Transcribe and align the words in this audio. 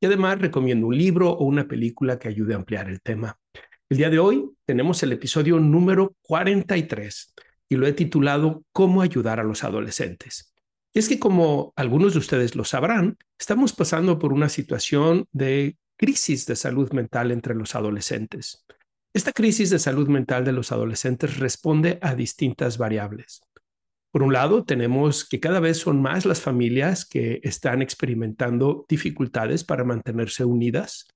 y 0.00 0.06
además 0.06 0.40
recomiendo 0.40 0.86
un 0.86 0.96
libro 0.96 1.30
o 1.30 1.44
una 1.44 1.66
película 1.66 2.18
que 2.18 2.28
ayude 2.28 2.54
a 2.54 2.56
ampliar 2.56 2.88
el 2.88 3.00
tema. 3.00 3.38
El 3.88 3.98
día 3.98 4.10
de 4.10 4.18
hoy 4.18 4.50
tenemos 4.64 5.02
el 5.02 5.12
episodio 5.12 5.58
número 5.58 6.14
43 6.22 7.34
y 7.68 7.76
lo 7.76 7.86
he 7.86 7.92
titulado 7.92 8.62
Cómo 8.72 9.02
ayudar 9.02 9.40
a 9.40 9.44
los 9.44 9.64
adolescentes. 9.64 10.52
Y 10.92 10.98
es 10.98 11.08
que 11.08 11.18
como 11.18 11.72
algunos 11.76 12.12
de 12.12 12.20
ustedes 12.20 12.54
lo 12.54 12.64
sabrán, 12.64 13.16
estamos 13.38 13.72
pasando 13.72 14.18
por 14.18 14.32
una 14.32 14.48
situación 14.48 15.26
de 15.32 15.76
crisis 15.96 16.46
de 16.46 16.56
salud 16.56 16.92
mental 16.92 17.30
entre 17.30 17.54
los 17.54 17.74
adolescentes. 17.74 18.64
Esta 19.14 19.32
crisis 19.32 19.70
de 19.70 19.78
salud 19.78 20.08
mental 20.08 20.44
de 20.44 20.52
los 20.52 20.70
adolescentes 20.70 21.38
responde 21.38 21.98
a 22.02 22.14
distintas 22.14 22.78
variables. 22.78 23.42
Por 24.10 24.22
un 24.22 24.32
lado, 24.32 24.64
tenemos 24.64 25.28
que 25.28 25.38
cada 25.38 25.60
vez 25.60 25.78
son 25.78 26.00
más 26.00 26.24
las 26.24 26.40
familias 26.40 27.04
que 27.04 27.40
están 27.42 27.82
experimentando 27.82 28.86
dificultades 28.88 29.64
para 29.64 29.84
mantenerse 29.84 30.46
unidas 30.46 31.06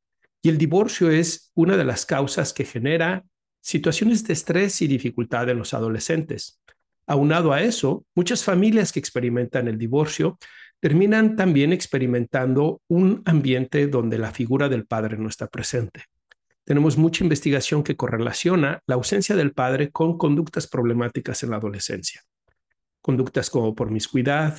y 0.42 0.50
el 0.50 0.58
divorcio 0.58 1.10
es 1.10 1.52
una 1.54 1.76
de 1.76 1.84
las 1.84 2.04
causas 2.04 2.52
que 2.52 2.64
genera 2.64 3.24
situaciones 3.62 4.24
de 4.24 4.34
estrés 4.34 4.82
y 4.82 4.88
dificultad 4.88 5.48
en 5.48 5.58
los 5.58 5.72
adolescentes. 5.72 6.60
Aunado 7.06 7.52
a 7.52 7.62
eso, 7.62 8.04
muchas 8.14 8.44
familias 8.44 8.92
que 8.92 9.00
experimentan 9.00 9.68
el 9.68 9.78
divorcio 9.78 10.38
terminan 10.80 11.36
también 11.36 11.72
experimentando 11.72 12.82
un 12.88 13.22
ambiente 13.24 13.86
donde 13.86 14.18
la 14.18 14.32
figura 14.32 14.68
del 14.68 14.84
padre 14.84 15.16
no 15.16 15.28
está 15.28 15.46
presente. 15.46 16.04
Tenemos 16.64 16.98
mucha 16.98 17.24
investigación 17.24 17.84
que 17.84 17.96
correlaciona 17.96 18.80
la 18.86 18.96
ausencia 18.96 19.34
del 19.36 19.52
padre 19.52 19.90
con 19.90 20.18
conductas 20.18 20.66
problemáticas 20.66 21.42
en 21.42 21.50
la 21.50 21.56
adolescencia 21.56 22.22
conductas 23.02 23.50
como 23.50 23.74
promiscuidad, 23.74 24.56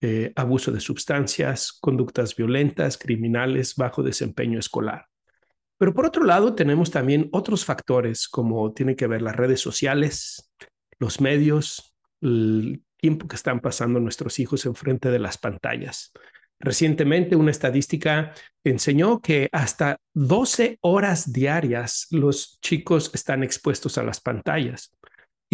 eh, 0.00 0.32
abuso 0.36 0.70
de 0.70 0.80
sustancias, 0.80 1.72
conductas 1.72 2.36
violentas, 2.36 2.98
criminales, 2.98 3.74
bajo 3.76 4.02
desempeño 4.02 4.58
escolar. 4.58 5.06
Pero 5.78 5.94
por 5.94 6.06
otro 6.06 6.24
lado, 6.24 6.54
tenemos 6.54 6.90
también 6.90 7.28
otros 7.32 7.64
factores 7.64 8.28
como 8.28 8.72
tiene 8.72 8.96
que 8.96 9.06
ver 9.06 9.22
las 9.22 9.36
redes 9.36 9.60
sociales, 9.60 10.50
los 10.98 11.20
medios, 11.20 11.96
el 12.20 12.82
tiempo 12.98 13.28
que 13.28 13.36
están 13.36 13.60
pasando 13.60 14.00
nuestros 14.00 14.38
hijos 14.38 14.66
enfrente 14.66 15.10
de 15.10 15.18
las 15.18 15.38
pantallas. 15.38 16.12
Recientemente 16.60 17.36
una 17.36 17.50
estadística 17.50 18.32
enseñó 18.62 19.20
que 19.20 19.48
hasta 19.52 19.98
12 20.14 20.78
horas 20.80 21.32
diarias 21.32 22.06
los 22.10 22.58
chicos 22.60 23.10
están 23.12 23.42
expuestos 23.42 23.98
a 23.98 24.02
las 24.02 24.20
pantallas. 24.20 24.92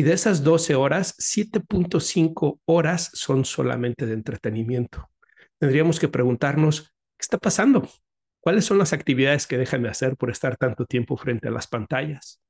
Y 0.00 0.03
de 0.03 0.15
esas 0.15 0.43
12 0.43 0.77
horas, 0.77 1.15
7.5 1.19 2.59
horas 2.65 3.11
son 3.12 3.44
solamente 3.44 4.06
de 4.06 4.15
entretenimiento. 4.15 5.11
Tendríamos 5.59 6.00
que 6.00 6.09
preguntarnos, 6.09 6.84
¿qué 6.84 7.21
está 7.21 7.37
pasando? 7.37 7.87
¿Cuáles 8.41 8.65
son 8.65 8.78
las 8.78 8.94
actividades 8.94 9.47
que 9.47 9.59
dejan 9.59 9.83
de 9.83 9.91
hacer 9.91 10.16
por 10.16 10.31
estar 10.31 10.56
tanto 10.56 10.87
tiempo 10.87 11.19
frente 11.19 11.49
a 11.49 11.50
las 11.50 11.66
pantallas? 11.66 12.41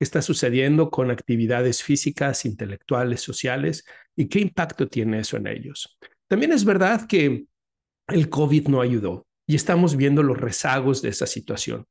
¿Qué 0.00 0.04
está 0.04 0.20
sucediendo 0.20 0.90
con 0.90 1.12
actividades 1.12 1.84
físicas, 1.84 2.44
intelectuales, 2.44 3.20
sociales? 3.20 3.84
¿Y 4.16 4.26
qué 4.26 4.40
impacto 4.40 4.88
tiene 4.88 5.20
eso 5.20 5.36
en 5.36 5.46
ellos? 5.46 5.96
También 6.26 6.50
es 6.50 6.64
verdad 6.64 7.06
que 7.06 7.44
el 8.08 8.28
COVID 8.28 8.66
no 8.66 8.80
ayudó 8.80 9.28
y 9.46 9.54
estamos 9.54 9.94
viendo 9.94 10.24
los 10.24 10.38
rezagos 10.40 11.02
de 11.02 11.10
esa 11.10 11.28
situación. 11.28 11.86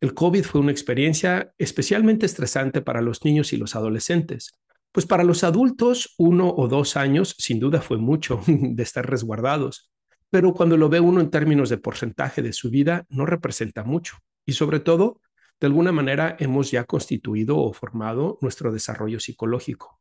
El 0.00 0.12
COVID 0.12 0.44
fue 0.44 0.60
una 0.60 0.72
experiencia 0.72 1.54
especialmente 1.56 2.26
estresante 2.26 2.82
para 2.82 3.00
los 3.00 3.24
niños 3.24 3.52
y 3.52 3.56
los 3.56 3.74
adolescentes, 3.76 4.52
pues 4.92 5.06
para 5.06 5.24
los 5.24 5.42
adultos 5.44 6.14
uno 6.18 6.52
o 6.54 6.68
dos 6.68 6.96
años 6.96 7.34
sin 7.38 7.60
duda 7.60 7.80
fue 7.80 7.96
mucho 7.96 8.40
de 8.46 8.82
estar 8.82 9.08
resguardados, 9.08 9.90
pero 10.30 10.52
cuando 10.52 10.76
lo 10.76 10.88
ve 10.88 11.00
uno 11.00 11.20
en 11.20 11.30
términos 11.30 11.70
de 11.70 11.78
porcentaje 11.78 12.42
de 12.42 12.52
su 12.52 12.70
vida 12.70 13.06
no 13.08 13.26
representa 13.26 13.84
mucho 13.84 14.18
y 14.44 14.52
sobre 14.52 14.80
todo, 14.80 15.20
de 15.60 15.66
alguna 15.66 15.92
manera 15.92 16.36
hemos 16.38 16.70
ya 16.70 16.84
constituido 16.84 17.56
o 17.58 17.72
formado 17.72 18.38
nuestro 18.42 18.72
desarrollo 18.72 19.20
psicológico. 19.20 20.00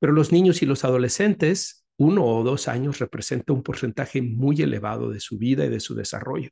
Pero 0.00 0.12
los 0.12 0.32
niños 0.32 0.62
y 0.62 0.66
los 0.66 0.84
adolescentes, 0.84 1.86
uno 1.98 2.24
o 2.24 2.42
dos 2.42 2.68
años 2.68 2.98
representa 2.98 3.52
un 3.52 3.62
porcentaje 3.62 4.22
muy 4.22 4.60
elevado 4.62 5.10
de 5.10 5.20
su 5.20 5.38
vida 5.38 5.64
y 5.66 5.68
de 5.68 5.80
su 5.80 5.94
desarrollo. 5.94 6.50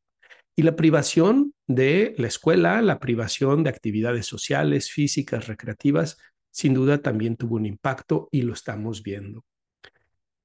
Y 0.54 0.62
la 0.62 0.76
privación 0.76 1.54
de 1.66 2.14
la 2.18 2.26
escuela, 2.26 2.82
la 2.82 2.98
privación 2.98 3.62
de 3.64 3.70
actividades 3.70 4.26
sociales, 4.26 4.90
físicas, 4.90 5.46
recreativas, 5.46 6.18
sin 6.50 6.74
duda 6.74 6.98
también 6.98 7.36
tuvo 7.36 7.56
un 7.56 7.66
impacto 7.66 8.28
y 8.30 8.42
lo 8.42 8.52
estamos 8.52 9.02
viendo. 9.02 9.44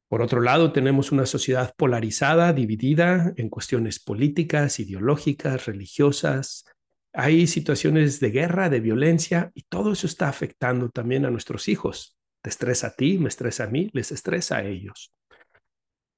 Por 0.07 0.21
otro 0.21 0.39
lado, 0.39 0.71
tenemos 0.71 1.11
una 1.11 1.25
sociedad 1.25 1.73
polarizada, 1.75 2.53
dividida 2.53 3.33
en 3.35 3.49
cuestiones 3.49 3.99
políticas, 3.99 4.79
ideológicas, 4.79 5.65
religiosas. 5.65 6.63
Hay 7.11 7.45
situaciones 7.47 8.21
de 8.21 8.31
guerra, 8.31 8.69
de 8.69 8.79
violencia, 8.79 9.51
y 9.53 9.63
todo 9.63 9.91
eso 9.91 10.07
está 10.07 10.29
afectando 10.29 10.89
también 10.89 11.25
a 11.25 11.31
nuestros 11.31 11.67
hijos. 11.67 12.17
Te 12.41 12.49
estresa 12.49 12.87
a 12.87 12.95
ti, 12.95 13.17
me 13.17 13.27
estresa 13.27 13.65
a 13.65 13.67
mí, 13.67 13.89
les 13.91 14.13
estresa 14.13 14.57
a 14.57 14.63
ellos. 14.63 15.11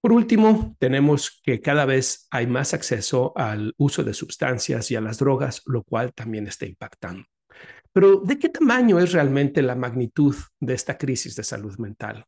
Por 0.01 0.13
último, 0.13 0.75
tenemos 0.79 1.41
que 1.43 1.59
cada 1.59 1.85
vez 1.85 2.27
hay 2.31 2.47
más 2.47 2.73
acceso 2.73 3.33
al 3.35 3.73
uso 3.77 4.03
de 4.03 4.13
sustancias 4.13 4.89
y 4.91 4.95
a 4.95 5.01
las 5.01 5.17
drogas, 5.17 5.61
lo 5.65 5.83
cual 5.83 6.13
también 6.13 6.47
está 6.47 6.65
impactando. 6.65 7.25
Pero, 7.91 8.21
¿de 8.23 8.39
qué 8.39 8.49
tamaño 8.49 8.99
es 8.99 9.11
realmente 9.11 9.61
la 9.61 9.75
magnitud 9.75 10.35
de 10.59 10.73
esta 10.73 10.97
crisis 10.97 11.35
de 11.35 11.43
salud 11.43 11.77
mental? 11.79 12.25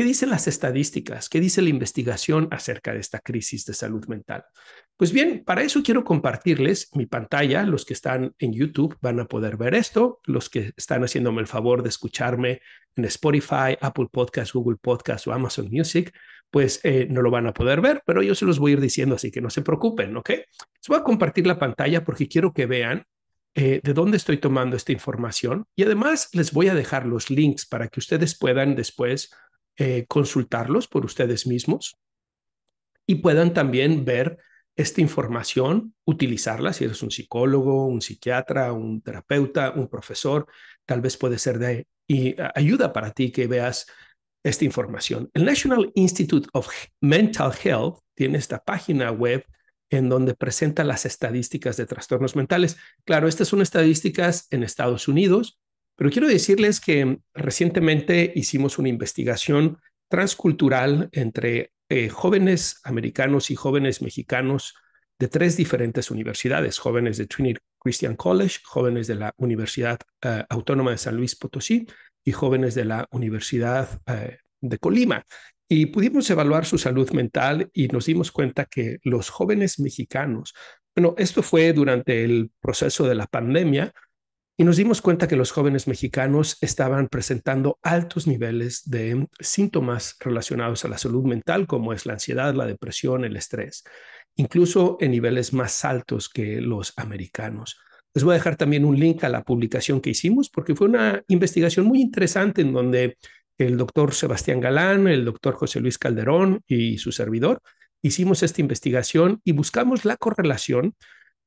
¿Qué 0.00 0.04
dicen 0.04 0.30
las 0.30 0.48
estadísticas? 0.48 1.28
¿Qué 1.28 1.40
dice 1.40 1.60
la 1.60 1.68
investigación 1.68 2.48
acerca 2.50 2.94
de 2.94 3.00
esta 3.00 3.18
crisis 3.18 3.66
de 3.66 3.74
salud 3.74 4.06
mental? 4.06 4.44
Pues 4.96 5.12
bien, 5.12 5.44
para 5.44 5.60
eso 5.62 5.82
quiero 5.82 6.04
compartirles 6.04 6.88
mi 6.94 7.04
pantalla. 7.04 7.64
Los 7.64 7.84
que 7.84 7.92
están 7.92 8.34
en 8.38 8.54
YouTube 8.54 8.96
van 9.02 9.20
a 9.20 9.26
poder 9.26 9.58
ver 9.58 9.74
esto. 9.74 10.20
Los 10.24 10.48
que 10.48 10.72
están 10.74 11.02
haciéndome 11.02 11.42
el 11.42 11.46
favor 11.46 11.82
de 11.82 11.90
escucharme 11.90 12.62
en 12.96 13.04
Spotify, 13.04 13.76
Apple 13.78 14.06
Podcast, 14.10 14.54
Google 14.54 14.78
Podcast 14.80 15.26
o 15.26 15.34
Amazon 15.34 15.68
Music, 15.70 16.14
pues 16.50 16.80
eh, 16.82 17.06
no 17.08 17.22
lo 17.22 17.30
van 17.30 17.46
a 17.46 17.54
poder 17.54 17.80
ver, 17.80 18.02
pero 18.04 18.22
yo 18.22 18.34
se 18.34 18.44
los 18.44 18.58
voy 18.58 18.72
a 18.72 18.74
ir 18.74 18.80
diciendo, 18.80 19.14
así 19.14 19.30
que 19.30 19.40
no 19.40 19.50
se 19.50 19.62
preocupen, 19.62 20.16
¿ok? 20.16 20.30
Les 20.30 20.88
voy 20.88 20.98
a 20.98 21.04
compartir 21.04 21.46
la 21.46 21.58
pantalla 21.58 22.04
porque 22.04 22.28
quiero 22.28 22.52
que 22.52 22.66
vean 22.66 23.04
eh, 23.54 23.80
de 23.82 23.94
dónde 23.94 24.16
estoy 24.16 24.38
tomando 24.38 24.76
esta 24.76 24.92
información 24.92 25.66
y 25.74 25.84
además 25.84 26.28
les 26.32 26.52
voy 26.52 26.68
a 26.68 26.74
dejar 26.74 27.06
los 27.06 27.30
links 27.30 27.66
para 27.66 27.88
que 27.88 28.00
ustedes 28.00 28.38
puedan 28.38 28.74
después 28.74 29.30
eh, 29.76 30.04
consultarlos 30.08 30.88
por 30.88 31.04
ustedes 31.04 31.46
mismos 31.46 31.96
y 33.06 33.16
puedan 33.16 33.54
también 33.54 34.04
ver 34.04 34.38
esta 34.76 35.00
información, 35.00 35.94
utilizarla 36.04 36.72
si 36.72 36.84
eres 36.84 37.02
un 37.02 37.10
psicólogo, 37.10 37.86
un 37.86 38.00
psiquiatra, 38.00 38.72
un 38.72 39.02
terapeuta, 39.02 39.72
un 39.72 39.88
profesor, 39.88 40.46
tal 40.86 41.00
vez 41.00 41.16
puede 41.16 41.38
ser 41.38 41.58
de 41.58 41.86
ayuda 42.54 42.92
para 42.92 43.12
ti 43.12 43.30
que 43.30 43.46
veas 43.46 43.86
esta 44.42 44.64
información. 44.64 45.30
El 45.34 45.44
National 45.44 45.90
Institute 45.94 46.48
of 46.52 46.68
Mental 47.00 47.52
Health 47.62 47.98
tiene 48.14 48.38
esta 48.38 48.62
página 48.62 49.10
web 49.10 49.44
en 49.90 50.08
donde 50.08 50.34
presenta 50.34 50.84
las 50.84 51.04
estadísticas 51.04 51.76
de 51.76 51.86
trastornos 51.86 52.36
mentales. 52.36 52.76
Claro, 53.04 53.28
estas 53.28 53.48
son 53.48 53.60
estadísticas 53.60 54.46
en 54.50 54.62
Estados 54.62 55.08
Unidos, 55.08 55.58
pero 55.96 56.10
quiero 56.10 56.28
decirles 56.28 56.80
que 56.80 57.18
recientemente 57.34 58.32
hicimos 58.34 58.78
una 58.78 58.88
investigación 58.88 59.78
transcultural 60.08 61.08
entre 61.12 61.72
eh, 61.88 62.08
jóvenes 62.08 62.80
americanos 62.84 63.50
y 63.50 63.56
jóvenes 63.56 64.00
mexicanos 64.00 64.74
de 65.18 65.28
tres 65.28 65.56
diferentes 65.56 66.10
universidades, 66.10 66.78
jóvenes 66.78 67.18
de 67.18 67.26
Trinity 67.26 67.60
Christian 67.78 68.16
College, 68.16 68.60
jóvenes 68.64 69.06
de 69.06 69.16
la 69.16 69.34
Universidad 69.38 69.98
eh, 70.22 70.44
Autónoma 70.48 70.92
de 70.92 70.98
San 70.98 71.16
Luis 71.16 71.36
Potosí 71.36 71.86
y 72.24 72.32
jóvenes 72.32 72.74
de 72.74 72.84
la 72.84 73.06
Universidad 73.10 74.00
eh, 74.06 74.38
de 74.60 74.78
Colima. 74.78 75.24
Y 75.68 75.86
pudimos 75.86 76.28
evaluar 76.30 76.66
su 76.66 76.78
salud 76.78 77.10
mental 77.12 77.70
y 77.72 77.88
nos 77.88 78.06
dimos 78.06 78.32
cuenta 78.32 78.64
que 78.64 78.98
los 79.04 79.30
jóvenes 79.30 79.78
mexicanos, 79.78 80.54
bueno, 80.96 81.14
esto 81.16 81.42
fue 81.42 81.72
durante 81.72 82.24
el 82.24 82.50
proceso 82.60 83.06
de 83.06 83.14
la 83.14 83.26
pandemia, 83.26 83.92
y 84.60 84.64
nos 84.64 84.76
dimos 84.76 85.00
cuenta 85.00 85.26
que 85.26 85.36
los 85.36 85.52
jóvenes 85.52 85.88
mexicanos 85.88 86.58
estaban 86.60 87.08
presentando 87.08 87.78
altos 87.82 88.26
niveles 88.26 88.82
de 88.90 89.26
síntomas 89.38 90.16
relacionados 90.20 90.84
a 90.84 90.88
la 90.88 90.98
salud 90.98 91.24
mental, 91.24 91.66
como 91.66 91.94
es 91.94 92.04
la 92.04 92.12
ansiedad, 92.12 92.52
la 92.54 92.66
depresión, 92.66 93.24
el 93.24 93.36
estrés, 93.36 93.84
incluso 94.36 94.98
en 95.00 95.12
niveles 95.12 95.54
más 95.54 95.82
altos 95.86 96.28
que 96.28 96.60
los 96.60 96.92
americanos. 96.98 97.78
Les 98.14 98.24
voy 98.24 98.32
a 98.32 98.38
dejar 98.38 98.56
también 98.56 98.84
un 98.84 98.98
link 98.98 99.22
a 99.24 99.28
la 99.28 99.44
publicación 99.44 100.00
que 100.00 100.10
hicimos 100.10 100.50
porque 100.50 100.74
fue 100.74 100.88
una 100.88 101.22
investigación 101.28 101.86
muy 101.86 102.00
interesante 102.00 102.62
en 102.62 102.72
donde 102.72 103.16
el 103.58 103.76
doctor 103.76 104.14
Sebastián 104.14 104.60
Galán, 104.60 105.06
el 105.06 105.24
doctor 105.24 105.54
José 105.54 105.80
Luis 105.80 105.98
Calderón 105.98 106.62
y 106.66 106.98
su 106.98 107.12
servidor 107.12 107.60
hicimos 108.02 108.42
esta 108.42 108.60
investigación 108.60 109.40
y 109.44 109.52
buscamos 109.52 110.04
la 110.04 110.16
correlación 110.16 110.94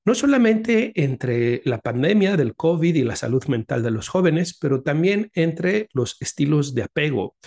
no 0.05 0.15
solamente 0.15 0.91
entre 1.01 1.61
la 1.65 1.79
pandemia 1.79 2.35
del 2.35 2.55
COVID 2.55 2.95
y 2.95 3.03
la 3.03 3.15
salud 3.15 3.43
mental 3.45 3.83
de 3.83 3.91
los 3.91 4.09
jóvenes, 4.09 4.57
pero 4.59 4.81
también 4.81 5.31
entre 5.33 5.87
los 5.93 6.17
estilos 6.19 6.75
de 6.75 6.83
apego, 6.83 7.37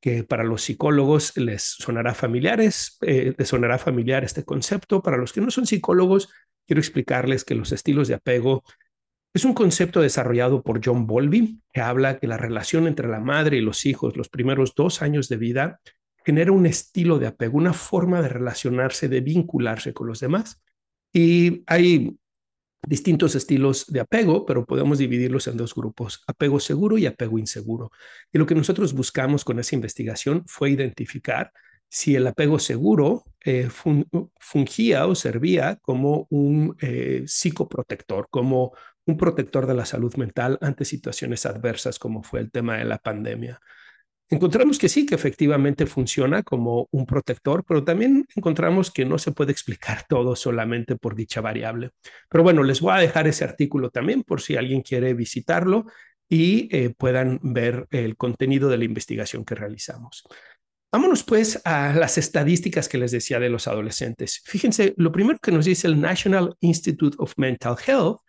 que 0.00 0.24
para 0.24 0.44
los 0.44 0.62
psicólogos 0.62 1.36
les 1.36 1.62
sonará 1.62 2.14
familiares, 2.14 2.96
eh, 3.02 3.34
les 3.36 3.48
sonará 3.48 3.78
familiar 3.78 4.24
este 4.24 4.44
concepto. 4.44 5.02
Para 5.02 5.18
los 5.18 5.34
que 5.34 5.42
no 5.42 5.50
son 5.50 5.66
psicólogos, 5.66 6.30
quiero 6.68 6.80
explicarles 6.80 7.44
que 7.44 7.54
los 7.54 7.72
estilos 7.72 8.06
de 8.06 8.14
apego 8.14 8.62
es 9.34 9.44
un 9.44 9.54
concepto 9.54 10.00
desarrollado 10.00 10.62
por 10.62 10.80
John 10.84 11.06
Bowlby, 11.06 11.60
que 11.72 11.80
habla 11.80 12.18
que 12.18 12.26
la 12.26 12.36
relación 12.36 12.86
entre 12.86 13.08
la 13.08 13.20
madre 13.20 13.56
y 13.56 13.60
los 13.60 13.86
hijos 13.86 14.16
los 14.16 14.28
primeros 14.28 14.74
dos 14.74 15.02
años 15.02 15.28
de 15.28 15.38
vida 15.38 15.80
genera 16.24 16.52
un 16.52 16.66
estilo 16.66 17.18
de 17.18 17.26
apego, 17.26 17.56
una 17.56 17.72
forma 17.72 18.20
de 18.20 18.28
relacionarse, 18.28 19.08
de 19.08 19.22
vincularse 19.22 19.94
con 19.94 20.06
los 20.06 20.20
demás 20.20 20.60
y 21.12 21.64
hay 21.66 22.18
distintos 22.86 23.34
estilos 23.34 23.86
de 23.86 24.00
apego, 24.00 24.44
pero 24.44 24.66
podemos 24.66 24.98
dividirlos 24.98 25.46
en 25.46 25.56
dos 25.56 25.74
grupos, 25.74 26.22
apego 26.26 26.60
seguro 26.60 26.98
y 26.98 27.06
apego 27.06 27.38
inseguro. 27.38 27.90
Y 28.30 28.38
lo 28.38 28.46
que 28.46 28.54
nosotros 28.54 28.92
buscamos 28.92 29.44
con 29.44 29.58
esa 29.58 29.74
investigación 29.74 30.44
fue 30.46 30.70
identificar 30.70 31.50
si 31.88 32.14
el 32.16 32.26
apego 32.26 32.58
seguro 32.58 33.24
eh, 33.44 33.68
fungía 34.38 35.06
o 35.06 35.14
servía 35.14 35.76
como 35.76 36.26
un 36.30 36.76
eh, 36.80 37.22
psicoprotector, 37.26 38.28
como 38.30 38.72
un 39.06 39.16
protector 39.16 39.66
de 39.66 39.74
la 39.74 39.86
salud 39.86 40.14
mental 40.16 40.58
ante 40.60 40.84
situaciones 40.84 41.46
adversas 41.46 41.98
como 41.98 42.22
fue 42.22 42.40
el 42.40 42.50
tema 42.50 42.76
de 42.76 42.84
la 42.84 42.98
pandemia. 42.98 43.60
Encontramos 44.30 44.78
que 44.78 44.90
sí, 44.90 45.06
que 45.06 45.14
efectivamente 45.14 45.86
funciona 45.86 46.42
como 46.42 46.86
un 46.90 47.06
protector, 47.06 47.64
pero 47.66 47.82
también 47.82 48.26
encontramos 48.36 48.90
que 48.90 49.06
no 49.06 49.16
se 49.16 49.32
puede 49.32 49.52
explicar 49.52 50.04
todo 50.06 50.36
solamente 50.36 50.96
por 50.96 51.14
dicha 51.14 51.40
variable. 51.40 51.92
Pero 52.28 52.44
bueno, 52.44 52.62
les 52.62 52.82
voy 52.82 52.92
a 52.92 53.00
dejar 53.00 53.26
ese 53.26 53.44
artículo 53.44 53.88
también 53.88 54.24
por 54.24 54.42
si 54.42 54.56
alguien 54.56 54.82
quiere 54.82 55.14
visitarlo 55.14 55.86
y 56.28 56.68
eh, 56.76 56.90
puedan 56.90 57.40
ver 57.42 57.86
el 57.90 58.18
contenido 58.18 58.68
de 58.68 58.76
la 58.76 58.84
investigación 58.84 59.46
que 59.46 59.54
realizamos. 59.54 60.24
Vámonos 60.90 61.22
pues 61.22 61.60
a 61.66 61.92
las 61.92 62.16
estadísticas 62.16 62.88
que 62.88 62.96
les 62.96 63.10
decía 63.10 63.38
de 63.38 63.50
los 63.50 63.68
adolescentes. 63.68 64.40
Fíjense, 64.46 64.94
lo 64.96 65.12
primero 65.12 65.38
que 65.38 65.52
nos 65.52 65.66
dice 65.66 65.86
el 65.86 66.00
National 66.00 66.56
Institute 66.60 67.16
of 67.18 67.34
Mental 67.36 67.76
Health 67.86 68.20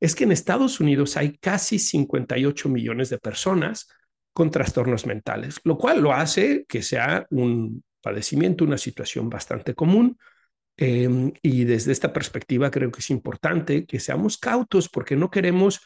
es 0.00 0.16
que 0.16 0.24
en 0.24 0.32
Estados 0.32 0.80
Unidos 0.80 1.16
hay 1.16 1.38
casi 1.38 1.78
58 1.78 2.68
millones 2.68 3.10
de 3.10 3.18
personas 3.18 3.88
con 4.32 4.50
trastornos 4.50 5.06
mentales, 5.06 5.60
lo 5.62 5.78
cual 5.78 6.00
lo 6.00 6.12
hace 6.12 6.64
que 6.68 6.82
sea 6.82 7.26
un 7.30 7.84
padecimiento, 8.00 8.64
una 8.64 8.78
situación 8.78 9.28
bastante 9.28 9.74
común. 9.74 10.18
Em, 10.76 11.32
y 11.42 11.64
desde 11.64 11.92
esta 11.92 12.12
perspectiva 12.12 12.70
creo 12.70 12.90
que 12.92 13.00
es 13.00 13.10
importante 13.10 13.84
que 13.84 13.98
seamos 13.98 14.38
cautos 14.38 14.88
porque 14.88 15.16
no 15.16 15.30
queremos 15.30 15.80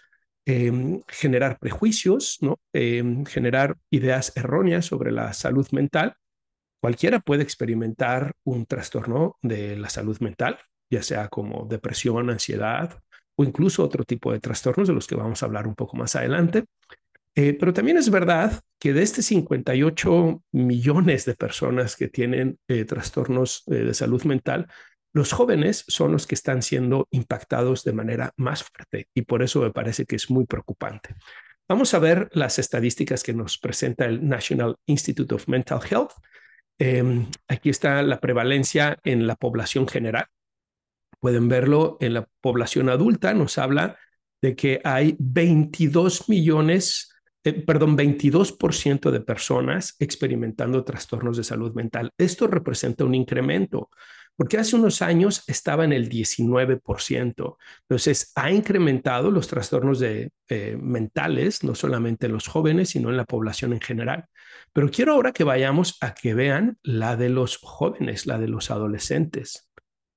em, 0.44 1.00
generar 1.08 1.58
prejuicios, 1.58 2.38
¿no? 2.40 2.58
Em, 2.73 3.25
generar 3.25 3.76
ideas 3.90 4.32
erróneas 4.37 4.84
sobre 4.87 5.12
la 5.12 5.32
salud 5.32 5.67
mental. 5.70 6.17
Cualquiera 6.82 7.20
puede 7.20 7.44
experimentar 7.44 8.32
un 8.43 8.67
trastorno 8.67 9.38
de 9.40 9.76
la 9.76 9.88
salud 9.88 10.19
mental, 10.19 10.58
ya 10.90 11.00
sea 11.00 11.29
como 11.29 11.64
depresión, 11.64 12.29
ansiedad 12.29 13.00
o 13.37 13.44
incluso 13.44 13.84
otro 13.84 14.02
tipo 14.02 14.32
de 14.32 14.40
trastornos 14.40 14.88
de 14.88 14.94
los 14.94 15.06
que 15.06 15.14
vamos 15.14 15.40
a 15.40 15.46
hablar 15.46 15.69
un 15.69 15.76
poco 15.76 15.96
más 15.96 16.17
adelante. 16.17 16.64
Eh, 17.37 17.56
pero 17.58 17.73
también 17.73 17.99
es 17.99 18.11
verdad 18.11 18.61
que 18.81 18.93
de 18.93 19.05
este 19.05 19.23
58 19.23 20.43
millones 20.50 21.25
de 21.25 21.34
personas 21.37 21.94
que 21.94 22.08
tienen 22.08 22.58
eh, 22.67 22.84
trastornos 22.84 23.62
eh, 23.69 23.75
de 23.76 23.94
salud 23.94 24.25
mental, 24.25 24.67
los 25.14 25.32
jóvenes 25.32 25.84
son 25.87 26.11
los 26.11 26.26
que 26.26 26.34
están 26.34 26.62
siendo 26.62 27.06
impactados 27.12 27.84
de 27.84 27.93
manera 27.93 28.32
más 28.37 28.64
fuerte 28.64 29.06
y 29.14 29.23
por 29.23 29.44
eso 29.44 29.61
me 29.61 29.70
parece 29.70 30.05
que 30.05 30.17
es 30.17 30.29
muy 30.31 30.46
preocupante. 30.46 31.14
Vamos 31.69 31.94
a 31.94 32.00
ver 32.00 32.29
las 32.32 32.58
estadísticas 32.58 33.23
que 33.23 33.34
nos 33.34 33.56
presenta 33.56 34.05
el 34.05 34.29
National 34.29 34.75
Institute 34.87 35.32
of 35.32 35.46
Mental 35.46 35.81
Health. 35.88 36.11
Em, 36.79 37.27
aquí 37.49 37.71
está 37.71 38.03
la 38.03 38.21
prevalencia 38.21 38.99
en 39.05 39.27
la 39.27 39.37
población 39.37 39.87
general. 39.87 40.27
Pueden 41.21 41.49
verlo 41.49 41.99
en 42.01 42.15
la 42.15 42.29
población 42.41 42.89
adulta, 42.89 43.35
nos 43.35 43.59
habla 43.59 43.99
de 44.41 44.57
que 44.57 44.81
hay 44.83 45.17
22 45.19 46.29
millones 46.29 47.13
eh, 47.45 47.53
perdón, 47.53 47.97
22% 47.97 49.11
de 49.11 49.21
personas 49.21 49.97
experimentando 49.99 50.85
trastornos 50.85 51.37
de 51.37 51.45
salud 51.45 51.75
mental. 51.75 52.11
Esto 52.17 52.47
representa 52.47 53.05
un 53.05 53.15
incremento, 53.17 53.91
porque 54.37 54.58
hace 54.58 54.76
unos 54.76 55.02
años 55.02 55.44
estaba 55.46 55.84
en 55.84 55.93
el 55.93 56.08
19%. 56.08 57.56
Entonces, 57.82 58.32
ha 58.34 58.50
incrementado 58.50 59.31
los 59.31 59.49
trastornos 59.49 60.00
de, 60.00 60.31
eh, 60.49 60.76
mentales, 60.81 61.62
no 61.64 61.75
solamente 61.75 62.26
en 62.26 62.32
los 62.32 62.49
jóvenes, 62.49 62.90
sino 62.90 63.11
en 63.11 63.17
la 63.17 63.25
población 63.25 63.73
en 63.73 63.81
general. 63.81 64.26
Pero 64.73 64.90
quiero 64.90 65.14
ahora 65.14 65.32
que 65.32 65.44
vayamos 65.44 65.99
a 66.00 66.14
que 66.14 66.34
vean 66.34 66.79
la 66.82 67.17
de 67.17 67.29
los 67.29 67.58
jóvenes, 67.58 68.26
la 68.26 68.38
de 68.38 68.49
los 68.49 68.70
adolescentes. 68.70 69.69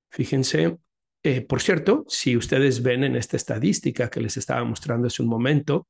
Fíjense, 0.09 0.77
eh, 1.23 1.41
por 1.41 1.61
cierto, 1.61 2.05
si 2.07 2.37
ustedes 2.37 2.83
ven 2.83 3.03
en 3.03 3.15
esta 3.15 3.35
estadística 3.35 4.09
que 4.09 4.21
les 4.21 4.37
estaba 4.37 4.63
mostrando 4.63 5.07
hace 5.07 5.23
un 5.23 5.29
momento, 5.29 5.87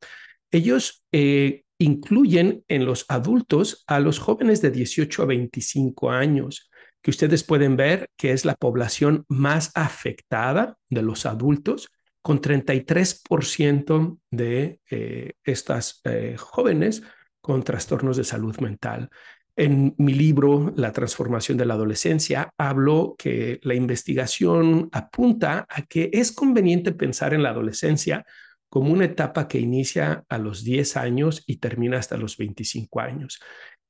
ellos 0.51 1.03
eh, 1.11 1.63
incluyen 1.77 2.63
en 2.67 2.85
los 2.85 3.05
adultos 3.09 3.83
a 3.87 3.99
los 3.99 4.19
jóvenes 4.19 4.61
de 4.61 4.71
18 4.71 5.23
a 5.23 5.25
25 5.25 6.09
años, 6.09 6.69
que 7.05 7.11
ustedes 7.11 7.43
pueden 7.43 7.75
ver 7.75 8.09
que 8.17 8.31
es 8.31 8.45
la 8.45 8.55
población 8.55 9.25
más 9.27 9.71
afectada 9.75 10.79
de 10.89 11.03
los 11.03 11.27
adultos, 11.27 11.91
con 12.23 12.41
33% 12.41 14.17
de 14.31 14.79
eh, 14.89 15.33
estas 15.43 16.01
eh, 16.05 16.35
jóvenes 16.35 17.03
con 17.41 17.61
trastornos 17.61 18.17
de 18.17 18.23
salud 18.23 18.57
mental. 18.57 19.11
En 19.55 19.93
mi 19.99 20.15
libro, 20.15 20.73
La 20.75 20.91
transformación 20.93 21.59
de 21.59 21.65
la 21.65 21.75
adolescencia, 21.75 22.49
hablo 22.57 23.13
que 23.19 23.59
la 23.61 23.75
investigación 23.75 24.89
apunta 24.91 25.67
a 25.69 25.83
que 25.83 26.09
es 26.11 26.31
conveniente 26.31 26.91
pensar 26.91 27.35
en 27.35 27.43
la 27.43 27.51
adolescencia 27.51 28.25
como 28.67 28.91
una 28.91 29.05
etapa 29.05 29.47
que 29.47 29.59
inicia 29.59 30.25
a 30.27 30.39
los 30.39 30.63
10 30.63 30.97
años 30.97 31.43
y 31.45 31.57
termina 31.57 31.99
hasta 31.99 32.17
los 32.17 32.35
25 32.35 32.99
años. 32.99 33.39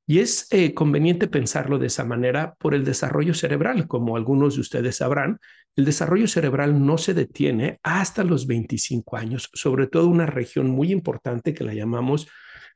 Y 0.06 0.20
es 0.20 0.46
eh, 0.50 0.72
conveniente 0.72 1.26
pensarlo 1.26 1.78
de 1.78 1.88
esa 1.88 2.04
manera 2.04 2.54
por 2.60 2.74
el 2.74 2.84
desarrollo 2.84 3.34
cerebral. 3.34 3.88
Como 3.88 4.16
algunos 4.16 4.54
de 4.54 4.60
ustedes 4.60 4.96
sabrán, 4.96 5.40
el 5.74 5.84
desarrollo 5.84 6.28
cerebral 6.28 6.84
no 6.86 6.96
se 6.96 7.12
detiene 7.12 7.80
hasta 7.82 8.22
los 8.22 8.46
25 8.46 9.16
años, 9.16 9.50
sobre 9.52 9.88
todo 9.88 10.06
una 10.06 10.26
región 10.26 10.70
muy 10.70 10.92
importante 10.92 11.54
que 11.54 11.64
la 11.64 11.74
llamamos 11.74 12.28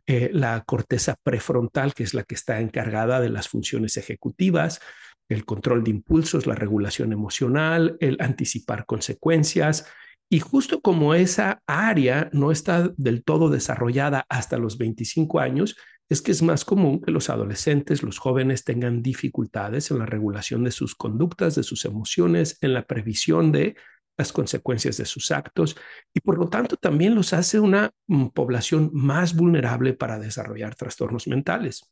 eh, 0.07 0.31
la 0.33 0.63
corteza 0.65 1.15
prefrontal, 1.23 1.95
que 1.95 2.03
es 2.03 2.15
la 2.15 2.25
que 2.25 2.35
está 2.35 2.61
encargada 2.61 3.21
de 3.21 3.29
las 3.29 3.49
funciones 3.49 3.97
ejecutivas, 3.97 4.81
el 5.29 5.45
control 5.45 5.85
de 5.85 5.91
impulsos, 5.91 6.49
la 6.49 6.57
regulación 6.57 7.13
emocional, 7.13 7.97
el 8.01 8.17
anticipar 8.21 8.87
consecuencias, 8.87 9.87
y 10.33 10.39
justo 10.39 10.81
como 10.81 11.15
esa 11.15 11.61
área 11.67 12.31
no 12.33 12.53
está 12.53 12.89
del 12.97 13.25
todo 13.25 13.51
desarrollada 13.51 14.25
hasta 14.29 14.59
los 14.59 14.79
25 14.79 15.41
años, 15.41 15.77
es 16.09 16.23
que 16.23 16.31
es 16.31 16.41
más 16.41 16.65
común 16.65 17.01
que 17.01 17.11
los 17.11 17.31
adolescentes, 17.31 18.05
los 18.05 18.19
jóvenes 18.19 18.65
tengan 18.65 19.03
dificultades 19.03 19.91
en 19.91 19.99
la 19.99 20.07
regulación 20.07 20.63
de 20.63 20.71
sus 20.71 20.95
conductas, 20.95 21.57
de 21.57 21.65
sus 21.65 21.85
emociones, 21.85 22.59
en 22.61 22.75
la 22.75 22.87
previsión 22.87 23.51
de 23.51 23.77
las 24.17 24.33
consecuencias 24.33 24.97
de 24.99 25.05
sus 25.05 25.33
actos 25.33 25.77
y 26.15 26.21
por 26.21 26.39
lo 26.39 26.49
tanto 26.49 26.77
también 26.77 27.15
los 27.17 27.33
hace 27.33 27.59
una 27.59 27.91
mm, 28.07 28.29
población 28.29 28.91
más 28.93 29.35
vulnerable 29.35 29.95
para 29.95 30.19
desarrollar 30.19 30.77
trastornos 30.77 31.27
mentales. 31.27 31.91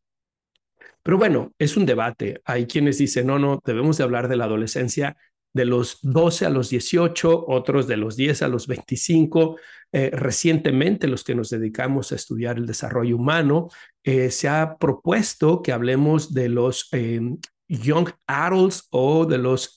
Pero 1.02 1.18
bueno, 1.18 1.52
es 1.58 1.76
un 1.76 1.86
debate. 1.86 2.40
Hay 2.44 2.66
quienes 2.66 2.98
dicen, 2.98 3.26
no, 3.26 3.38
no, 3.38 3.60
debemos 3.64 3.98
de 3.98 4.04
hablar 4.04 4.28
de 4.28 4.36
la 4.36 4.44
adolescencia 4.44 5.16
de 5.52 5.64
los 5.64 5.98
12 6.02 6.46
a 6.46 6.50
los 6.50 6.70
18, 6.70 7.46
otros 7.48 7.86
de 7.86 7.96
los 7.96 8.16
10 8.16 8.42
a 8.42 8.48
los 8.48 8.66
25. 8.66 9.56
Eh, 9.92 10.10
recientemente, 10.12 11.08
los 11.08 11.24
que 11.24 11.34
nos 11.34 11.50
dedicamos 11.50 12.12
a 12.12 12.16
estudiar 12.16 12.58
el 12.58 12.66
desarrollo 12.66 13.16
humano, 13.16 13.68
eh, 14.04 14.30
se 14.30 14.48
ha 14.48 14.76
propuesto 14.78 15.62
que 15.62 15.72
hablemos 15.72 16.34
de 16.34 16.48
los 16.48 16.88
eh, 16.92 17.20
young 17.68 18.10
adults 18.26 18.86
o 18.90 19.24
de 19.26 19.38
los 19.38 19.76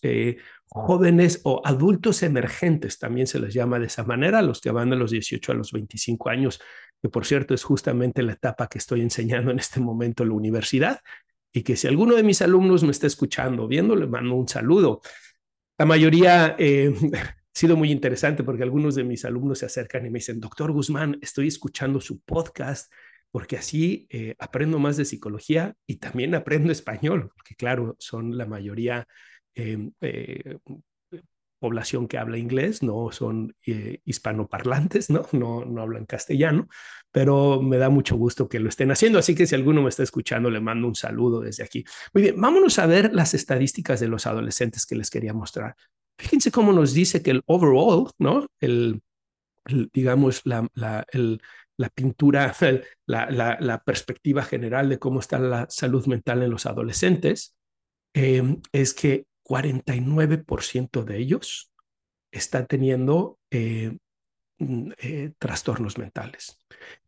jóvenes 0.68 1.42
o 1.44 1.62
adultos 1.66 2.24
emergentes, 2.24 2.98
también 2.98 3.28
se 3.28 3.40
les 3.40 3.54
llama 3.54 3.78
de 3.78 3.88
esa 3.88 4.06
manera, 4.06 4.42
los 4.42 4.62
que 4.62 4.72
van 4.72 4.90
de 4.90 4.96
los 4.96 5.12
18 5.12 5.51
a 5.51 5.56
los 5.56 5.74
25 5.74 6.30
años, 6.30 6.62
que 7.01 7.10
por 7.10 7.25
cierto 7.25 7.54
es 7.54 7.63
justamente 7.63 8.24
la 8.24 8.34
etapa 8.34 8.68
que 8.68 8.78
estoy 8.78 9.01
enseñando 9.01 9.51
en 9.51 9.60
este 9.60 9.82
momento 9.82 10.24
en 10.24 10.30
la 10.30 10.36
universidad. 10.36 11.01
Y 11.54 11.63
que 11.63 11.75
si 11.75 11.88
alguno 11.88 12.16
de 12.16 12.24
mis 12.24 12.42
alumnos 12.42 12.84
me 12.84 12.92
está 12.92 13.08
escuchando, 13.08 13.68
viendo, 13.68 13.96
le 13.96 14.08
mando 14.08 14.36
un 14.36 14.48
saludo. 14.48 15.01
La 15.78 15.86
mayoría 15.86 16.56
eh, 16.60 16.94
sido 17.54 17.75
muy 17.75 17.92
interesante 17.92 18.44
porque 18.44 18.63
algunos 18.63 18.96
de 18.96 19.04
mis 19.04 19.25
alumnos 19.25 19.60
se 19.60 19.66
acercan 19.66 20.06
y 20.06 20.10
me 20.10 20.20
dicen, 20.20 20.40
doctor 20.40 20.72
Guzmán, 20.72 21.18
estoy 21.22 21.48
escuchando 21.48 22.00
su 22.00 22.22
podcast 22.22 22.92
porque 23.32 23.58
así 23.58 24.08
eh, 24.10 24.36
aprendo 24.40 24.78
más 24.78 24.98
de 24.98 25.06
psicología 25.06 25.75
y 25.88 25.98
también 25.98 26.36
aprendo 26.36 26.72
español, 26.72 27.32
porque 27.34 27.56
claro, 27.56 27.96
son 27.98 28.38
la 28.38 28.46
mayoría 28.46 29.08
em, 29.56 29.92
eh, 30.01 30.58
población 31.62 32.08
que 32.08 32.18
habla 32.18 32.39
inglés, 32.39 32.82
no 32.82 33.12
son 33.12 33.56
eh, 33.68 34.01
hispanoparlantes, 34.03 35.12
¿no? 35.12 35.27
¿no? 35.32 35.63
No 35.63 35.82
hablan 35.84 36.08
castellano, 36.08 36.68
pero 37.12 37.62
me 37.62 37.77
da 37.77 37.89
mucho 37.89 38.18
gusto 38.18 38.50
que 38.50 38.60
lo 38.60 38.68
estén 38.68 38.89
haciendo. 38.89 39.20
Así 39.20 39.36
que 39.36 39.46
si 39.46 39.53
alguno 39.53 39.84
me 39.84 39.89
está 39.89 40.01
escuchando, 40.01 40.50
le 40.50 40.60
mando 40.60 40.88
un 40.88 40.96
saludo 40.96 41.39
desde 41.39 41.63
aquí. 41.63 41.86
Muy 42.13 42.24
bien, 42.24 42.41
vámonos 42.41 42.80
a 42.80 42.88
ver 42.88 43.13
las 43.13 43.36
estadísticas 43.36 44.00
de 44.00 44.08
los 44.08 44.25
adolescentes 44.25 44.88
que 44.88 44.96
les 44.96 45.12
quería 45.12 45.34
mostrar. 45.34 45.75
Fíjense 46.18 46.51
cómo 46.51 46.74
nos 46.74 46.94
dice 46.94 47.22
que 47.22 47.32
el 47.32 47.44
overall, 47.46 48.10
¿no? 48.18 48.48
El, 48.60 49.03
digamos, 49.94 50.41
la, 50.46 50.68
la, 50.74 51.06
la 51.77 51.89
pintura, 51.89 52.56
la, 53.06 53.58
la, 53.60 53.84
perspectiva 53.84 54.41
general 54.44 54.89
de 54.89 54.98
cómo 54.98 55.20
está 55.20 55.38
la 55.38 55.68
salud 55.70 56.08
mental 56.08 56.41
en 56.41 56.50
los 56.50 56.65
adolescentes, 56.65 57.56
eh, 58.15 58.58
es 58.72 58.96
que 58.96 59.25
49% 59.51 61.03
de 61.03 61.17
ellos 61.17 61.74
están 62.31 62.67
teniendo 62.67 63.38
eh, 63.51 63.98
mm, 64.60 64.91
eh, 64.98 65.34
trastornos 65.38 65.98
mentales. 65.98 66.58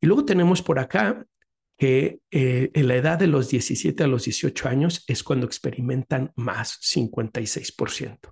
Y 0.02 0.08
luego 0.08 0.26
tenemos 0.26 0.62
por 0.62 0.80
acá 0.80 1.26
que 1.78 2.20
en 2.30 2.88
la 2.88 2.96
edad 2.96 3.18
de 3.18 3.28
los 3.28 3.50
17 3.50 4.04
a 4.04 4.08
los 4.08 4.26
18 4.26 4.70
años 4.70 5.04
es 5.08 5.24
cuando 5.24 5.48
experimentan 5.48 6.32
más, 6.36 6.80
56%. 6.82 8.32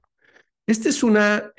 Esta 0.67 0.89
es 0.89 1.03
una 1.03 1.51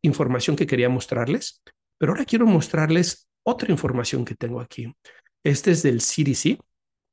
información 0.00 0.54
que 0.54 0.66
quería 0.66 0.88
mostrarles, 0.88 1.60
pero 1.98 2.12
ahora 2.12 2.24
quiero 2.24 2.46
mostrarles 2.46 3.28
otra 3.42 3.70
información 3.70 4.24
que 4.24 4.36
tengo 4.36 4.60
aquí. 4.60 4.94
Este 5.42 5.72
es 5.72 5.82
del 5.82 6.00
CDC, 6.00 6.58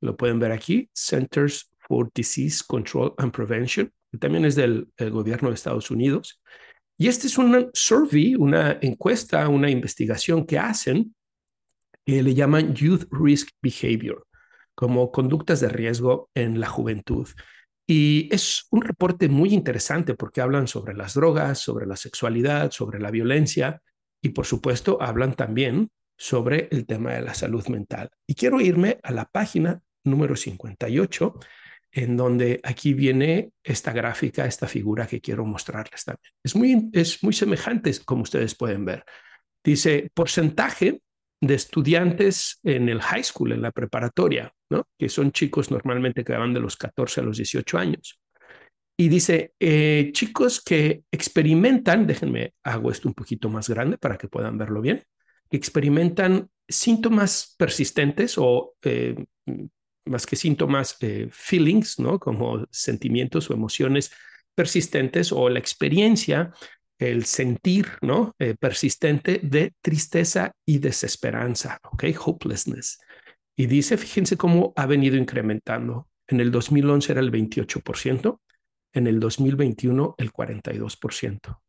lo 0.00 0.16
pueden 0.16 0.38
ver 0.38 0.52
aquí, 0.52 0.88
Centers 0.94 1.71
for 1.92 2.10
Disease 2.14 2.64
Control 2.66 3.12
and 3.18 3.32
Prevention, 3.32 3.92
que 4.10 4.16
también 4.16 4.46
es 4.46 4.54
del 4.54 4.88
gobierno 5.10 5.50
de 5.50 5.54
Estados 5.56 5.90
Unidos. 5.90 6.40
Y 6.96 7.08
este 7.08 7.26
es 7.26 7.36
un 7.36 7.68
survey, 7.74 8.34
una 8.34 8.78
encuesta, 8.80 9.46
una 9.50 9.68
investigación 9.68 10.46
que 10.46 10.58
hacen 10.58 11.14
que 12.06 12.22
le 12.22 12.34
llaman 12.34 12.74
Youth 12.74 13.08
Risk 13.10 13.50
Behavior, 13.60 14.26
como 14.74 15.12
conductas 15.12 15.60
de 15.60 15.68
riesgo 15.68 16.30
en 16.34 16.60
la 16.60 16.68
juventud. 16.68 17.28
Y 17.86 18.34
es 18.34 18.68
un 18.70 18.80
reporte 18.80 19.28
muy 19.28 19.52
interesante 19.52 20.14
porque 20.14 20.40
hablan 20.40 20.68
sobre 20.68 20.94
las 20.94 21.12
drogas, 21.12 21.58
sobre 21.58 21.84
la 21.84 21.96
sexualidad, 21.96 22.70
sobre 22.70 23.00
la 23.00 23.10
violencia 23.10 23.82
y 24.22 24.30
por 24.30 24.46
supuesto 24.46 24.96
hablan 25.02 25.34
también 25.34 25.90
sobre 26.16 26.68
el 26.70 26.86
tema 26.86 27.12
de 27.12 27.20
la 27.20 27.34
salud 27.34 27.66
mental. 27.66 28.08
Y 28.26 28.34
quiero 28.34 28.62
irme 28.62 28.98
a 29.02 29.12
la 29.12 29.26
página 29.26 29.82
número 30.04 30.36
58, 30.36 31.34
en 31.92 32.16
donde 32.16 32.58
aquí 32.62 32.94
viene 32.94 33.50
esta 33.62 33.92
gráfica, 33.92 34.46
esta 34.46 34.66
figura 34.66 35.06
que 35.06 35.20
quiero 35.20 35.44
mostrarles 35.44 36.04
también. 36.04 36.32
Es 36.42 36.56
muy, 36.56 36.90
es 36.92 37.22
muy 37.22 37.34
semejante, 37.34 37.92
como 38.04 38.22
ustedes 38.22 38.54
pueden 38.54 38.84
ver. 38.84 39.04
Dice 39.62 40.10
porcentaje 40.14 41.02
de 41.40 41.54
estudiantes 41.54 42.60
en 42.62 42.88
el 42.88 43.02
high 43.02 43.24
school, 43.24 43.52
en 43.52 43.62
la 43.62 43.72
preparatoria, 43.72 44.52
¿no? 44.70 44.86
que 44.98 45.08
son 45.08 45.32
chicos 45.32 45.70
normalmente 45.70 46.24
que 46.24 46.32
van 46.32 46.54
de 46.54 46.60
los 46.60 46.76
14 46.76 47.20
a 47.20 47.24
los 47.24 47.36
18 47.36 47.78
años. 47.78 48.18
Y 48.96 49.08
dice, 49.08 49.52
eh, 49.58 50.10
chicos 50.12 50.62
que 50.62 51.02
experimentan, 51.10 52.06
déjenme, 52.06 52.54
hago 52.62 52.90
esto 52.90 53.08
un 53.08 53.14
poquito 53.14 53.50
más 53.50 53.68
grande 53.68 53.98
para 53.98 54.16
que 54.16 54.28
puedan 54.28 54.56
verlo 54.56 54.80
bien, 54.80 55.02
experimentan 55.50 56.48
síntomas 56.68 57.54
persistentes 57.58 58.38
o 58.38 58.74
eh, 58.82 59.16
más 60.04 60.26
que 60.26 60.36
síntomas, 60.36 60.96
eh, 61.00 61.28
feelings, 61.30 61.98
¿no? 61.98 62.18
Como 62.18 62.66
sentimientos 62.70 63.50
o 63.50 63.54
emociones 63.54 64.12
persistentes 64.54 65.32
o 65.32 65.48
la 65.48 65.58
experiencia, 65.58 66.52
el 66.98 67.24
sentir, 67.24 67.88
¿no? 68.00 68.34
Eh, 68.38 68.54
persistente 68.58 69.40
de 69.42 69.74
tristeza 69.80 70.52
y 70.64 70.78
desesperanza. 70.78 71.78
Hopelessness. 72.24 73.00
Y 73.56 73.66
dice, 73.66 73.96
fíjense 73.96 74.36
cómo 74.36 74.72
ha 74.76 74.86
venido 74.86 75.16
incrementando. 75.16 76.08
En 76.26 76.40
el 76.40 76.50
2011 76.50 77.12
era 77.12 77.20
el 77.20 77.30
28%, 77.30 78.40
en 78.94 79.06
el 79.06 79.20
2021 79.20 80.14
el 80.18 80.32
42%. 80.32 81.60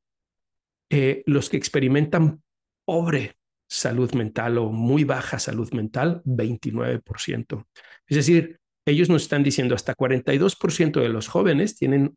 los 1.26 1.50
que 1.50 1.58
experimentan 1.58 2.44
pobre 2.86 3.36
salud 3.68 4.14
mental 4.14 4.60
o 4.60 4.72
muy 4.72 5.04
baja 5.04 5.40
salud 5.40 5.72
mental, 5.74 6.22
29%. 6.26 7.66
Es 8.08 8.18
decir, 8.18 8.60
ellos 8.86 9.10
nos 9.10 9.24
están 9.24 9.44
diciendo 9.44 9.76
hasta 9.76 9.96
42% 9.96 11.02
de 11.02 11.10
los 11.10 11.28
jóvenes 11.28 11.76
tienen 11.76 12.16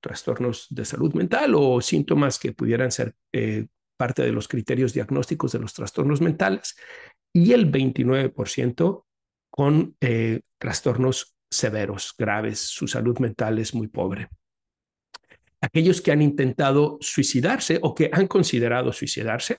trastornos 0.00 0.66
de 0.68 0.84
salud 0.84 1.14
mental 1.14 1.54
o 1.54 1.80
síntomas 1.80 2.38
que 2.38 2.52
pudieran 2.52 2.90
ser 2.90 3.14
eh, 3.32 3.66
parte 3.96 4.22
de 4.22 4.32
los 4.32 4.48
criterios 4.48 4.92
diagnósticos 4.92 5.52
de 5.52 5.60
los 5.60 5.72
trastornos 5.72 6.20
mentales 6.20 6.76
y 7.32 7.52
el 7.52 7.70
29% 7.70 9.04
con 9.50 9.96
eh, 10.00 10.40
trastornos 10.58 11.36
severos, 11.50 12.14
graves. 12.18 12.60
Su 12.60 12.88
salud 12.88 13.18
mental 13.18 13.58
es 13.58 13.74
muy 13.74 13.88
pobre. 13.88 14.28
Aquellos 15.60 16.02
que 16.02 16.12
han 16.12 16.20
intentado 16.20 16.98
suicidarse 17.00 17.78
o 17.80 17.94
que 17.94 18.10
han 18.12 18.26
considerado 18.26 18.92
suicidarse 18.92 19.58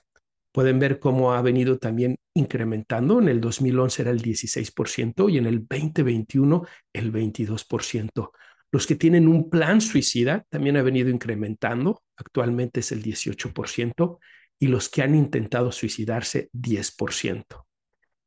Pueden 0.58 0.80
ver 0.80 0.98
cómo 0.98 1.34
ha 1.34 1.40
venido 1.40 1.78
también 1.78 2.16
incrementando. 2.34 3.20
En 3.20 3.28
el 3.28 3.40
2011 3.40 4.02
era 4.02 4.10
el 4.10 4.20
16% 4.20 5.30
y 5.32 5.38
en 5.38 5.46
el 5.46 5.64
2021 5.64 6.66
el 6.92 7.12
22%. 7.12 8.32
Los 8.72 8.88
que 8.88 8.96
tienen 8.96 9.28
un 9.28 9.50
plan 9.50 9.80
suicida 9.80 10.44
también 10.48 10.76
ha 10.76 10.82
venido 10.82 11.10
incrementando. 11.10 12.02
Actualmente 12.16 12.80
es 12.80 12.90
el 12.90 13.04
18% 13.04 14.18
y 14.58 14.66
los 14.66 14.88
que 14.88 15.02
han 15.02 15.14
intentado 15.14 15.70
suicidarse 15.70 16.50
10%. 16.52 17.44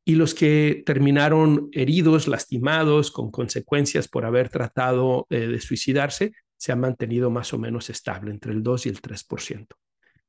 Y 0.06 0.14
los 0.14 0.34
que 0.34 0.82
terminaron 0.86 1.68
heridos, 1.72 2.28
lastimados, 2.28 3.10
con 3.10 3.30
consecuencias 3.30 4.08
por 4.08 4.24
haber 4.24 4.48
tratado 4.48 5.26
eh, 5.28 5.48
de 5.48 5.60
suicidarse, 5.60 6.32
se 6.56 6.72
ha 6.72 6.76
mantenido 6.76 7.28
más 7.28 7.52
o 7.52 7.58
menos 7.58 7.90
estable 7.90 8.30
entre 8.30 8.52
el 8.52 8.62
2 8.62 8.86
y 8.86 8.88
el 8.88 9.02
3%. 9.02 9.66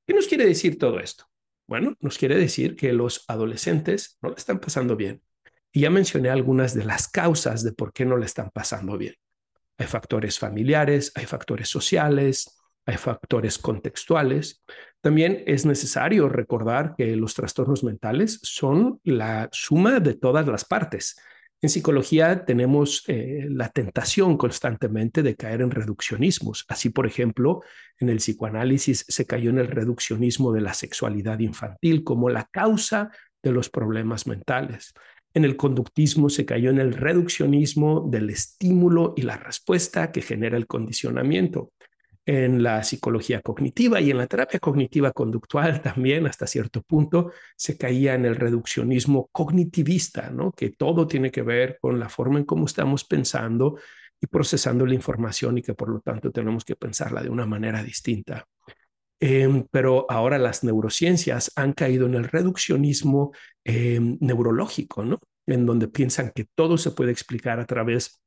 ¿Qué 0.05 0.13
nos 0.13 0.27
quiere 0.27 0.45
decir 0.45 0.77
todo 0.77 0.99
esto? 0.99 1.27
Bueno, 1.73 1.97
nos 2.01 2.19
quiere 2.19 2.37
decir 2.37 2.75
que 2.75 2.93
los 2.93 3.25
adolescentes 3.27 4.19
no 4.21 4.29
le 4.29 4.35
están 4.35 4.59
pasando 4.59 4.95
bien. 4.95 5.23
Y 5.71 5.79
ya 5.81 5.89
mencioné 5.89 6.29
algunas 6.29 6.75
de 6.75 6.85
las 6.85 7.07
causas 7.07 7.63
de 7.63 7.71
por 7.73 7.93
qué 7.93 8.05
no 8.05 8.15
le 8.15 8.27
están 8.27 8.51
pasando 8.51 8.95
bien. 8.95 9.15
Hay 9.79 9.87
factores 9.87 10.37
familiares, 10.37 11.11
hay 11.15 11.25
factores 11.25 11.67
sociales, 11.69 12.61
hay 12.85 12.97
factores 12.97 13.57
contextuales. 13.57 14.63
También 15.01 15.43
es 15.47 15.65
necesario 15.65 16.29
recordar 16.29 16.93
que 16.95 17.15
los 17.15 17.33
trastornos 17.33 17.83
mentales 17.83 18.39
son 18.43 18.99
la 19.03 19.49
suma 19.51 19.99
de 19.99 20.13
todas 20.13 20.47
las 20.47 20.65
partes. 20.65 21.19
En 21.63 21.69
psicología 21.69 22.43
tenemos 22.43 23.05
eh, 23.07 23.47
la 23.49 23.69
tentación 23.69 24.35
constantemente 24.35 25.23
de 25.23 25.37
caer 25.37 25.61
en 25.61 25.71
reduccionismos. 25.71 26.65
Así, 26.67 26.89
por 26.89 27.07
ejemplo, 27.07 27.61
en 27.99 28.09
el 28.09 28.17
psicoanálisis 28.17 29.05
se 29.07 29.25
cayó 29.25 29.49
en 29.49 29.59
el 29.59 29.69
reduccionismo 29.69 30.51
de 30.51 30.59
la 30.59 30.73
sexualidad 30.73 31.39
infantil 31.39 32.03
como 32.03 32.27
la 32.27 32.49
causa 32.51 33.11
de 33.41 33.53
los 33.53 33.69
problemas 33.69 34.27
mentales. 34.27 34.93
En 35.33 35.45
el 35.45 35.55
conductismo 35.55 36.27
se 36.27 36.45
cayó 36.45 36.69
en 36.69 36.79
el 36.79 36.91
reduccionismo 36.91 38.09
del 38.11 38.29
estímulo 38.29 39.13
y 39.15 39.21
la 39.21 39.37
respuesta 39.37 40.11
que 40.11 40.21
genera 40.21 40.57
el 40.57 40.67
condicionamiento 40.67 41.71
en 42.25 42.63
la 42.63 42.83
psicología 42.83 43.41
cognitiva 43.41 43.99
y 43.99 44.11
en 44.11 44.17
la 44.17 44.27
terapia 44.27 44.59
cognitiva 44.59 45.11
conductual 45.11 45.81
también 45.81 46.25
hasta 46.25 46.47
cierto 46.47 46.81
punto 46.81 47.31
se 47.55 47.77
caía 47.77 48.15
en 48.15 48.25
el 48.25 48.35
reduccionismo 48.35 49.29
cognitivista, 49.31 50.29
¿no? 50.29 50.51
que 50.51 50.69
todo 50.69 51.07
tiene 51.07 51.31
que 51.31 51.41
ver 51.41 51.77
con 51.81 51.99
la 51.99 52.09
forma 52.09 52.39
en 52.39 52.45
cómo 52.45 52.65
estamos 52.65 53.03
pensando 53.03 53.77
y 54.21 54.27
procesando 54.27 54.85
la 54.85 54.93
información 54.93 55.57
y 55.57 55.61
que 55.61 55.73
por 55.73 55.89
lo 55.89 55.99
tanto 55.99 56.31
tenemos 56.31 56.63
que 56.63 56.77
pensarla 56.77 57.21
de 57.21 57.29
una 57.29 57.45
manera 57.45 57.83
distinta. 57.83 58.45
Em, 59.19 59.65
pero 59.69 60.05
ahora 60.09 60.37
las 60.37 60.63
neurociencias 60.63 61.51
han 61.55 61.73
caído 61.73 62.05
en 62.05 62.15
el 62.15 62.25
reduccionismo 62.25 63.31
em, 63.63 64.17
neurológico, 64.21 65.03
¿no? 65.03 65.19
en 65.45 65.65
donde 65.65 65.89
piensan 65.89 66.31
que 66.33 66.45
todo 66.55 66.77
se 66.77 66.91
puede 66.91 67.11
explicar 67.11 67.59
a 67.59 67.65
través 67.65 68.21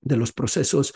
de 0.00 0.16
los 0.16 0.32
procesos 0.32 0.94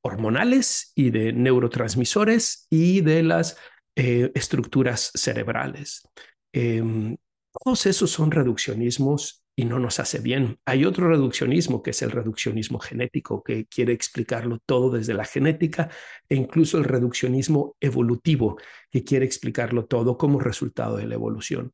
hormonales 0.00 0.92
y 0.94 1.10
de 1.10 1.32
neurotransmisores 1.32 2.66
y 2.70 3.02
de 3.02 3.22
las 3.22 3.56
eh, 3.96 4.30
estructuras 4.34 5.10
cerebrales. 5.14 6.08
Em, 6.52 7.16
todos 7.52 7.86
esos 7.86 8.10
son 8.10 8.30
reduccionismos 8.30 9.44
y 9.56 9.64
no 9.64 9.80
nos 9.80 9.98
hace 9.98 10.20
bien. 10.20 10.60
Hay 10.64 10.84
otro 10.84 11.08
reduccionismo 11.08 11.82
que 11.82 11.90
es 11.90 12.00
el 12.02 12.12
reduccionismo 12.12 12.78
genético, 12.78 13.42
que 13.42 13.66
quiere 13.66 13.92
explicarlo 13.92 14.60
todo 14.64 14.90
desde 14.90 15.14
la 15.14 15.24
genética, 15.24 15.90
e 16.28 16.36
incluso 16.36 16.78
el 16.78 16.84
reduccionismo 16.84 17.74
evolutivo, 17.80 18.56
que 18.88 19.02
quiere 19.02 19.26
explicarlo 19.26 19.86
todo 19.86 20.16
como 20.16 20.38
resultado 20.38 20.96
de 20.96 21.08
la 21.08 21.16
evolución. 21.16 21.72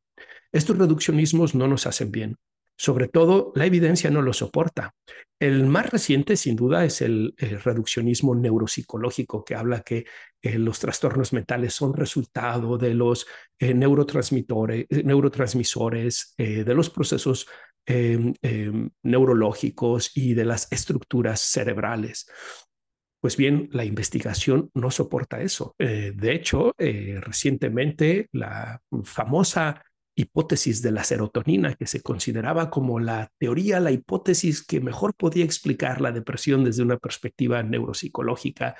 Estos 0.50 0.78
reduccionismos 0.78 1.54
no 1.54 1.68
nos 1.68 1.87
hacen 1.87 2.11
bien. 2.11 2.38
Sobre 2.76 3.09
todo, 3.09 3.52
la 3.54 3.66
evidencia 3.66 4.11
no 4.11 4.21
lo 4.21 4.33
soporta. 4.33 4.95
El 5.38 5.66
más 5.66 5.90
reciente, 5.90 6.37
sin 6.37 6.57
duda, 6.57 6.85
es 6.85 7.02
el, 7.02 7.35
reduccionismo 7.38 8.35
neuropsicológico, 8.35 9.45
que 9.45 9.54
habla 9.54 9.83
que 9.83 10.07
eh, 10.43 10.59
los 10.59 10.81
trastornos 10.81 11.33
mentales 11.33 11.75
son 11.75 11.95
resultado 11.95 12.76
de 12.76 12.95
los 12.95 13.26
eh, 13.59 13.75
neurotransmisores, 13.75 14.87
eh, 14.88 15.02
neurotransmisores 15.04 16.35
de 16.37 16.75
los 16.75 16.90
procesos 16.90 17.47
em, 17.87 18.35
em, 18.43 18.90
neurológicos 19.02 20.16
y 20.16 20.35
de 20.35 20.45
las 20.45 20.71
estructuras 20.73 21.40
cerebrales. 21.40 22.26
Pues 23.21 23.37
bien, 23.37 23.69
la 23.73 23.85
investigación 23.85 24.71
no 24.75 24.90
soporta 24.90 25.40
eso. 25.40 25.75
de 25.78 26.33
hecho, 26.33 26.75
recientemente 26.76 28.28
la 28.33 28.83
famosa 29.02 29.83
hipótesis 30.14 30.83
de 30.83 30.92
la 30.92 31.04
serotonina, 31.04 31.75
que 31.75 31.87
se 31.87 32.02
consideraba 32.02 32.71
como 32.71 33.00
la 33.00 33.30
teoría, 33.38 33.80
la 33.80 33.90
hipótesis 33.90 34.64
que 34.64 34.80
mejor 34.80 35.14
podía 35.14 35.44
explicar 35.44 36.00
la 36.00 36.12
depresión 36.12 36.64
desde 36.64 36.83
una 36.83 36.99
perspectiva 36.99 37.62
neuropsicológica, 37.62 38.76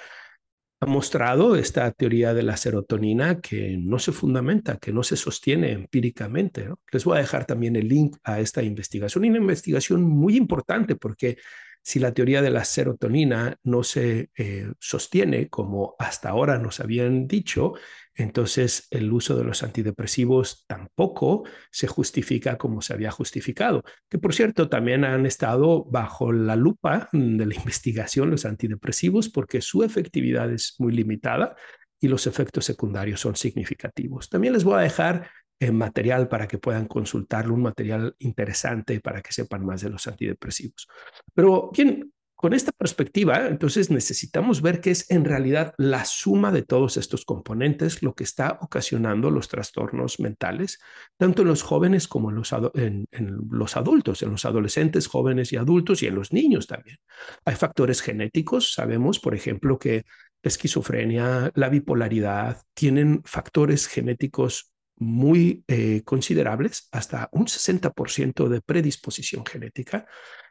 ha 0.80 0.86
mostrado 0.86 1.56
esta 1.56 1.90
teoría 1.92 2.34
de 2.34 2.42
la 2.42 2.56
serotonina 2.56 3.40
que 3.40 3.76
no 3.78 3.98
se 3.98 4.12
fundamenta, 4.12 4.76
que 4.76 4.92
no 4.92 5.02
se 5.02 5.16
sostiene 5.16 5.72
empíricamente. 5.72 6.68
Les 6.92 7.04
voy 7.04 7.16
a 7.16 7.20
dejar 7.20 7.46
también 7.46 7.76
el 7.76 7.88
link 7.88 8.16
a 8.22 8.40
esta 8.40 8.62
investigación, 8.62 9.24
una 9.24 9.38
investigación 9.38 10.02
muy 10.02 10.36
importante 10.36 10.96
porque 10.96 11.38
si 11.82 11.98
la 12.00 12.12
teoría 12.14 12.40
de 12.42 12.50
la 12.50 12.64
serotonina 12.64 13.58
no 13.62 13.82
se 13.82 14.30
eh, 14.36 14.72
sostiene 14.78 15.48
como 15.48 15.96
hasta 15.98 16.30
ahora 16.30 16.58
nos 16.58 16.80
habían 16.80 17.26
dicho, 17.26 17.74
entonces 18.14 18.87
el 18.90 19.12
uso 19.12 19.37
de 19.37 19.44
los 19.44 19.62
antidepresivos 19.62 20.64
tampoco 20.66 21.44
se 21.71 21.87
justifica 21.87 22.56
como 22.59 22.80
se 22.80 22.92
había 22.92 23.11
justificado, 23.11 23.83
que 24.09 24.18
por 24.18 24.35
cierto 24.35 24.68
también 24.68 25.04
han 25.04 25.26
estado 25.26 25.85
bajo 25.85 26.33
la 26.33 26.56
lupa 26.56 27.09
de 27.12 27.47
la 27.47 27.54
investigación 27.56 28.30
los 28.30 28.44
antidepresivos 28.44 29.28
porque 29.28 29.61
su 29.61 29.83
efectividad 29.83 30.52
es 30.52 30.76
muy 30.78 30.92
limitada 30.92 31.56
y 32.00 32.09
los 32.09 32.26
efectos 32.26 32.64
secundarios 32.64 33.21
son 33.21 33.35
significativos. 33.35 34.28
También 34.28 34.52
les 34.52 34.64
voy 34.64 34.78
a 34.78 34.83
dejar 34.83 35.30
material 35.73 36.28
para 36.28 36.47
que 36.47 36.59
puedan 36.59 36.87
consultarlo, 36.87 37.54
un 37.54 37.62
material 37.62 38.14
interesante 38.18 39.00
para 39.00 39.23
que 39.23 39.33
sepan 39.33 39.64
más 39.64 39.80
de 39.80 39.90
los 39.90 40.06
antidepresivos. 40.06 40.88
Pero 41.33 41.71
bien, 41.73 42.12
con 42.34 42.52
esta 42.52 42.72
perspectiva, 42.72 43.46
entonces 43.46 43.90
necesitamos 43.90 44.60
ver 44.60 44.80
que 44.80 44.90
es 44.90 45.10
en 45.10 45.24
realidad 45.24 45.74
la 45.78 46.04
suma 46.04 46.52
de 46.52 46.62
todos 46.62 46.96
estos 46.96 47.24
componentes 47.24 48.02
lo 48.02 48.14
que 48.14 48.24
está 48.24 48.58
ocasionando 48.60 49.30
los 49.30 49.48
trastornos 49.48 50.20
mentales, 50.20 50.80
tanto 51.16 51.42
en 51.42 51.48
los 51.48 51.62
jóvenes 51.62 52.08
como 52.08 52.30
en 52.30 52.36
los, 52.36 52.52
en 52.52 53.06
los 53.50 53.76
adultos, 53.76 54.22
en 54.22 54.30
los 54.30 54.44
adolescentes, 54.44 55.06
jóvenes 55.06 55.52
y 55.52 55.56
adultos 55.56 56.02
y 56.02 56.06
en 56.06 56.16
los 56.16 56.32
niños 56.32 56.66
también. 56.66 56.98
Hay 57.44 57.54
factores 57.54 58.02
genéticos, 58.02 58.74
sabemos, 58.74 59.20
por 59.20 59.34
ejemplo, 59.34 59.78
que 59.78 60.04
la 60.42 60.48
esquizofrenia, 60.48 61.52
la 61.54 61.68
bipolaridad 61.68 62.62
tienen 62.74 63.22
factores 63.24 63.87
genéticos 63.87 64.74
muy 64.96 65.64
eh, 65.66 66.02
considerables, 66.04 66.88
hasta 66.92 67.28
un 67.32 67.46
60% 67.46 68.48
de 68.48 68.61
predisposición 68.61 69.44
genética, 69.44 70.06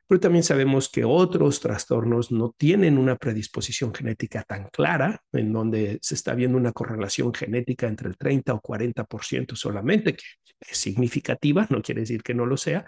pero 0.08 0.20
también 0.20 0.44
sabemos 0.44 0.90
que 0.90 1.06
otros 1.06 1.60
trastornos 1.60 2.32
no 2.32 2.54
tienen 2.58 2.98
una 2.98 3.16
predisposición 3.16 3.94
genética 3.94 4.44
tan 4.44 4.70
clara, 4.70 5.24
en 5.32 5.54
donde 5.54 6.00
se 6.02 6.16
está 6.16 6.36
viendo 6.36 6.58
una 6.58 6.72
correlación 6.72 7.34
genética 7.34 7.88
entre 7.88 8.10
el 8.10 8.18
30 8.18 8.54
o 8.54 8.62
40% 8.62 9.56
solamente, 9.56 10.16
que 10.16 10.24
es 10.60 10.78
significativa, 10.78 11.68
no 11.70 11.82
quiere 11.82 12.02
decir 12.02 12.22
que 12.22 12.34
no 12.34 12.46
lo 12.46 12.58
sea, 12.58 12.86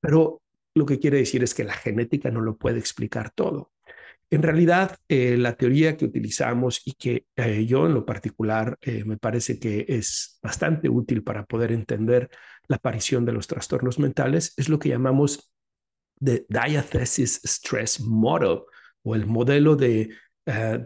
pero 0.00 0.42
lo 0.74 0.86
que 0.86 0.98
quiere 0.98 1.18
decir 1.18 1.42
es 1.42 1.54
que 1.54 1.64
la 1.64 1.74
genética 1.74 2.30
no 2.30 2.40
lo 2.40 2.56
puede 2.56 2.78
explicar 2.78 3.30
todo. 3.30 3.70
En 4.30 4.42
realidad, 4.42 4.96
eh, 5.08 5.36
la 5.36 5.56
teoría 5.56 5.96
que 5.96 6.06
utilizamos 6.06 6.82
y 6.84 6.94
que 6.94 7.26
eh, 7.36 7.66
yo 7.66 7.86
en 7.86 7.94
lo 7.94 8.04
particular 8.04 8.76
eh, 8.80 9.04
me 9.04 9.16
parece 9.16 9.60
que 9.60 9.84
es 9.86 10.40
bastante 10.42 10.88
útil 10.88 11.22
para 11.22 11.44
poder 11.44 11.70
entender 11.70 12.30
la 12.66 12.76
aparición 12.76 13.24
de 13.24 13.32
los 13.32 13.46
trastornos 13.46 13.98
mentales 13.98 14.54
es 14.56 14.68
lo 14.68 14.78
que 14.78 14.88
llamamos 14.88 15.53
de 16.16 16.46
Diathesis 16.48 17.40
Stress 17.44 18.00
Model 18.00 18.60
o 19.02 19.14
el 19.14 19.26
modelo 19.26 19.76
de 19.76 20.10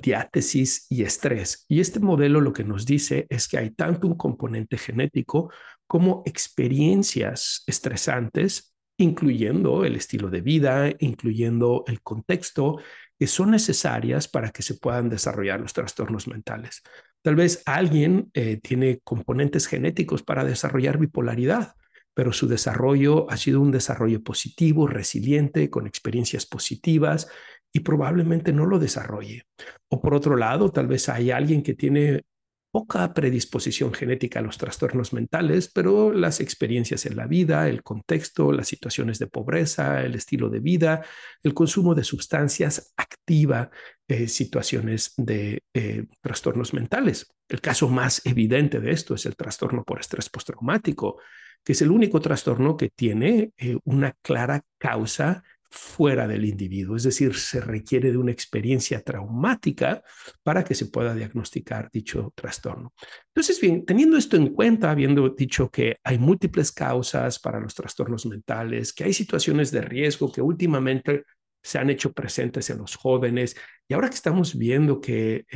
diátesis 0.01 0.87
y 0.89 1.03
estrés. 1.03 1.65
Y 1.69 1.81
este 1.81 1.99
modelo 1.99 2.41
lo 2.41 2.53
que 2.53 2.63
nos 2.63 2.87
dice 2.87 3.27
es 3.29 3.49
que 3.49 3.59
hay 3.59 3.71
tanto 3.71 4.07
un 4.07 4.15
componente 4.15 4.79
genético 4.79 5.53
como 5.89 6.23
experiencias 6.25 7.65
estresantes 7.67 8.73
incluyendo 8.99 9.85
el 9.85 9.97
estilo 9.97 10.29
de 10.29 10.41
vida, 10.41 10.91
incluyendo 10.99 11.85
el 11.87 12.03
contexto, 12.03 12.79
que 13.19 13.27
son 13.27 13.53
necesarias 13.53 14.29
para 14.29 14.51
que 14.51 14.63
se 14.63 14.75
puedan 14.75 15.09
desarrollar 15.09 15.61
los 15.61 15.73
trastornos 15.73 16.27
mentales. 16.29 16.83
Tal 17.23 17.37
vez 17.37 17.63
alguien 17.65 18.31
eh, 18.35 18.61
tiene 18.61 19.01
componentes 19.03 19.67
genéticos 19.67 20.23
para 20.23 20.45
desarrollar 20.45 20.99
bipolaridad, 20.99 21.75
pero 22.19 22.33
su 22.33 22.49
desarrollo 22.49 23.31
ha 23.31 23.37
sido 23.37 23.61
un 23.61 23.71
desarrollo 23.71 24.25
positivo, 24.25 24.89
resiliente, 24.89 25.71
con 25.71 25.87
experiencias 25.87 26.47
positivas 26.47 27.29
y 27.73 27.79
probablemente 27.79 28.53
no 28.53 28.67
lo 28.67 28.81
desarrolle. 28.81 29.45
O 29.89 30.01
por 30.01 30.15
otro 30.15 30.35
lado, 30.35 30.73
tal 30.73 30.89
vez 30.89 31.09
hay 31.09 31.31
alguien 31.31 31.63
que 31.63 31.75
tiene 31.75 32.25
poca 32.73 33.15
predisposición 33.15 33.95
genética 33.95 34.41
a 34.41 34.43
los 34.43 34.59
trastornos 34.59 35.13
mentales, 35.13 35.71
pero 35.73 36.13
las 36.13 36.41
experiencias 36.41 37.07
en 37.07 37.17
la 37.17 37.29
vida, 37.29 37.69
el 37.69 37.85
contexto, 37.85 38.51
las 38.51 38.67
situaciones 38.67 39.21
de 39.21 39.29
pobreza, 39.29 40.03
el 40.03 40.17
estilo 40.17 40.51
de 40.51 40.59
vida, 40.59 41.05
el 41.45 41.55
consumo 41.55 41.95
de 41.95 42.03
sustancias 42.03 42.95
activa 42.97 43.71
eh, 44.09 44.27
situaciones 44.27 45.15
de 45.17 45.63
eh, 45.73 46.07
trastornos 46.21 46.75
mentales. 46.75 47.33
El 47.49 47.61
caso 47.61 47.89
más 47.89 48.27
evidente 48.27 48.81
de 48.81 48.91
esto 48.91 49.15
es 49.15 49.25
el 49.25 49.37
trastorno 49.37 49.85
por 49.85 50.01
estrés 50.01 50.29
postraumático, 50.29 51.21
que 51.65 51.73
es 51.73 51.83
el 51.83 51.91
único 51.91 52.21
trastorno 52.21 52.77
que 52.77 52.91
tiene 52.91 53.53
eh, 53.57 53.77
una 53.85 54.15
clara 54.23 54.63
causa 54.79 55.43
fuera 55.71 56.27
del 56.27 56.45
individuo, 56.47 56.97
es 56.97 57.03
decir, 57.03 57.35
se 57.35 57.61
requiere 57.61 58.11
de 58.11 58.17
una 58.17 58.33
experiencia 58.33 59.03
traumática 59.03 60.03
para 60.43 60.65
que 60.65 60.75
se 60.75 60.87
pueda 60.87 61.15
diagnosticar 61.15 61.91
dicho 61.93 62.33
trastorno. 62.35 62.95
Entonces, 63.29 63.61
bien, 63.61 63.85
teniendo 63.85 64.17
esto 64.17 64.37
en 64.37 64.55
cuenta, 64.55 64.91
habiendo 64.91 65.29
dicho 65.29 65.71
que 65.71 65.99
hay 66.03 66.19
múltiples 66.19 66.73
causas 66.73 67.39
para 67.39 67.61
los 67.61 67.75
trastornos 67.75 68.25
mentales, 68.27 68.93
que 68.93 69.05
hay 69.05 69.13
situaciones 69.13 69.71
de 69.71 69.83
riesgo 69.83 70.33
que 70.33 70.41
últimamente 70.41 71.25
se 71.63 71.79
han 71.79 71.91
hecho 71.91 72.13
presentes 72.13 72.71
en 72.71 72.79
los 72.79 72.97
jóvenes 72.97 73.57
y 73.89 73.95
ahora 73.95 74.11
que 74.11 74.17
estamos 74.17 74.57
viendo 74.57 75.01
que 75.01 75.47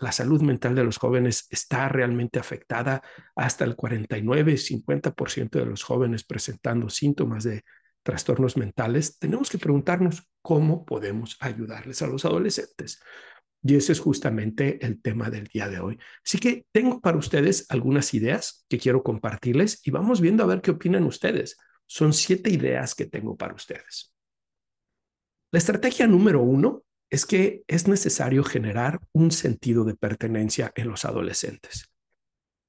la 0.00 0.10
salud 0.10 0.40
mental 0.40 0.74
de 0.74 0.84
los 0.84 0.96
jóvenes 0.96 1.46
está 1.50 1.86
realmente 1.90 2.38
afectada 2.38 3.02
hasta 3.36 3.64
el 3.64 3.76
49-50% 3.76 5.50
de 5.50 5.66
los 5.66 5.82
jóvenes 5.82 6.24
presentando 6.24 6.88
síntomas 6.88 7.44
de 7.44 7.62
trastornos 8.02 8.56
mentales, 8.56 9.18
tenemos 9.18 9.50
que 9.50 9.58
preguntarnos 9.58 10.26
cómo 10.40 10.86
podemos 10.86 11.36
ayudarles 11.40 12.00
a 12.00 12.06
los 12.06 12.24
adolescentes. 12.24 13.02
Y 13.62 13.76
ese 13.76 13.92
es 13.92 14.00
justamente 14.00 14.84
el 14.84 15.00
tema 15.02 15.28
del 15.28 15.44
día 15.44 15.68
de 15.68 15.80
hoy. 15.80 15.98
Así 16.24 16.38
que 16.38 16.66
tengo 16.72 17.00
para 17.00 17.18
ustedes 17.18 17.66
algunas 17.68 18.14
ideas 18.14 18.64
que 18.68 18.78
quiero 18.78 19.02
compartirles 19.02 19.86
y 19.86 19.90
vamos 19.90 20.22
viendo 20.22 20.42
a 20.42 20.46
ver 20.46 20.62
qué 20.62 20.70
opinan 20.70 21.04
ustedes. 21.04 21.58
Son 21.86 22.14
siete 22.14 22.48
ideas 22.48 22.94
que 22.94 23.04
tengo 23.04 23.36
para 23.36 23.54
ustedes. 23.54 24.14
La 25.50 25.58
estrategia 25.58 26.06
número 26.06 26.42
uno 26.42 26.82
es 27.14 27.26
que 27.26 27.62
es 27.68 27.86
necesario 27.86 28.42
generar 28.42 28.98
un 29.12 29.30
sentido 29.30 29.84
de 29.84 29.94
pertenencia 29.94 30.72
en 30.74 30.88
los 30.88 31.04
adolescentes. 31.04 31.88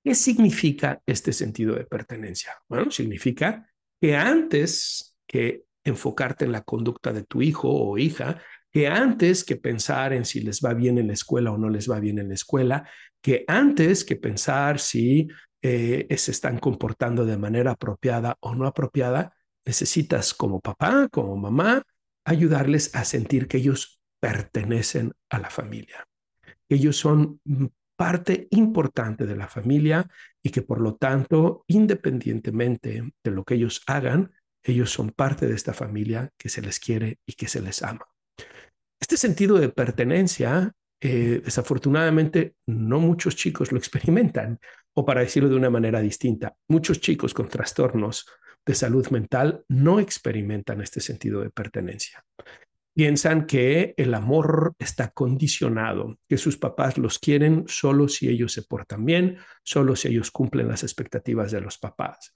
¿Qué 0.04 0.14
significa 0.14 1.02
este 1.08 1.34
sentido 1.34 1.74
de 1.74 1.86
pertenencia? 1.86 2.52
Bueno, 2.70 2.92
significa 2.92 3.68
que 4.00 4.16
antes 4.16 5.18
que 5.26 5.64
enfocarte 5.84 6.46
en 6.46 6.52
la 6.52 6.62
conducta 6.62 7.12
de 7.12 7.24
tu 7.24 7.42
hijo 7.42 7.70
o 7.72 7.98
hija, 7.98 8.40
que 8.72 8.88
antes 8.88 9.44
que 9.44 9.56
pensar 9.56 10.14
en 10.14 10.26
si 10.26 10.42
les 10.42 10.62
va 10.62 10.76
bien 10.76 11.00
en 11.00 11.08
la 11.08 11.14
escuela 11.14 11.52
o 11.52 11.58
no 11.58 11.68
les 11.70 11.90
va 11.90 12.00
bien 12.00 12.20
en 12.20 12.28
la 12.28 12.36
escuela, 12.36 12.88
que 13.24 13.46
antes 13.48 14.06
que 14.06 14.16
pensar 14.16 14.80
si 14.80 15.28
eh, 15.64 16.06
se 16.18 16.30
están 16.30 16.60
comportando 16.60 17.26
de 17.26 17.40
manera 17.40 17.72
apropiada 17.72 18.38
o 18.42 18.54
no 18.54 18.68
apropiada, 18.68 19.36
necesitas 19.66 20.36
como 20.36 20.60
papá, 20.60 21.08
como 21.10 21.36
mamá, 21.36 21.82
ayudarles 22.26 22.94
a 22.94 23.06
sentir 23.06 23.48
que 23.48 23.58
ellos 23.58 23.95
pertenecen 24.26 25.14
a 25.30 25.38
la 25.38 25.50
familia, 25.50 26.00
ellos 26.68 26.98
son 26.98 27.40
parte 27.96 28.48
importante 28.50 29.26
de 29.26 29.36
la 29.36 29.48
familia 29.48 30.08
y 30.42 30.50
que 30.50 30.64
por 30.64 30.80
lo 30.82 30.96
tanto, 30.96 31.64
independientemente 31.68 32.90
de 33.24 33.32
lo 33.32 33.44
que 33.44 33.56
ellos 33.56 33.82
hagan, 33.86 34.32
Ellos 34.68 34.90
son 34.90 35.12
parte 35.12 35.46
de 35.46 35.54
esta 35.54 35.74
familia 35.74 36.32
que 36.38 36.50
se 36.50 36.62
les 36.62 36.80
quiere 36.80 37.20
y 37.26 37.34
que 37.34 37.48
se 37.48 37.62
les 37.62 37.84
ama. 37.84 38.06
Este 39.00 39.16
sentido 39.16 39.60
de 39.60 39.70
pertenencia, 39.70 40.74
eh, 41.00 41.42
desafortunadamente, 41.44 42.56
no 42.66 43.00
muchos 43.00 43.36
chicos 43.36 43.72
lo 43.72 43.78
experimentan, 43.78 44.60
o 44.96 45.06
para 45.06 45.22
decirlo 45.22 45.50
de 45.50 45.56
una 45.56 45.70
manera 45.70 46.02
distinta, 46.02 46.56
muchos 46.68 47.00
chicos 47.00 47.34
con 47.34 47.48
trastornos 47.48 48.26
de 48.66 48.74
salud 48.74 49.08
mental 49.10 49.64
no 49.68 50.00
experimentan 50.00 50.82
este 50.82 51.00
sentido 51.00 51.42
de 51.42 51.52
pertenencia. 51.52 52.26
Piensan 52.96 53.46
que 53.46 53.94
el 53.98 54.14
amor 54.14 54.74
está 54.80 55.10
condicionado, 55.10 56.18
que 56.30 56.38
sus 56.38 56.58
papás 56.58 56.98
los 56.98 57.20
quieren 57.20 57.66
solo 57.68 58.08
si 58.08 58.30
ellos 58.30 58.54
se 58.54 58.62
portan 58.62 59.04
bien, 59.04 59.38
solo 59.64 59.98
si 59.98 60.08
ellos 60.08 60.32
cumplen 60.32 60.70
las 60.70 60.84
expectativas 60.84 61.52
de 61.52 61.60
los 61.60 61.78
papás. 61.78 62.32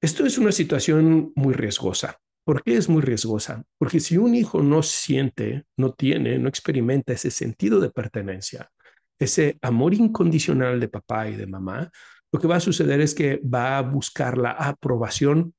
Esto 0.00 0.24
es 0.24 0.38
una 0.38 0.50
situación 0.50 1.32
muy 1.36 1.52
riesgosa. 1.52 2.18
¿Por 2.42 2.62
qué 2.62 2.78
es 2.78 2.88
muy 2.88 3.02
riesgosa? 3.02 3.64
Porque 3.76 4.00
si 4.00 4.16
un 4.16 4.34
hijo 4.34 4.62
no 4.62 4.82
siente, 4.82 5.64
no 5.76 5.92
tiene, 5.92 6.38
no 6.38 6.48
experimenta 6.48 7.12
ese 7.12 7.30
sentido 7.30 7.78
de 7.78 7.90
pertenencia, 7.90 8.70
ese 9.18 9.58
amor 9.60 9.92
incondicional 9.92 10.80
de 10.80 10.88
papá 10.88 11.28
y 11.28 11.36
de 11.36 11.46
mamá, 11.46 11.90
lo 12.32 12.40
que 12.40 12.48
va 12.48 12.56
a 12.56 12.60
suceder 12.60 13.02
es 13.02 13.14
que 13.14 13.42
va 13.44 13.76
a 13.76 13.82
buscar 13.82 14.38
la 14.38 14.52
aprobación 14.52 15.52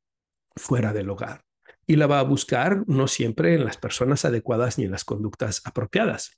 fuera 0.55 0.91
del 0.91 1.11
hogar 1.11 1.42
y 1.85 1.95
la 1.95 2.07
va 2.07 2.19
a 2.19 2.23
buscar 2.23 2.83
no 2.87 3.07
siempre 3.07 3.55
en 3.55 3.65
las 3.65 3.77
personas 3.77 4.25
adecuadas 4.25 4.77
ni 4.77 4.85
en 4.85 4.91
las 4.91 5.03
conductas 5.03 5.61
apropiadas. 5.65 6.37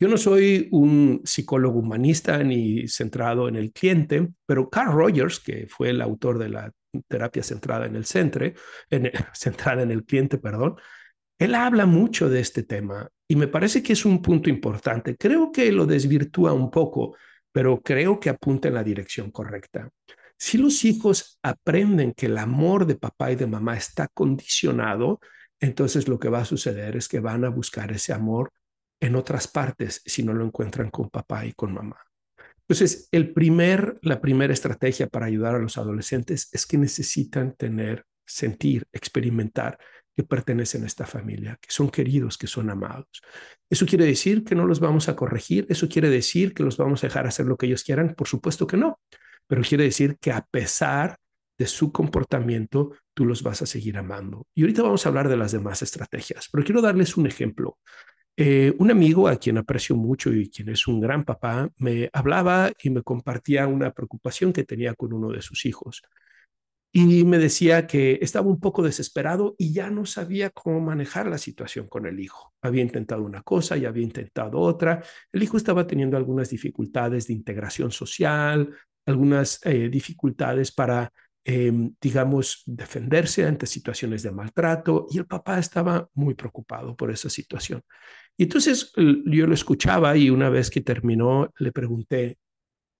Yo 0.00 0.08
no 0.08 0.16
soy 0.16 0.68
un 0.72 1.22
psicólogo 1.24 1.78
humanista 1.78 2.42
ni 2.42 2.88
centrado 2.88 3.48
en 3.48 3.56
el 3.56 3.72
cliente, 3.72 4.28
pero 4.44 4.68
Carl 4.68 4.92
Rogers, 4.92 5.40
que 5.40 5.66
fue 5.68 5.90
el 5.90 6.02
autor 6.02 6.38
de 6.38 6.48
la 6.48 6.72
terapia 7.08 7.42
centrada 7.42 7.86
en 7.86 7.96
el 7.96 8.04
centro, 8.04 8.52
en, 8.90 9.10
centrada 9.32 9.82
en 9.82 9.90
el 9.90 10.04
cliente, 10.04 10.38
perdón, 10.38 10.76
él 11.38 11.54
habla 11.54 11.86
mucho 11.86 12.28
de 12.28 12.40
este 12.40 12.62
tema 12.62 13.08
y 13.28 13.36
me 13.36 13.48
parece 13.48 13.82
que 13.82 13.92
es 13.92 14.04
un 14.04 14.20
punto 14.20 14.50
importante. 14.50 15.16
Creo 15.16 15.50
que 15.50 15.72
lo 15.72 15.86
desvirtúa 15.86 16.52
un 16.52 16.70
poco, 16.70 17.16
pero 17.52 17.80
creo 17.80 18.20
que 18.20 18.30
apunta 18.30 18.68
en 18.68 18.74
la 18.74 18.84
dirección 18.84 19.30
correcta. 19.30 19.88
Si 20.38 20.58
los 20.58 20.84
hijos 20.84 21.38
aprenden 21.42 22.12
que 22.12 22.26
el 22.26 22.38
amor 22.38 22.86
de 22.86 22.96
papá 22.96 23.32
y 23.32 23.36
de 23.36 23.46
mamá 23.46 23.76
está 23.76 24.08
condicionado, 24.08 25.20
entonces 25.60 26.08
lo 26.08 26.18
que 26.18 26.28
va 26.28 26.40
a 26.40 26.44
suceder 26.44 26.96
es 26.96 27.08
que 27.08 27.20
van 27.20 27.44
a 27.44 27.48
buscar 27.48 27.92
ese 27.92 28.12
amor 28.12 28.52
en 29.00 29.16
otras 29.16 29.48
partes 29.48 30.02
si 30.04 30.22
no 30.22 30.34
lo 30.34 30.44
encuentran 30.44 30.90
con 30.90 31.10
papá 31.10 31.46
y 31.46 31.52
con 31.52 31.72
mamá. 31.72 31.96
Entonces, 32.60 33.08
el 33.12 33.32
primer, 33.32 33.98
la 34.02 34.20
primera 34.20 34.52
estrategia 34.52 35.06
para 35.06 35.26
ayudar 35.26 35.54
a 35.54 35.58
los 35.58 35.76
adolescentes 35.76 36.48
es 36.52 36.66
que 36.66 36.78
necesitan 36.78 37.54
tener, 37.54 38.04
sentir, 38.26 38.86
experimentar 38.92 39.78
que 40.16 40.22
pertenecen 40.22 40.84
a 40.84 40.86
esta 40.86 41.06
familia, 41.06 41.58
que 41.60 41.70
son 41.70 41.90
queridos, 41.90 42.38
que 42.38 42.46
son 42.46 42.70
amados. 42.70 43.22
¿Eso 43.68 43.84
quiere 43.84 44.06
decir 44.06 44.44
que 44.44 44.54
no 44.54 44.64
los 44.64 44.80
vamos 44.80 45.08
a 45.08 45.16
corregir? 45.16 45.66
¿Eso 45.68 45.88
quiere 45.88 46.08
decir 46.08 46.54
que 46.54 46.62
los 46.62 46.76
vamos 46.76 47.02
a 47.02 47.08
dejar 47.08 47.26
hacer 47.26 47.46
lo 47.46 47.56
que 47.56 47.66
ellos 47.66 47.84
quieran? 47.84 48.14
Por 48.14 48.28
supuesto 48.28 48.66
que 48.66 48.76
no 48.76 49.00
pero 49.46 49.62
quiere 49.62 49.84
decir 49.84 50.16
que 50.20 50.32
a 50.32 50.44
pesar 50.50 51.16
de 51.58 51.66
su 51.66 51.92
comportamiento, 51.92 52.92
tú 53.14 53.24
los 53.24 53.42
vas 53.42 53.62
a 53.62 53.66
seguir 53.66 53.96
amando. 53.96 54.46
Y 54.54 54.62
ahorita 54.62 54.82
vamos 54.82 55.06
a 55.06 55.08
hablar 55.08 55.28
de 55.28 55.36
las 55.36 55.52
demás 55.52 55.82
estrategias, 55.82 56.48
pero 56.50 56.64
quiero 56.64 56.82
darles 56.82 57.16
un 57.16 57.26
ejemplo. 57.26 57.78
Eh, 58.36 58.74
un 58.78 58.90
amigo 58.90 59.28
a 59.28 59.36
quien 59.36 59.58
aprecio 59.58 59.94
mucho 59.94 60.32
y 60.32 60.50
quien 60.50 60.68
es 60.68 60.88
un 60.88 61.00
gran 61.00 61.24
papá, 61.24 61.70
me 61.76 62.10
hablaba 62.12 62.72
y 62.82 62.90
me 62.90 63.02
compartía 63.02 63.68
una 63.68 63.92
preocupación 63.92 64.52
que 64.52 64.64
tenía 64.64 64.94
con 64.94 65.12
uno 65.12 65.30
de 65.30 65.40
sus 65.42 65.64
hijos. 65.66 66.02
Y 66.96 67.24
me 67.24 67.38
decía 67.38 67.88
que 67.88 68.20
estaba 68.22 68.46
un 68.46 68.60
poco 68.60 68.82
desesperado 68.82 69.56
y 69.58 69.72
ya 69.72 69.90
no 69.90 70.06
sabía 70.06 70.50
cómo 70.50 70.80
manejar 70.80 71.26
la 71.26 71.38
situación 71.38 71.88
con 71.88 72.06
el 72.06 72.20
hijo. 72.20 72.54
Había 72.62 72.82
intentado 72.82 73.24
una 73.24 73.42
cosa 73.42 73.76
y 73.76 73.84
había 73.84 74.04
intentado 74.04 74.60
otra. 74.60 75.02
El 75.32 75.42
hijo 75.42 75.56
estaba 75.56 75.88
teniendo 75.88 76.16
algunas 76.16 76.50
dificultades 76.50 77.26
de 77.26 77.34
integración 77.34 77.90
social, 77.90 78.76
algunas 79.06 79.60
eh, 79.64 79.88
dificultades 79.88 80.72
para, 80.72 81.12
em, 81.44 81.94
digamos, 82.00 82.62
defenderse 82.66 83.46
ante 83.46 83.66
situaciones 83.66 84.22
de 84.22 84.32
maltrato 84.32 85.06
y 85.10 85.18
el 85.18 85.26
papá 85.26 85.58
estaba 85.58 86.08
muy 86.14 86.34
preocupado 86.34 86.96
por 86.96 87.10
esa 87.10 87.28
situación. 87.28 87.82
Y 88.36 88.44
entonces 88.44 88.92
yo 88.96 89.46
lo 89.46 89.54
escuchaba 89.54 90.16
y 90.16 90.30
una 90.30 90.48
vez 90.48 90.70
que 90.70 90.80
terminó 90.80 91.50
le 91.58 91.72
pregunté, 91.72 92.38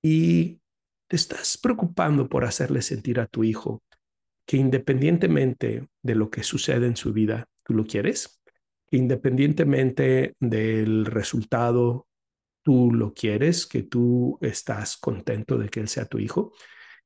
¿y 0.02 0.60
te 1.08 1.16
estás 1.16 1.58
preocupando 1.58 2.28
por 2.28 2.44
hacerle 2.44 2.82
sentir 2.82 3.18
a 3.20 3.26
tu 3.26 3.44
hijo 3.44 3.82
que 4.46 4.56
independientemente 4.56 5.88
de 6.02 6.14
lo 6.14 6.30
que 6.30 6.42
sucede 6.42 6.86
en 6.86 6.96
su 6.96 7.12
vida, 7.12 7.46
tú 7.64 7.74
lo 7.74 7.84
quieres? 7.84 8.42
Independientemente 8.90 10.36
del 10.38 11.06
resultado 11.06 12.06
tú 12.64 12.90
lo 12.92 13.12
quieres, 13.12 13.66
que 13.66 13.84
tú 13.84 14.38
estás 14.40 14.96
contento 14.96 15.58
de 15.58 15.68
que 15.68 15.80
él 15.80 15.88
sea 15.88 16.06
tu 16.06 16.18
hijo. 16.18 16.52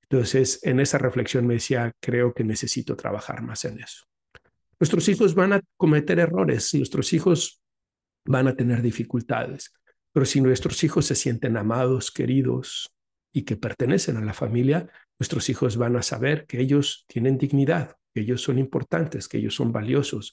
Entonces, 0.02 0.60
en 0.62 0.80
esa 0.80 0.96
reflexión 0.96 1.46
me 1.46 1.54
decía, 1.54 1.92
creo 2.00 2.32
que 2.32 2.44
necesito 2.44 2.96
trabajar 2.96 3.42
más 3.42 3.66
en 3.66 3.80
eso. 3.80 4.04
Nuestros 4.80 5.08
hijos 5.08 5.34
van 5.34 5.52
a 5.52 5.60
cometer 5.76 6.20
errores, 6.20 6.72
nuestros 6.74 7.12
hijos 7.12 7.60
van 8.24 8.46
a 8.46 8.54
tener 8.54 8.80
dificultades, 8.80 9.74
pero 10.12 10.24
si 10.24 10.40
nuestros 10.40 10.82
hijos 10.84 11.06
se 11.06 11.16
sienten 11.16 11.56
amados, 11.56 12.10
queridos 12.10 12.88
y 13.32 13.42
que 13.42 13.56
pertenecen 13.56 14.16
a 14.16 14.24
la 14.24 14.34
familia, 14.34 14.88
nuestros 15.18 15.48
hijos 15.48 15.76
van 15.76 15.96
a 15.96 16.02
saber 16.02 16.46
que 16.46 16.60
ellos 16.60 17.04
tienen 17.08 17.36
dignidad, 17.36 17.96
que 18.14 18.20
ellos 18.20 18.40
son 18.42 18.58
importantes, 18.58 19.28
que 19.28 19.38
ellos 19.38 19.54
son 19.54 19.72
valiosos, 19.72 20.32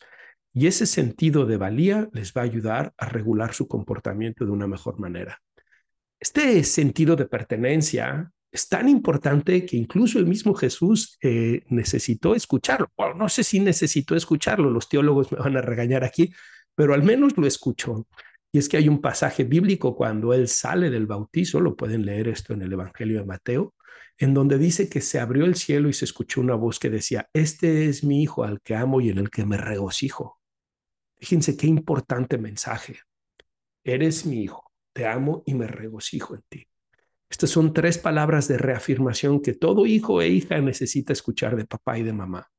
y 0.55 0.67
ese 0.67 0.85
sentido 0.85 1.45
de 1.45 1.57
valía 1.57 2.07
les 2.13 2.31
va 2.31 2.41
a 2.41 2.45
ayudar 2.45 2.93
a 2.97 3.09
regular 3.09 3.53
su 3.53 3.67
comportamiento 3.67 4.45
de 4.45 4.51
una 4.51 4.67
mejor 4.67 4.97
manera. 4.97 5.41
Este 6.17 6.63
sentido 6.63 7.17
de 7.17 7.25
pertenencia 7.25 8.31
es 8.49 8.69
tan 8.69 8.87
importante 8.87 9.65
que 9.65 9.75
incluso 9.75 10.17
el 10.17 10.25
mismo 10.25 10.53
Jesús 10.53 11.17
eh, 11.21 11.63
necesitó 11.67 12.35
escucharlo. 12.35 12.87
Bueno, 12.95 13.15
no 13.15 13.27
sé 13.27 13.43
si 13.43 13.59
necesitó 13.59 14.15
escucharlo, 14.15 14.69
los 14.69 14.87
teólogos 14.87 15.29
me 15.29 15.39
van 15.39 15.57
a 15.57 15.61
regañar 15.61 16.05
aquí, 16.05 16.33
pero 16.73 16.93
al 16.93 17.03
menos 17.03 17.37
lo 17.37 17.45
escuchó. 17.45 18.07
Y 18.53 18.57
es 18.57 18.69
que 18.69 18.77
hay 18.77 18.87
un 18.87 19.01
pasaje 19.01 19.43
bíblico 19.43 19.93
cuando 19.93 20.33
él 20.33 20.47
sale 20.47 20.89
del 20.89 21.05
bautizo, 21.05 21.59
lo 21.59 21.75
pueden 21.75 22.05
leer 22.05 22.29
esto 22.29 22.53
en 22.53 22.61
el 22.61 22.71
Evangelio 22.71 23.19
de 23.19 23.25
Mateo, 23.25 23.73
en 24.17 24.33
donde 24.33 24.57
dice 24.57 24.87
que 24.87 25.01
se 25.01 25.19
abrió 25.19 25.43
el 25.43 25.55
cielo 25.55 25.89
y 25.89 25.93
se 25.93 26.05
escuchó 26.05 26.39
una 26.39 26.55
voz 26.55 26.79
que 26.79 26.89
decía, 26.89 27.27
este 27.33 27.89
es 27.89 28.05
mi 28.05 28.23
hijo 28.23 28.45
al 28.45 28.61
que 28.61 28.75
amo 28.75 29.01
y 29.01 29.09
en 29.09 29.17
el 29.17 29.29
que 29.29 29.45
me 29.45 29.57
regocijo. 29.57 30.34
Fíjense 31.17 31.57
qué 31.57 31.67
importante 31.67 32.37
mensaje. 32.37 32.99
Eres 33.83 34.25
mi 34.25 34.41
hijo, 34.41 34.71
te 34.93 35.07
amo 35.07 35.43
y 35.45 35.53
me 35.53 35.67
regocijo 35.67 36.35
en 36.35 36.41
ti. 36.49 36.67
Estas 37.29 37.49
son 37.49 37.73
tres 37.73 37.97
palabras 37.97 38.47
de 38.47 38.57
reafirmación 38.57 39.41
que 39.41 39.53
todo 39.53 39.85
hijo 39.85 40.21
e 40.21 40.29
hija 40.29 40.59
necesita 40.61 41.13
escuchar 41.13 41.55
de 41.55 41.65
papá 41.65 41.97
y 41.97 42.03
de 42.03 42.13
mamá. 42.13 42.49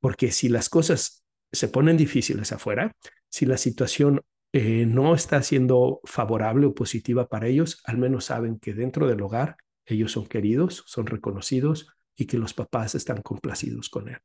Porque 0.00 0.30
si 0.30 0.48
las 0.48 0.68
cosas 0.68 1.24
se 1.50 1.68
ponen 1.68 1.96
difíciles 1.96 2.52
afuera, 2.52 2.94
si 3.28 3.46
la 3.46 3.56
situación 3.56 4.20
eh, 4.52 4.86
no 4.86 5.14
está 5.14 5.42
siendo 5.42 6.00
favorable 6.04 6.66
o 6.66 6.74
positiva 6.74 7.28
para 7.28 7.48
ellos, 7.48 7.82
al 7.86 7.98
menos 7.98 8.26
saben 8.26 8.58
que 8.58 8.74
dentro 8.74 9.08
del 9.08 9.20
hogar 9.22 9.56
ellos 9.86 10.12
son 10.12 10.26
queridos, 10.26 10.84
son 10.86 11.06
reconocidos 11.06 11.88
y 12.14 12.26
que 12.26 12.38
los 12.38 12.54
papás 12.54 12.94
están 12.94 13.22
complacidos 13.22 13.88
con 13.88 14.08
él. 14.08 14.18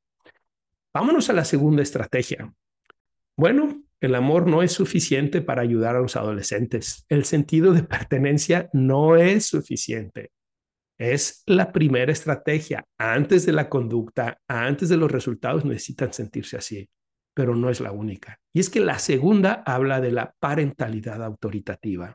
Vámonos 0.94 1.30
a 1.30 1.34
la 1.34 1.46
segunda 1.46 1.82
estrategia, 1.82 2.54
bueno, 3.40 3.82
el 4.02 4.16
amor 4.16 4.48
no 4.48 4.64
es 4.64 4.74
suficiente 4.74 5.42
para 5.42 5.62
ayudar 5.62 5.96
a 5.96 6.02
los 6.02 6.18
adolescentes. 6.18 7.06
El 7.08 7.24
sentido 7.24 7.72
de 7.72 7.84
pertenencia 7.84 8.70
no 8.74 9.16
es 9.16 9.46
suficiente. 9.46 10.32
Es 10.98 11.44
la 11.46 11.72
primera 11.72 12.12
estrategia. 12.12 12.84
Antes 12.98 13.46
de 13.46 13.54
la 13.54 13.70
conducta, 13.70 14.42
antes 14.46 14.90
de 14.90 14.98
los 14.98 15.10
resultados, 15.10 15.64
necesitan 15.64 16.12
sentirse 16.12 16.58
así, 16.58 16.90
pero 17.34 17.56
no 17.56 17.70
es 17.70 17.80
la 17.80 17.94
única. 17.94 18.38
Y 18.52 18.60
es 18.60 18.70
que 18.70 18.82
la 18.82 19.00
segunda 19.00 19.64
habla 19.66 20.02
de 20.02 20.12
la 20.12 20.36
parentalidad 20.38 21.24
autoritativa. 21.24 22.14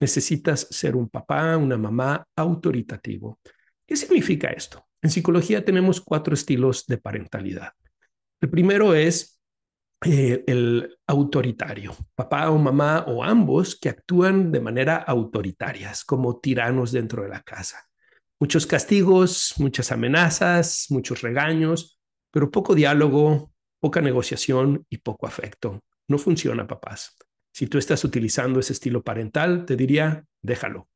Necesitas 0.00 0.66
ser 0.70 0.96
un 0.96 1.10
papá, 1.10 1.58
una 1.58 1.76
mamá 1.76 2.24
autoritativo. 2.36 3.38
¿Qué 3.86 3.96
significa 3.96 4.48
esto? 4.48 4.86
En 5.02 5.10
psicología 5.10 5.62
tenemos 5.62 6.00
cuatro 6.00 6.32
estilos 6.32 6.86
de 6.86 6.96
parentalidad. 6.96 7.72
El 8.40 8.48
primero 8.48 8.94
es 8.94 9.33
eh, 10.04 10.44
el 10.46 10.98
autoritario, 11.06 11.94
papá 12.14 12.50
o 12.50 12.58
mamá 12.58 13.04
o 13.08 13.24
ambos 13.24 13.76
que 13.76 13.88
actúan 13.88 14.52
de 14.52 14.60
manera 14.60 14.96
autoritarias, 14.96 16.04
como 16.04 16.40
tiranos 16.40 16.92
dentro 16.92 17.22
de 17.22 17.30
la 17.30 17.42
casa. 17.42 17.88
Muchos 18.38 18.66
castigos, 18.66 19.54
muchas 19.58 19.92
amenazas, 19.92 20.86
muchos 20.90 21.22
regaños, 21.22 21.98
pero 22.30 22.50
poco 22.50 22.74
diálogo, 22.74 23.52
poca 23.80 24.00
negociación 24.00 24.84
y 24.90 24.98
poco 24.98 25.26
afecto. 25.26 25.82
No 26.08 26.18
funciona, 26.18 26.66
papás. 26.66 27.16
Si 27.52 27.66
tú 27.66 27.78
estás 27.78 28.04
utilizando 28.04 28.60
ese 28.60 28.72
estilo 28.72 29.02
parental, 29.02 29.64
te 29.64 29.76
diría, 29.76 30.24
déjalo. 30.42 30.88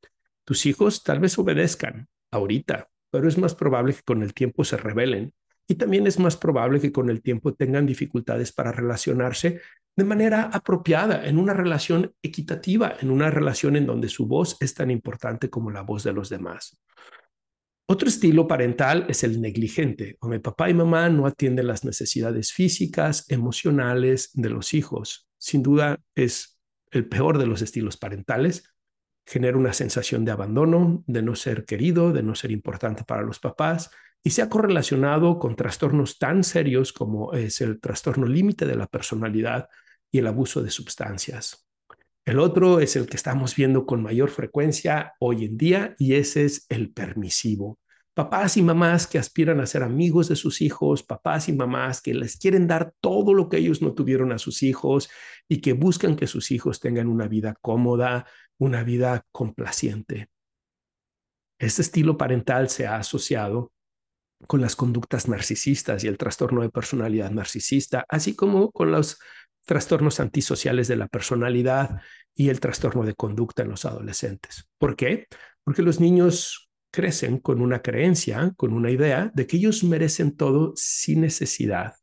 Tus 0.45 0.67
hijos 0.67 1.03
tal 1.03 1.21
vez 1.21 1.39
obedezcan 1.39 2.09
ahorita, 2.31 2.89
pero 3.11 3.29
es 3.29 3.39
más 3.39 3.55
probable 3.55 3.95
que 3.95 4.03
con 4.03 4.23
el 4.23 4.35
tiempo 4.35 4.65
se 4.65 4.77
rebelen 4.77 5.33
y 5.71 5.75
también 5.75 6.07
es 6.07 6.19
más 6.19 6.37
probable 6.37 6.81
que 6.81 6.91
con 6.91 7.11
el 7.11 7.21
tiempo 7.21 7.55
tengan 7.55 7.85
dificultades 7.85 8.53
para 8.53 8.73
relacionarse 8.73 9.61
de 9.95 10.05
manera 10.05 10.45
apropiada, 10.45 11.27
en 11.27 11.39
una 11.39 11.53
relación 11.53 12.15
equitativa, 12.23 12.97
en 13.01 13.11
una 13.11 13.31
relación 13.31 13.77
en 13.77 13.85
donde 13.85 14.09
su 14.09 14.27
voz 14.27 14.57
es 14.61 14.73
tan 14.73 14.91
importante 14.91 15.51
como 15.51 15.71
la 15.71 15.83
voz 15.83 16.05
de 16.05 16.13
los 16.13 16.31
demás. 16.31 16.81
Otro 17.87 18.09
estilo 18.09 18.47
parental 18.47 19.07
es 19.09 19.25
el 19.25 19.41
negligente, 19.41 20.17
donde 20.23 20.41
papá 20.41 20.71
y 20.71 20.75
mamá 20.75 21.09
no 21.11 21.27
atienden 21.27 21.67
las 21.67 21.85
necesidades 21.85 22.53
físicas, 22.53 23.31
emocionales 23.31 24.31
de 24.35 24.51
los 24.51 24.73
hijos. 24.73 25.29
Sin 25.37 25.63
duda 25.63 26.01
es 26.15 26.61
el 26.91 27.09
peor 27.09 27.37
de 27.39 27.47
los 27.47 27.61
estilos 27.61 27.97
parentales. 27.97 28.73
Genera 29.27 29.59
una 29.59 29.73
sensación 29.73 30.25
de 30.25 30.33
abandono, 30.33 31.03
de 31.07 31.23
no 31.23 31.35
ser 31.35 31.65
querido, 31.65 32.13
de 32.13 32.23
no 32.23 32.35
ser 32.35 32.53
importante 32.53 33.05
para 33.05 33.23
los 33.23 33.39
papás 33.39 33.91
y 34.29 34.31
se 34.31 34.43
ha 34.43 34.51
correlacionado 34.51 35.39
con 35.39 35.57
trastornos 35.57 36.19
tan 36.19 36.45
serios 36.45 36.93
como 36.93 37.33
es 37.33 37.63
el 37.63 37.81
trastorno 37.81 38.27
límite 38.27 38.67
de 38.67 38.77
la 38.77 38.87
personalidad 38.87 39.71
y 40.11 40.19
el 40.19 40.27
abuso 40.27 40.63
de 40.63 40.71
sustancias. 40.71 41.67
El 42.27 42.39
otro 42.39 42.79
es 42.79 42.95
el 42.97 43.07
que 43.07 43.17
estamos 43.17 43.57
viendo 43.57 43.87
con 43.87 44.03
mayor 44.03 44.29
frecuencia 44.29 45.15
hoy 45.19 45.47
en 45.47 45.57
día 45.57 45.95
y 45.99 46.13
ese 46.13 46.45
es 46.45 46.67
el 46.69 46.93
permisivo. 46.93 47.79
Papás 48.13 48.59
y 48.59 48.63
mamás 48.63 49.07
que 49.07 49.19
aspiran 49.19 49.61
a 49.61 49.67
ser 49.67 49.83
amigos 49.83 50.29
de 50.29 50.37
sus 50.37 50.61
hijos, 50.61 51.03
papás 51.03 51.49
y 51.49 51.55
mamás 51.55 52.03
que 52.03 52.13
les 52.13 52.37
quieren 52.37 52.67
dar 52.67 52.93
todo 53.01 53.33
lo 53.33 53.49
que 53.49 53.57
ellos 53.57 53.81
no 53.81 53.95
tuvieron 53.95 54.33
a 54.33 54.39
sus 54.39 54.63
hijos 54.63 55.09
y 55.49 55.63
que 55.63 55.73
buscan 55.73 56.17
que 56.17 56.27
sus 56.27 56.51
hijos 56.51 56.81
tengan 56.81 57.09
una 57.09 57.29
vida 57.29 57.57
cómoda, 57.63 58.27
una 58.59 58.85
vida 58.85 59.25
complaciente. 59.33 60.29
Este 61.59 61.81
estilo 61.81 62.19
parental 62.19 62.69
se 62.69 62.87
ha 62.87 62.97
asociado 62.97 63.73
con 64.47 64.61
las 64.61 64.77
conductas 64.77 65.29
narcisistas 65.29 66.05
y 66.05 66.09
el 66.09 66.19
trastorno 66.19 66.63
de 66.63 66.71
personalidad 66.71 67.31
narcisista, 67.31 68.05
así 68.09 68.35
como 68.37 68.71
con 68.71 68.93
los 68.93 69.19
trastornos 69.67 70.21
antisociales 70.21 70.89
de 70.89 70.97
la 70.97 71.09
personalidad 71.09 72.01
y 72.35 72.49
el 72.49 72.61
trastorno 72.61 73.05
de 73.05 73.15
conducta 73.15 73.63
en 73.63 73.71
los 73.71 73.85
adolescentes. 73.85 74.69
¿Por 74.79 74.97
qué? 74.97 75.27
Porque 75.65 75.83
los 75.83 76.01
niños 76.01 76.71
crecen 76.91 77.39
con 77.39 77.61
una 77.61 77.83
creencia, 77.83 78.53
con 78.57 78.73
una 78.73 78.91
idea 78.91 79.31
de 79.35 79.47
que 79.47 79.59
ellos 79.59 79.85
merecen 79.85 80.37
todo 80.37 80.73
sin 80.77 81.21
necesidad 81.21 81.95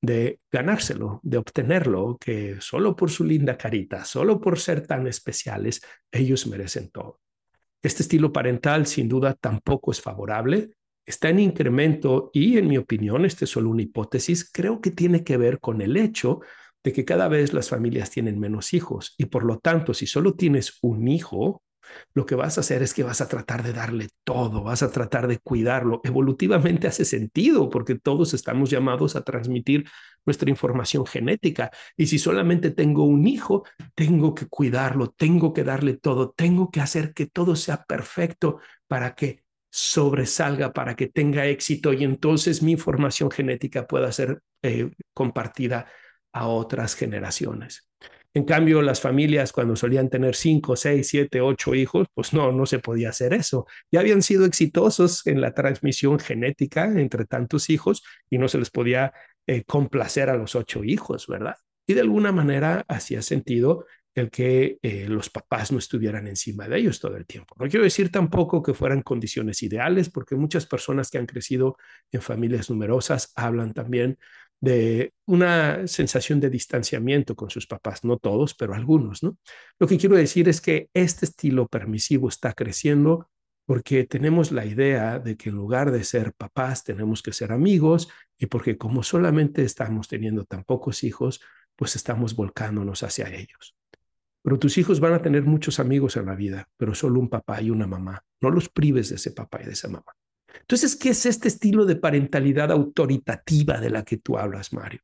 de 0.00 0.40
ganárselo, 0.50 1.20
de 1.22 1.38
obtenerlo, 1.38 2.16
que 2.18 2.56
solo 2.60 2.96
por 2.96 3.10
su 3.10 3.24
linda 3.24 3.56
carita, 3.56 4.04
solo 4.04 4.40
por 4.40 4.58
ser 4.58 4.86
tan 4.86 5.06
especiales, 5.06 5.80
ellos 6.10 6.46
merecen 6.46 6.90
todo. 6.90 7.20
Este 7.82 8.02
estilo 8.02 8.32
parental 8.32 8.86
sin 8.86 9.08
duda 9.08 9.34
tampoco 9.34 9.92
es 9.92 10.00
favorable 10.00 10.70
está 11.06 11.30
en 11.30 11.38
incremento 11.38 12.30
y 12.32 12.58
en 12.58 12.68
mi 12.68 12.78
opinión, 12.78 13.24
esta 13.24 13.44
es 13.44 13.50
solo 13.50 13.70
una 13.70 13.82
hipótesis, 13.82 14.50
creo 14.52 14.80
que 14.80 14.90
tiene 14.90 15.24
que 15.24 15.36
ver 15.36 15.60
con 15.60 15.80
el 15.80 15.96
hecho 15.96 16.40
de 16.84 16.92
que 16.92 17.04
cada 17.04 17.28
vez 17.28 17.52
las 17.52 17.68
familias 17.68 18.10
tienen 18.10 18.38
menos 18.38 18.74
hijos 18.74 19.14
y 19.16 19.26
por 19.26 19.44
lo 19.44 19.58
tanto, 19.58 19.94
si 19.94 20.06
solo 20.06 20.34
tienes 20.34 20.78
un 20.82 21.08
hijo, 21.08 21.62
lo 22.14 22.26
que 22.26 22.34
vas 22.34 22.58
a 22.58 22.60
hacer 22.60 22.82
es 22.82 22.94
que 22.94 23.02
vas 23.02 23.20
a 23.20 23.28
tratar 23.28 23.62
de 23.62 23.72
darle 23.72 24.08
todo, 24.24 24.62
vas 24.62 24.82
a 24.82 24.90
tratar 24.90 25.28
de 25.28 25.38
cuidarlo. 25.38 26.00
Evolutivamente 26.04 26.88
hace 26.88 27.04
sentido 27.04 27.70
porque 27.70 27.96
todos 27.96 28.34
estamos 28.34 28.70
llamados 28.70 29.16
a 29.16 29.22
transmitir 29.22 29.84
nuestra 30.24 30.50
información 30.50 31.06
genética. 31.06 31.70
Y 31.96 32.06
si 32.06 32.18
solamente 32.18 32.70
tengo 32.70 33.04
un 33.04 33.26
hijo, 33.26 33.64
tengo 33.94 34.34
que 34.34 34.46
cuidarlo, 34.46 35.10
tengo 35.10 35.52
que 35.52 35.64
darle 35.64 35.96
todo, 35.96 36.32
tengo 36.36 36.70
que 36.70 36.80
hacer 36.80 37.12
que 37.14 37.26
todo 37.26 37.56
sea 37.56 37.84
perfecto 37.84 38.58
para 38.88 39.14
que 39.14 39.45
sobresalga 39.76 40.72
para 40.72 40.96
que 40.96 41.06
tenga 41.06 41.44
éxito 41.44 41.92
y 41.92 42.02
entonces 42.02 42.62
mi 42.62 42.72
información 42.72 43.30
genética 43.30 43.86
pueda 43.86 44.10
ser 44.10 44.40
eh, 44.62 44.90
compartida 45.12 45.86
a 46.32 46.46
otras 46.46 46.94
generaciones. 46.94 47.86
En 48.32 48.44
cambio, 48.44 48.80
las 48.80 49.02
familias 49.02 49.52
cuando 49.52 49.76
solían 49.76 50.08
tener 50.08 50.34
cinco, 50.34 50.76
seis, 50.76 51.08
siete, 51.08 51.42
ocho 51.42 51.74
hijos, 51.74 52.06
pues 52.14 52.32
no, 52.32 52.52
no 52.52 52.64
se 52.64 52.78
podía 52.78 53.10
hacer 53.10 53.34
eso. 53.34 53.66
Ya 53.92 54.00
habían 54.00 54.22
sido 54.22 54.46
exitosos 54.46 55.26
en 55.26 55.42
la 55.42 55.52
transmisión 55.52 56.18
genética 56.20 56.86
entre 56.86 57.26
tantos 57.26 57.68
hijos 57.68 58.02
y 58.30 58.38
no 58.38 58.48
se 58.48 58.58
les 58.58 58.70
podía 58.70 59.12
eh, 59.46 59.62
complacer 59.64 60.30
a 60.30 60.36
los 60.36 60.54
ocho 60.54 60.84
hijos, 60.84 61.26
¿verdad? 61.26 61.56
Y 61.86 61.92
de 61.92 62.00
alguna 62.00 62.32
manera 62.32 62.82
hacía 62.88 63.20
sentido 63.20 63.84
el 64.16 64.30
que 64.30 64.78
eh, 64.82 65.06
los 65.08 65.28
papás 65.28 65.70
no 65.70 65.78
estuvieran 65.78 66.26
encima 66.26 66.66
de 66.66 66.78
ellos 66.78 66.98
todo 66.98 67.16
el 67.16 67.26
tiempo. 67.26 67.54
No 67.58 67.68
quiero 67.68 67.84
decir 67.84 68.10
tampoco 68.10 68.62
que 68.62 68.72
fueran 68.72 69.02
condiciones 69.02 69.62
ideales, 69.62 70.08
porque 70.08 70.34
muchas 70.34 70.64
personas 70.64 71.10
que 71.10 71.18
han 71.18 71.26
crecido 71.26 71.76
en 72.10 72.22
familias 72.22 72.70
numerosas 72.70 73.30
hablan 73.36 73.74
también 73.74 74.18
de 74.58 75.12
una 75.26 75.86
sensación 75.86 76.40
de 76.40 76.48
distanciamiento 76.48 77.36
con 77.36 77.50
sus 77.50 77.66
papás, 77.66 78.04
no 78.04 78.16
todos, 78.16 78.54
pero 78.54 78.72
algunos, 78.74 79.22
¿no? 79.22 79.36
Lo 79.78 79.86
que 79.86 79.98
quiero 79.98 80.16
decir 80.16 80.48
es 80.48 80.62
que 80.62 80.88
este 80.94 81.26
estilo 81.26 81.68
permisivo 81.68 82.30
está 82.30 82.54
creciendo 82.54 83.28
porque 83.66 84.04
tenemos 84.04 84.50
la 84.50 84.64
idea 84.64 85.18
de 85.18 85.36
que 85.36 85.50
en 85.50 85.56
lugar 85.56 85.90
de 85.90 86.04
ser 86.04 86.32
papás 86.32 86.84
tenemos 86.84 87.22
que 87.22 87.34
ser 87.34 87.52
amigos 87.52 88.08
y 88.38 88.46
porque 88.46 88.78
como 88.78 89.02
solamente 89.02 89.62
estamos 89.62 90.08
teniendo 90.08 90.44
tan 90.46 90.64
pocos 90.64 91.04
hijos, 91.04 91.42
pues 91.74 91.96
estamos 91.96 92.34
volcándonos 92.34 93.02
hacia 93.02 93.28
ellos. 93.28 93.76
Pero 94.46 94.60
tus 94.60 94.78
hijos 94.78 95.00
van 95.00 95.12
a 95.12 95.20
tener 95.20 95.42
muchos 95.42 95.80
amigos 95.80 96.16
en 96.16 96.26
la 96.26 96.36
vida, 96.36 96.68
pero 96.76 96.94
solo 96.94 97.18
un 97.18 97.28
papá 97.28 97.60
y 97.60 97.70
una 97.70 97.88
mamá. 97.88 98.22
No 98.40 98.48
los 98.48 98.68
prives 98.68 99.08
de 99.08 99.16
ese 99.16 99.32
papá 99.32 99.60
y 99.60 99.66
de 99.66 99.72
esa 99.72 99.88
mamá. 99.88 100.14
Entonces, 100.60 100.94
¿qué 100.94 101.08
es 101.08 101.26
este 101.26 101.48
estilo 101.48 101.84
de 101.84 101.96
parentalidad 101.96 102.70
autoritativa 102.70 103.80
de 103.80 103.90
la 103.90 104.04
que 104.04 104.18
tú 104.18 104.38
hablas, 104.38 104.72
Mario? 104.72 105.00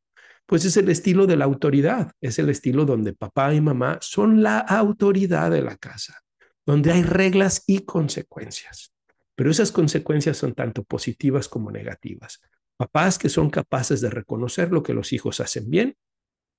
Pues 0.47 0.65
es 0.65 0.77
el 0.77 0.89
estilo 0.91 1.27
de 1.27 1.37
la 1.37 1.45
autoridad, 1.45 2.13
es 2.21 2.39
el 2.39 2.51
estilo 2.51 2.85
donde 2.85 3.15
papá 3.15 3.53
y 3.53 3.61
mamá 3.61 3.99
son 4.01 4.45
la 4.45 4.59
autoridad 4.59 5.51
de 5.51 5.63
la 5.63 5.77
casa, 5.77 6.21
donde 6.65 6.93
hay 6.93 7.03
reglas 7.03 7.65
y 7.67 7.81
consecuencias. 7.81 8.93
Pero 9.35 9.51
esas 9.51 9.73
consecuencias 9.73 10.37
son 10.37 10.55
tanto 10.55 10.85
positivas 10.85 11.49
como 11.49 11.73
negativas. 11.73 12.41
Papás 12.77 13.19
que 13.19 13.29
son 13.29 13.51
capaces 13.51 14.01
de 14.03 14.11
reconocer 14.11 14.71
lo 14.71 14.85
que 14.85 14.95
los 14.95 15.13
hijos 15.13 15.41
hacen 15.41 15.69
bien 15.69 15.97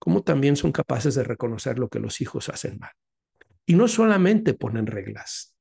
como 0.04 0.22
también 0.22 0.58
son 0.58 0.74
capaces 0.74 1.16
de 1.16 1.24
reconocer 1.24 1.80
lo 1.80 1.88
que 1.88 2.02
los 2.02 2.20
hijos 2.20 2.50
hacen 2.50 2.78
mal. 2.78 2.92
Y 3.66 3.76
no 3.76 3.88
solamente 3.88 4.54
ponen 4.54 4.86
reglas, 4.86 5.56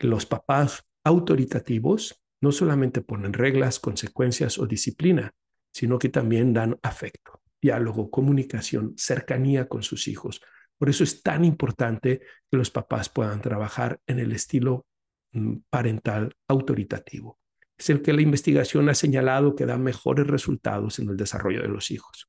los 0.00 0.26
papás 0.26 0.84
autoritativos 1.02 2.22
no 2.42 2.52
solamente 2.52 3.00
ponen 3.00 3.32
reglas, 3.32 3.80
consecuencias 3.80 4.58
o 4.58 4.66
disciplina, 4.66 5.32
sino 5.72 5.98
que 5.98 6.10
también 6.10 6.52
dan 6.52 6.78
afecto, 6.82 7.40
diálogo, 7.62 8.10
comunicación, 8.10 8.92
cercanía 8.98 9.66
con 9.66 9.82
sus 9.82 10.08
hijos. 10.08 10.42
Por 10.76 10.90
eso 10.90 11.02
es 11.02 11.22
tan 11.22 11.46
importante 11.46 12.20
que 12.50 12.56
los 12.58 12.70
papás 12.70 13.08
puedan 13.08 13.40
trabajar 13.40 13.98
en 14.06 14.18
el 14.18 14.32
estilo 14.32 14.84
mm, 15.32 15.54
parental 15.70 16.36
autoritativo. 16.48 17.38
Es 17.78 17.88
el 17.88 18.02
que 18.02 18.12
la 18.12 18.20
investigación 18.20 18.90
ha 18.90 18.94
señalado 18.94 19.56
que 19.56 19.64
da 19.64 19.78
mejores 19.78 20.26
resultados 20.26 20.98
en 20.98 21.08
el 21.08 21.16
desarrollo 21.16 21.62
de 21.62 21.68
los 21.68 21.90
hijos. 21.90 22.28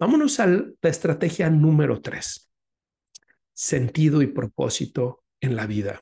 Vámonos 0.00 0.40
a 0.40 0.46
la 0.46 0.64
estrategia 0.88 1.50
número 1.50 2.00
tres, 2.00 2.50
sentido 3.52 4.22
y 4.22 4.28
propósito 4.28 5.24
en 5.42 5.56
la 5.56 5.66
vida. 5.66 6.00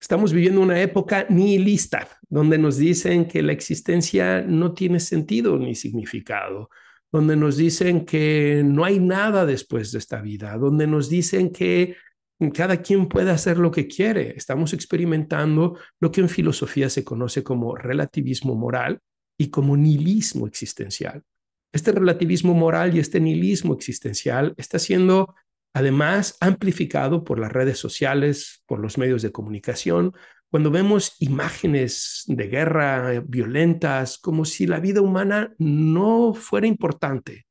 Estamos 0.00 0.32
viviendo 0.32 0.60
una 0.60 0.80
época 0.80 1.26
nihilista, 1.28 2.08
donde 2.28 2.56
nos 2.56 2.76
dicen 2.76 3.26
que 3.26 3.42
la 3.42 3.50
existencia 3.50 4.42
no 4.42 4.74
tiene 4.74 5.00
sentido 5.00 5.58
ni 5.58 5.74
significado, 5.74 6.70
donde 7.10 7.34
nos 7.34 7.56
dicen 7.56 8.04
que 8.04 8.62
no 8.64 8.84
hay 8.84 9.00
nada 9.00 9.44
después 9.44 9.90
de 9.90 9.98
esta 9.98 10.20
vida, 10.20 10.56
donde 10.56 10.86
nos 10.86 11.08
dicen 11.08 11.50
que 11.50 11.96
cada 12.54 12.80
quien 12.80 13.08
puede 13.08 13.32
hacer 13.32 13.58
lo 13.58 13.72
que 13.72 13.88
quiere. 13.88 14.34
Estamos 14.36 14.72
experimentando 14.72 15.76
lo 15.98 16.12
que 16.12 16.20
en 16.20 16.28
filosofía 16.28 16.88
se 16.88 17.02
conoce 17.02 17.42
como 17.42 17.74
relativismo 17.74 18.54
moral 18.54 19.00
y 19.36 19.50
como 19.50 19.76
nihilismo 19.76 20.46
existencial. 20.46 21.24
Este 21.74 21.90
relativismo 21.90 22.54
moral 22.54 22.94
y 22.94 23.00
este 23.00 23.18
nihilismo 23.18 23.74
existencial 23.74 24.54
está 24.58 24.78
siendo 24.78 25.34
además 25.74 26.36
amplificado 26.38 27.24
por 27.24 27.40
las 27.40 27.50
redes 27.50 27.78
sociales, 27.78 28.62
por 28.66 28.78
los 28.78 28.96
medios 28.96 29.22
de 29.22 29.32
comunicación, 29.32 30.12
cuando 30.52 30.70
vemos 30.70 31.16
imágenes 31.18 32.22
de 32.28 32.46
guerra 32.46 33.20
violentas, 33.26 34.18
como 34.18 34.44
si 34.44 34.68
la 34.68 34.78
vida 34.78 35.00
humana 35.00 35.52
no 35.58 36.32
fuera 36.32 36.68
importante. 36.68 37.48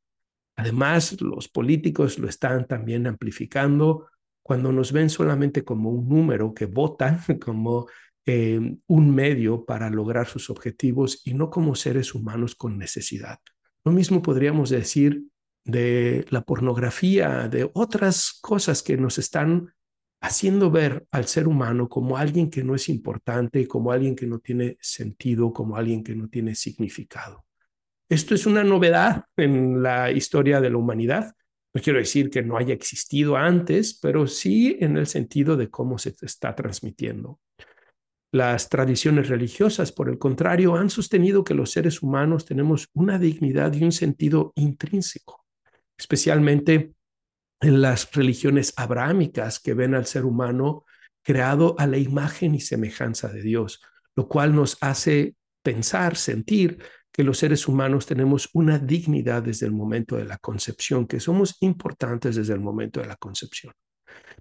Además, 0.56 1.20
los 1.20 1.50
políticos 1.50 2.18
lo 2.18 2.30
están 2.30 2.66
también 2.66 3.08
amplificando 3.08 4.08
cuando 4.42 4.72
nos 4.72 4.94
ven 4.94 5.10
solamente 5.10 5.66
como 5.66 5.90
un 5.90 6.08
número 6.08 6.54
que 6.54 6.66
vota, 6.66 7.20
como 7.44 7.88
eh, 8.26 8.78
un 8.88 9.14
medio 9.14 9.66
para 9.66 9.90
lograr 9.90 10.28
sus 10.28 10.50
objetivos 10.50 11.22
y 11.26 11.34
no 11.34 11.50
como 11.50 11.76
seres 11.76 12.16
humanos 12.16 12.56
con 12.56 12.78
necesidad. 12.78 13.40
Lo 13.86 13.92
mismo 13.92 14.22
podríamos 14.22 14.70
decir 14.70 15.24
de 15.66 16.26
la 16.30 16.42
pornografía, 16.42 17.48
de 17.48 17.70
otras 17.74 18.38
cosas 18.42 18.84
que 18.84 18.98
nos 18.98 19.18
están 19.18 19.74
haciendo 20.22 20.72
ver 20.72 21.06
al 21.12 21.26
ser 21.26 21.48
humano 21.48 21.90
como 21.90 22.18
alguien 22.18 22.50
que 22.50 22.64
no 22.64 22.76
es 22.76 22.88
importante, 22.88 23.68
como 23.68 23.92
alguien 23.92 24.16
que 24.16 24.26
no 24.26 24.40
tiene 24.40 24.78
sentido, 24.80 25.52
como 25.52 25.76
alguien 25.76 26.04
que 26.04 26.16
no 26.16 26.30
tiene 26.30 26.56
significado. 26.56 27.46
Esto 28.10 28.34
es 28.36 28.46
una 28.46 28.64
novedad 28.64 29.26
en 29.36 29.84
la 29.84 30.12
historia 30.12 30.62
de 30.62 30.70
la 30.70 30.78
humanidad. 30.78 31.34
No 31.74 31.82
quiero 31.82 32.00
decir 32.00 32.30
que 32.30 32.42
no 32.42 32.58
haya 32.58 32.74
existido 32.74 33.36
antes, 33.36 34.00
pero 34.00 34.28
sí 34.28 34.78
en 34.80 34.96
el 34.96 35.08
sentido 35.08 35.58
de 35.58 35.70
cómo 35.70 35.98
se 35.98 36.16
está 36.22 36.56
transmitiendo. 36.56 37.40
Las 38.34 38.68
tradiciones 38.68 39.30
religiosas, 39.30 39.92
por 39.92 40.10
el 40.10 40.18
contrario, 40.18 40.76
han 40.76 40.90
sostenido 40.90 41.44
que 41.44 41.54
los 41.54 41.70
seres 41.70 42.02
humanos 42.02 42.46
tenemos 42.46 42.90
una 42.96 43.20
dignidad 43.20 43.72
y 43.74 43.84
un 43.84 43.92
sentido 43.92 44.54
intrínseco, 44.56 45.46
especialmente 45.96 46.96
en 47.62 47.82
las 47.84 48.12
religiones 48.12 48.74
abrámicas 48.76 49.60
que 49.60 49.76
ven 49.76 49.94
al 49.94 50.08
ser 50.08 50.26
humano 50.26 50.84
creado 51.22 51.76
a 51.78 51.86
la 51.86 52.00
imagen 52.00 52.56
y 52.56 52.60
semejanza 52.60 53.28
de 53.28 53.44
Dios, 53.44 53.84
lo 54.16 54.28
cual 54.28 54.56
nos 54.56 54.80
hace 54.82 55.36
pensar, 55.62 56.16
sentir 56.16 56.80
que 57.12 57.24
los 57.24 57.38
seres 57.38 57.68
humanos 57.68 58.08
tenemos 58.08 58.50
una 58.54 58.80
dignidad 58.80 59.44
desde 59.44 59.68
el 59.68 59.74
momento 59.74 60.16
de 60.16 60.26
la 60.26 60.40
concepción, 60.40 61.06
que 61.06 61.20
somos 61.20 61.58
importantes 61.60 62.36
desde 62.38 62.54
el 62.54 62.62
momento 62.62 63.00
de 63.00 63.06
la 63.06 63.16
concepción. 63.16 63.74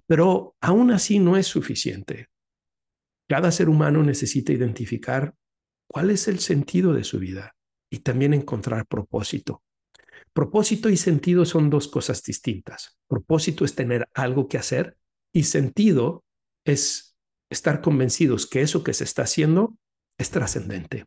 Pero 0.07 0.55
aún 0.61 0.89
así 0.89 1.19
no 1.19 1.37
es 1.37 1.45
suficiente. 1.45 2.32
Cada 3.33 3.51
ser 3.51 3.67
humano 3.67 4.03
necesita 4.03 4.53
identificar 4.53 5.33
cuál 5.87 6.11
es 6.11 6.27
el 6.27 6.37
sentido 6.37 6.93
de 6.93 7.03
su 7.03 7.17
vida 7.17 7.55
y 7.91 8.01
también 8.01 8.35
encontrar 8.35 8.85
propósito. 8.85 9.63
Propósito 10.33 10.87
y 10.87 10.97
sentido 10.97 11.43
son 11.43 11.71
dos 11.71 11.87
cosas 11.87 12.21
distintas. 12.21 12.99
Propósito 13.07 13.65
es 13.65 13.73
tener 13.73 14.07
algo 14.13 14.47
que 14.47 14.59
hacer 14.59 14.97
y 15.33 15.45
sentido 15.45 16.23
es 16.63 17.17
estar 17.49 17.81
convencidos 17.81 18.45
que 18.45 18.61
eso 18.61 18.83
que 18.83 18.93
se 18.93 19.03
está 19.03 19.23
haciendo 19.23 19.79
es 20.19 20.29
trascendente. 20.29 21.05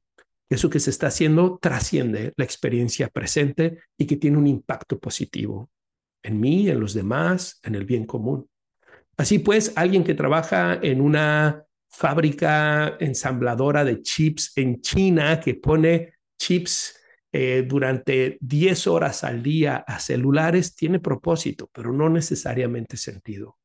Eso 0.51 0.69
que 0.69 0.81
se 0.81 0.91
está 0.91 1.07
haciendo 1.07 1.61
trasciende 1.63 2.33
la 2.37 2.45
experiencia 2.45 3.07
presente 3.07 3.79
y 3.97 4.07
que 4.07 4.17
tiene 4.17 4.37
un 4.37 4.49
impacto 4.49 4.99
positivo 4.99 5.71
en 6.25 6.41
mí, 6.41 6.69
en 6.69 6.81
los 6.81 6.93
demás, 6.93 7.61
en 7.63 7.77
el 7.77 7.85
bien 7.85 8.05
común. 8.05 8.51
Así 9.17 9.39
pues, 9.39 9.73
alguien 9.77 10.03
que 10.03 10.15
trabaja 10.15 10.75
en 10.75 11.01
una 11.01 11.66
fábrica 11.97 12.97
ensambladora 13.01 13.85
de 13.85 14.03
chips 14.03 14.53
en 14.57 14.81
China 14.81 15.41
que 15.41 15.55
pone 15.55 16.15
chips 16.39 16.99
eh, 17.33 17.65
durante 17.67 18.39
10 18.41 18.87
horas 18.87 19.25
al 19.25 19.43
día 19.43 19.77
a 19.87 19.99
celulares 19.99 20.75
tiene 20.75 21.01
propósito, 21.01 21.71
pero 21.73 21.93
no 21.93 22.09
necesariamente 22.09 22.97
sentido. 22.97 23.59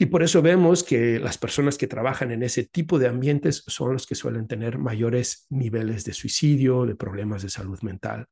Y 0.00 0.06
por 0.06 0.22
eso 0.22 0.42
vemos 0.42 0.84
que 0.84 1.18
las 1.18 1.38
personas 1.38 1.76
que 1.76 1.88
trabajan 1.88 2.30
en 2.30 2.42
ese 2.42 2.64
tipo 2.64 2.98
de 2.98 3.08
ambientes 3.08 3.64
son 3.66 3.94
los 3.94 4.06
que 4.06 4.14
suelen 4.14 4.46
tener 4.46 4.78
mayores 4.78 5.46
niveles 5.50 6.04
de 6.04 6.12
suicidio, 6.12 6.86
de 6.86 6.94
problemas 6.94 7.42
de 7.42 7.48
salud 7.48 7.80
mental. 7.82 8.26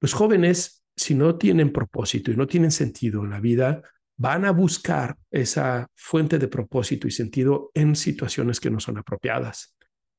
Los 0.00 0.12
jóvenes, 0.12 0.84
si 0.94 1.14
no 1.14 1.36
tienen 1.36 1.72
propósito 1.72 2.30
y 2.30 2.36
no 2.36 2.46
tienen 2.46 2.70
sentido 2.70 3.24
en 3.24 3.30
la 3.30 3.40
vida, 3.40 3.82
van 4.16 4.44
a 4.44 4.50
buscar 4.50 5.16
esa 5.30 5.88
fuente 5.94 6.38
de 6.38 6.48
propósito 6.48 7.06
y 7.06 7.10
sentido 7.10 7.70
en 7.74 7.96
situaciones 7.96 8.60
que 8.60 8.70
no 8.70 8.80
son 8.80 8.98
apropiadas. 8.98 9.76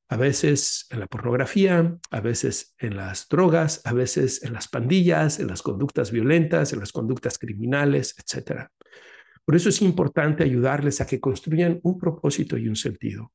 A 0.10 0.16
veces 0.16 0.88
en 0.90 1.02
la 1.02 1.08
pornografía, 1.08 1.98
a 2.12 2.22
veces 2.22 2.76
en 2.78 2.96
las 2.96 3.28
drogas, 3.28 3.82
a 3.86 3.94
veces 3.94 4.44
en 4.44 4.54
las 4.54 4.70
pandillas, 4.70 5.40
en 5.40 5.48
las 5.48 5.62
conductas 5.62 6.12
violentas, 6.12 6.72
en 6.72 6.80
las 6.80 6.94
conductas 6.94 7.38
criminales, 7.38 8.16
etcétera. 8.18 8.72
Por 9.44 9.56
eso 9.56 9.70
es 9.70 9.82
importante 9.82 10.44
ayudarles 10.44 11.02
a 11.02 11.08
que 11.08 11.20
construyan 11.20 11.80
un 11.84 11.98
propósito 11.98 12.58
y 12.58 12.68
un 12.68 12.76
sentido. 12.76 13.34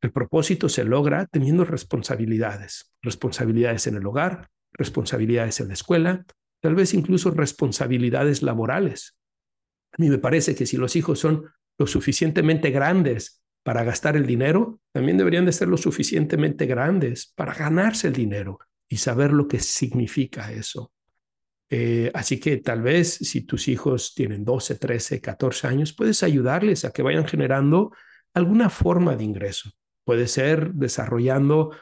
El 0.00 0.12
propósito 0.12 0.68
se 0.68 0.84
logra 0.84 1.26
teniendo 1.26 1.64
responsabilidades, 1.64 2.92
responsabilidades 3.02 3.86
en 3.86 3.96
el 3.96 4.06
hogar, 4.06 4.48
responsabilidades 4.72 5.60
en 5.60 5.68
la 5.68 5.74
escuela, 5.74 6.24
tal 6.60 6.74
vez 6.74 6.94
incluso 6.94 7.30
responsabilidades 7.30 8.42
laborales. 8.42 9.16
A 9.98 10.02
mí 10.02 10.10
me 10.10 10.18
parece 10.18 10.54
que 10.54 10.66
si 10.66 10.76
los 10.76 10.94
hijos 10.96 11.18
son 11.18 11.44
lo 11.78 11.86
suficientemente 11.86 12.70
grandes 12.70 13.42
para 13.62 13.82
gastar 13.82 14.16
el 14.16 14.26
dinero, 14.26 14.80
también 14.92 15.16
deberían 15.16 15.46
de 15.46 15.52
ser 15.52 15.68
lo 15.68 15.76
suficientemente 15.76 16.66
grandes 16.66 17.32
para 17.34 17.54
ganarse 17.54 18.08
el 18.08 18.12
dinero 18.12 18.58
y 18.88 18.98
saber 18.98 19.32
lo 19.32 19.48
que 19.48 19.58
significa 19.58 20.52
eso. 20.52 20.92
Eh, 21.68 22.12
así 22.14 22.38
que 22.38 22.58
tal 22.58 22.82
vez 22.82 23.14
si 23.14 23.40
tus 23.40 23.66
hijos 23.68 24.14
tienen 24.14 24.44
12, 24.44 24.76
13, 24.76 25.20
14 25.20 25.66
años, 25.66 25.92
puedes 25.92 26.22
ayudarles 26.22 26.84
a 26.84 26.92
que 26.92 27.02
vayan 27.02 27.26
generando 27.26 27.92
alguna 28.34 28.70
forma 28.70 29.16
de 29.16 29.24
ingreso. 29.24 29.70
Puede 30.04 30.28
ser 30.28 30.72
desarrollando 30.74 31.72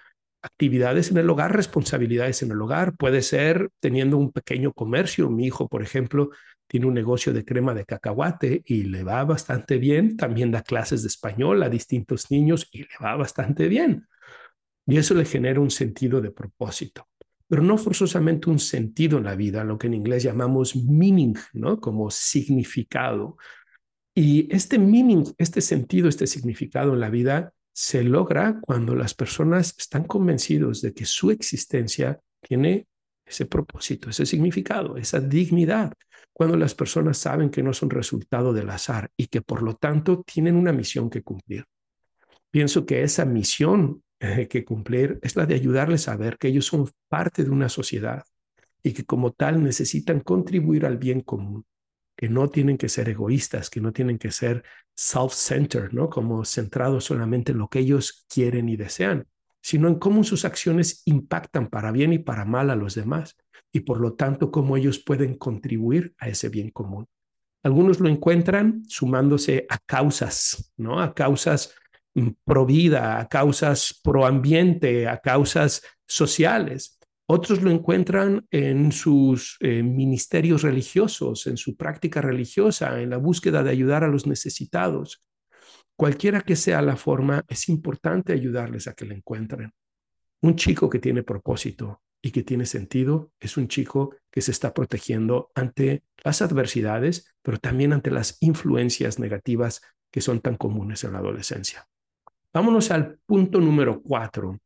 actividades 0.41 1.11
en 1.11 1.19
el 1.19 1.29
hogar, 1.29 1.55
responsabilidades 1.55 2.43
en 2.43 2.51
el 2.51 2.61
hogar, 2.61 2.97
puede 2.97 3.23
ser 3.23 3.71
teniendo 3.81 4.17
un 4.17 4.31
pequeño 4.31 4.73
comercio. 4.73 5.31
Mi 5.31 5.47
hijo, 5.47 5.69
por 5.69 5.83
ejemplo, 5.83 6.31
tiene 6.75 6.87
un 6.87 6.95
negocio 6.95 7.33
de 7.33 7.45
crema 7.45 7.73
de 7.73 7.85
cacahuate 7.85 8.65
y 8.67 8.83
le 8.83 9.05
va 9.05 9.25
bastante 9.25 9.79
bien. 9.79 10.17
También 10.17 10.51
da 10.51 10.61
clases 10.61 11.03
de 11.03 11.07
español 11.07 11.63
a 11.63 11.69
distintos 11.69 12.33
niños 12.33 12.69
y 12.73 12.79
le 12.81 12.89
va 13.01 13.15
bastante 13.15 13.69
bien. 13.69 14.09
Y 14.85 14.97
eso 14.97 15.15
le 15.15 15.25
genera 15.25 15.61
un 15.61 15.71
sentido 15.71 16.21
de 16.21 16.33
propósito 16.33 17.07
pero 17.47 17.63
no 17.63 17.79
forzosamente 17.79 18.51
un 18.51 18.59
sentido 18.59 19.19
en 19.19 19.25
la 19.25 19.37
vida, 19.37 19.63
lo 19.63 19.79
que 19.79 19.87
en 19.87 19.95
inglés 19.95 20.25
llamamos 20.25 20.75
meaning, 20.75 21.37
¿no? 21.53 21.79
Como 21.79 22.11
significado. 22.11 23.37
Y 24.13 24.53
este 24.53 24.77
meaning, 24.77 25.33
este 25.39 25.61
sentido, 25.61 26.09
este 26.09 26.27
significado 26.27 26.95
en 26.95 27.01
la 27.01 27.11
vida 27.11 27.53
se 27.73 28.03
logra 28.03 28.59
cuando 28.61 28.97
las 28.97 29.15
personas 29.15 29.77
están 29.79 30.05
convencidos 30.05 30.83
de 30.83 30.95
que 30.95 31.05
su 31.05 31.31
existencia 31.31 32.19
tiene 32.41 32.89
ese 33.25 33.47
propósito, 33.47 34.11
ese 34.11 34.27
significado, 34.27 34.97
esa 34.97 35.21
dignidad. 35.21 35.93
Cuando 36.35 36.57
las 36.57 36.75
personas 36.75 37.17
saben 37.17 37.49
que 37.49 37.63
no 37.63 37.73
son 37.73 37.91
resultado 37.91 38.53
del 38.53 38.69
azar 38.69 39.09
y 39.17 39.29
que 39.29 39.41
por 39.41 39.63
lo 39.63 39.77
tanto 39.77 40.23
tienen 40.23 40.57
una 40.57 40.73
misión 40.73 41.09
que 41.09 41.23
cumplir. 41.23 41.65
Pienso 42.51 42.85
que 42.85 43.05
esa 43.05 43.25
misión 43.25 44.03
eh, 44.19 44.49
que 44.49 44.65
cumplir 44.65 45.21
es 45.23 45.37
la 45.37 45.47
de 45.47 45.55
ayudarles 45.55 46.09
a 46.09 46.17
ver 46.17 46.37
que 46.37 46.49
ellos 46.49 46.67
son 46.67 46.91
parte 47.09 47.45
de 47.45 47.51
una 47.51 47.69
sociedad 47.69 48.25
y 48.83 48.93
que 48.93 49.05
como 49.05 49.33
tal 49.33 49.63
necesitan 49.63 50.21
contribuir 50.21 50.87
al 50.87 50.99
bien 50.99 51.21
común, 51.21 51.65
que 52.17 52.29
no 52.29 52.51
tienen 52.51 52.79
que 52.79 52.89
ser 52.89 53.09
egoístas, 53.09 53.71
que 53.71 53.81
no 53.81 53.93
tienen 53.93 54.19
que 54.19 54.33
ser 54.33 54.65
self-centered, 54.97 55.93
¿no? 55.93 56.11
Como 56.11 56.45
centrados 56.45 57.05
solamente 57.05 57.53
en 57.53 57.59
lo 57.59 57.69
que 57.69 57.79
ellos 57.79 58.27
quieren 58.29 58.69
y 58.69 58.77
desean, 58.77 59.29
sino 59.63 59.87
en 59.87 60.01
cómo 60.01 60.25
sus 60.25 60.45
acciones 60.45 61.03
impactan 61.05 61.69
para 61.69 61.93
bien 61.93 62.13
y 62.13 62.19
para 62.19 62.45
mal 62.45 62.71
a 62.71 62.77
los 62.77 62.97
demás 62.97 63.37
y 63.75 63.81
por 63.81 64.01
lo 64.01 64.15
tanto 64.15 64.53
cómo 64.53 64.77
ellos 64.77 65.01
pueden 65.01 65.37
contribuir 65.37 66.15
a 66.19 66.29
ese 66.29 66.49
bien 66.49 66.71
común. 66.71 67.09
Algunos 67.65 67.99
lo 67.99 68.09
encuentran 68.09 68.85
sumándose 68.89 69.67
a 69.69 69.79
causas, 69.79 70.73
¿no? 70.77 71.01
A 71.01 71.13
causas 71.13 71.75
pro 72.45 72.65
vida, 72.65 73.19
a 73.19 73.29
causas 73.29 74.01
pro 74.05 74.27
ambiente, 74.27 75.09
a 75.09 75.19
causas 75.19 75.83
sociales. 76.07 77.01
Otros 77.27 77.63
lo 77.63 77.71
encuentran 77.73 78.47
en 78.53 78.93
sus 78.93 79.57
eh, 79.59 79.83
ministerios 79.83 80.63
religiosos, 80.63 81.49
en 81.49 81.57
su 81.57 81.77
práctica 81.77 82.21
religiosa, 82.21 83.01
en 83.01 83.11
la 83.11 83.17
búsqueda 83.17 83.65
de 83.65 83.71
ayudar 83.71 84.05
a 84.05 84.09
los 84.09 84.25
necesitados. 84.25 85.25
Cualquiera 85.97 86.43
que 86.43 86.55
sea 86.55 86.81
la 86.81 86.97
forma, 86.97 87.43
es 87.49 87.69
importante 87.69 88.33
ayudarles 88.33 88.87
a 88.87 88.95
que 88.95 89.05
la 89.05 89.15
encuentren. 89.15 89.73
Un 90.43 90.55
chico 90.55 90.89
que 90.89 91.01
tiene 91.01 91.25
propósito 91.25 92.03
y 92.25 92.31
que 92.31 92.43
tiene 92.43 92.65
sentido 92.65 93.31
es 93.39 93.59
un 93.59 93.69
chico 93.69 94.17
que 94.31 94.41
se 94.41 94.51
está 94.51 94.73
protegiendo 94.73 95.51
ante 95.55 96.05
las 96.25 96.41
adversidades, 96.41 97.27
pero 97.43 97.59
también 97.59 97.93
ante 97.93 98.11
las 98.11 98.39
influencias 98.41 99.19
negativas 99.19 99.83
que 100.11 100.23
son 100.23 100.41
tan 100.41 100.57
comunes 100.57 101.05
en 101.05 101.13
la 101.13 101.19
adolescencia. 101.19 101.87
Vámonos 102.51 102.91
al 102.91 103.19
punto 103.27 103.61
número 103.61 104.01
cuatro, 104.01 104.59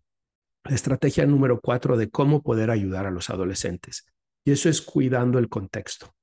la 0.62 0.74
estrategia 0.76 1.26
número 1.26 1.61
cuatro 1.61 1.96
de 1.96 2.11
cómo 2.11 2.44
poder 2.44 2.70
ayudar 2.70 3.06
a 3.06 3.11
los 3.11 3.28
adolescentes. 3.28 4.06
Y 4.44 4.52
eso 4.52 4.68
es 4.68 4.80
cuidando 4.80 5.40
el 5.40 5.48
contexto. 5.48 6.14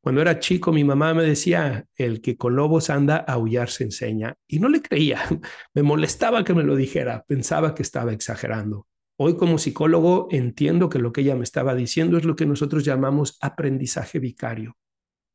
Cuando 0.00 0.20
era 0.20 0.38
chico, 0.38 0.70
mi 0.70 0.84
mamá 0.84 1.12
me 1.12 1.24
decía, 1.24 1.86
el 1.96 2.20
que 2.20 2.36
con 2.36 2.54
lobos 2.54 2.88
anda, 2.88 3.24
a 3.26 3.32
aullar 3.32 3.68
se 3.68 3.82
enseña. 3.82 4.36
Y 4.46 4.60
no 4.60 4.68
le 4.68 4.80
creía. 4.80 5.22
Me 5.74 5.82
molestaba 5.82 6.44
que 6.44 6.54
me 6.54 6.62
lo 6.62 6.76
dijera. 6.76 7.24
Pensaba 7.26 7.74
que 7.74 7.82
estaba 7.82 8.12
exagerando. 8.12 8.86
Hoy 9.20 9.36
como 9.36 9.58
psicólogo 9.58 10.28
entiendo 10.30 10.88
que 10.88 11.00
lo 11.00 11.12
que 11.12 11.22
ella 11.22 11.34
me 11.34 11.42
estaba 11.42 11.74
diciendo 11.74 12.18
es 12.18 12.24
lo 12.24 12.36
que 12.36 12.46
nosotros 12.46 12.84
llamamos 12.84 13.36
aprendizaje 13.40 14.20
vicario. 14.20 14.76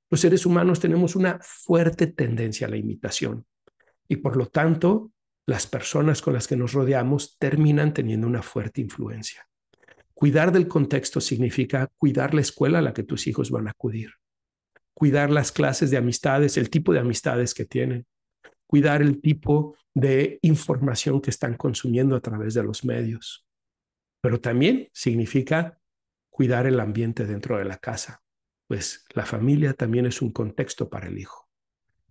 Los 0.09 0.21
seres 0.21 0.45
humanos 0.45 0.79
tenemos 0.79 1.17
una 1.17 1.37
fuerte 1.41 2.07
tendencia 2.07 2.65
a 2.65 2.69
la 2.69 2.77
imitación 2.77 3.45
y 4.07 4.15
por 4.15 4.37
lo 4.37 4.45
tanto 4.45 5.11
las 5.45 5.67
personas 5.67 6.21
con 6.21 6.33
las 6.33 6.47
que 6.47 6.55
nos 6.55 6.71
rodeamos 6.71 7.37
terminan 7.37 7.93
teniendo 7.93 8.25
una 8.25 8.41
fuerte 8.41 8.79
influencia. 8.79 9.45
Cuidar 10.13 10.53
del 10.53 10.69
contexto 10.69 11.19
significa 11.19 11.91
cuidar 11.97 12.33
la 12.33 12.39
escuela 12.39 12.79
a 12.79 12.81
la 12.81 12.93
que 12.93 13.03
tus 13.03 13.27
hijos 13.27 13.51
van 13.51 13.67
a 13.67 13.71
acudir, 13.71 14.11
cuidar 14.93 15.29
las 15.29 15.51
clases 15.51 15.91
de 15.91 15.97
amistades, 15.97 16.55
el 16.55 16.69
tipo 16.69 16.93
de 16.93 16.99
amistades 16.99 17.53
que 17.53 17.65
tienen, 17.65 18.05
cuidar 18.65 19.01
el 19.01 19.19
tipo 19.19 19.75
de 19.93 20.39
información 20.41 21.19
que 21.19 21.31
están 21.31 21.57
consumiendo 21.57 22.15
a 22.15 22.21
través 22.21 22.53
de 22.53 22.63
los 22.63 22.85
medios. 22.85 23.45
Pero 24.23 24.39
también 24.39 24.87
significa 24.93 25.77
cuidar 26.29 26.65
el 26.65 26.79
ambiente 26.79 27.25
dentro 27.25 27.57
de 27.57 27.65
la 27.65 27.77
casa, 27.77 28.21
pues 28.69 29.03
la 29.13 29.25
familia 29.25 29.73
también 29.73 30.05
es 30.05 30.21
un 30.21 30.31
contexto 30.31 30.89
para 30.89 31.09
el 31.09 31.19
hijo. 31.19 31.49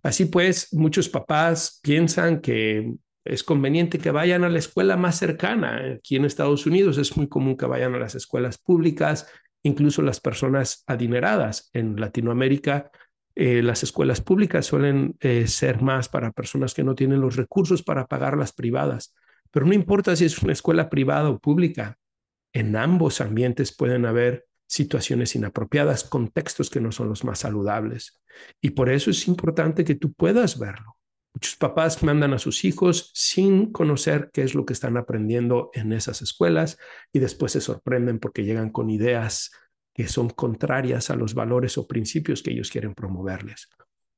Así 0.03 0.25
pues, 0.25 0.71
muchos 0.73 1.09
papás 1.09 1.79
piensan 1.81 2.39
que 2.39 2.93
es 3.25 3.43
conveniente 3.43 3.97
que 3.97 4.11
vayan 4.11 4.43
a 4.43 4.49
la 4.49 4.59
escuela 4.59 4.95
más 4.95 5.17
cercana. 5.17 5.95
Aquí 5.95 6.15
en 6.15 6.25
Estados 6.25 6.67
Unidos 6.67 6.99
es 6.99 7.17
muy 7.17 7.27
común 7.27 7.57
que 7.57 7.65
vayan 7.65 7.95
a 7.95 7.99
las 7.99 8.13
escuelas 8.13 8.59
públicas, 8.59 9.27
incluso 9.63 10.03
las 10.03 10.19
personas 10.19 10.83
adineradas. 10.85 11.71
En 11.73 11.99
Latinoamérica, 11.99 12.91
eh, 13.33 13.63
las 13.63 13.81
escuelas 13.81 14.21
públicas 14.21 14.67
suelen 14.67 15.15
eh, 15.19 15.47
ser 15.47 15.81
más 15.81 16.09
para 16.09 16.31
personas 16.31 16.75
que 16.75 16.83
no 16.83 16.93
tienen 16.93 17.21
los 17.21 17.37
recursos 17.37 17.81
para 17.81 18.05
pagar 18.05 18.37
las 18.37 18.53
privadas. 18.53 19.15
Pero 19.49 19.65
no 19.65 19.73
importa 19.73 20.15
si 20.15 20.25
es 20.25 20.37
una 20.43 20.53
escuela 20.53 20.91
privada 20.91 21.29
o 21.29 21.39
pública, 21.39 21.97
en 22.53 22.75
ambos 22.75 23.19
ambientes 23.19 23.75
pueden 23.75 24.05
haber 24.05 24.45
situaciones 24.67 25.35
inapropiadas, 25.35 26.03
contextos 26.03 26.69
que 26.69 26.79
no 26.79 26.91
son 26.91 27.09
los 27.09 27.23
más 27.23 27.39
saludables. 27.39 28.21
Y 28.61 28.71
por 28.71 28.89
eso 28.89 29.11
es 29.11 29.27
importante 29.27 29.83
que 29.83 29.95
tú 29.95 30.13
puedas 30.13 30.57
verlo. 30.57 30.97
Muchos 31.33 31.55
papás 31.55 32.03
mandan 32.03 32.33
a 32.33 32.39
sus 32.39 32.63
hijos 32.63 33.11
sin 33.13 33.71
conocer 33.71 34.29
qué 34.31 34.43
es 34.43 34.53
lo 34.53 34.65
que 34.65 34.73
están 34.73 34.97
aprendiendo 34.97 35.71
en 35.73 35.91
esas 35.91 36.21
escuelas 36.21 36.77
y 37.11 37.19
después 37.19 37.51
se 37.51 37.61
sorprenden 37.61 38.19
porque 38.19 38.43
llegan 38.43 38.69
con 38.69 38.91
ideas 38.91 39.51
que 39.95 40.07
son 40.07 40.29
contrarias 40.29 41.09
a 41.09 41.15
los 41.15 41.33
valores 41.33 41.77
o 41.77 41.87
principios 41.87 42.43
que 42.43 42.51
ellos 42.51 42.69
quieren 42.69 42.93
promoverles. 42.93 43.67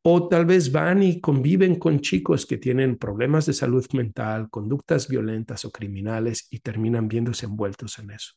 O 0.08 0.28
tal 0.28 0.46
vez 0.46 0.72
van 0.72 1.02
y 1.02 1.20
conviven 1.20 1.80
con 1.80 2.00
chicos 2.00 2.46
que 2.46 2.58
tienen 2.58 2.96
problemas 2.96 3.48
de 3.48 3.54
salud 3.54 3.84
mental, 3.94 4.52
conductas 4.52 5.08
violentas 5.08 5.66
o 5.66 5.72
criminales 5.72 6.48
y 6.52 6.60
terminan 6.60 7.08
viéndose 7.08 7.48
envueltos 7.48 7.98
en 7.98 8.12
eso. 8.12 8.34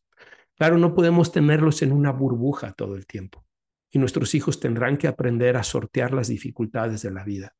Claro, 0.57 0.79
no 0.79 0.95
podemos 0.95 1.31
tenerlos 1.31 1.83
en 1.83 1.93
una 1.93 2.11
burbuja 2.11 2.73
todo 2.73 2.97
el 2.97 3.07
tiempo 3.07 3.45
y 3.91 3.99
nuestros 3.99 4.35
hijos 4.35 4.61
tendrán 4.61 4.97
que 4.97 5.09
aprender 5.09 5.59
a 5.59 5.63
sortear 5.63 6.15
las 6.15 6.29
dificultades 6.29 7.03
de 7.03 7.11
la 7.11 7.23
vida. 7.23 7.55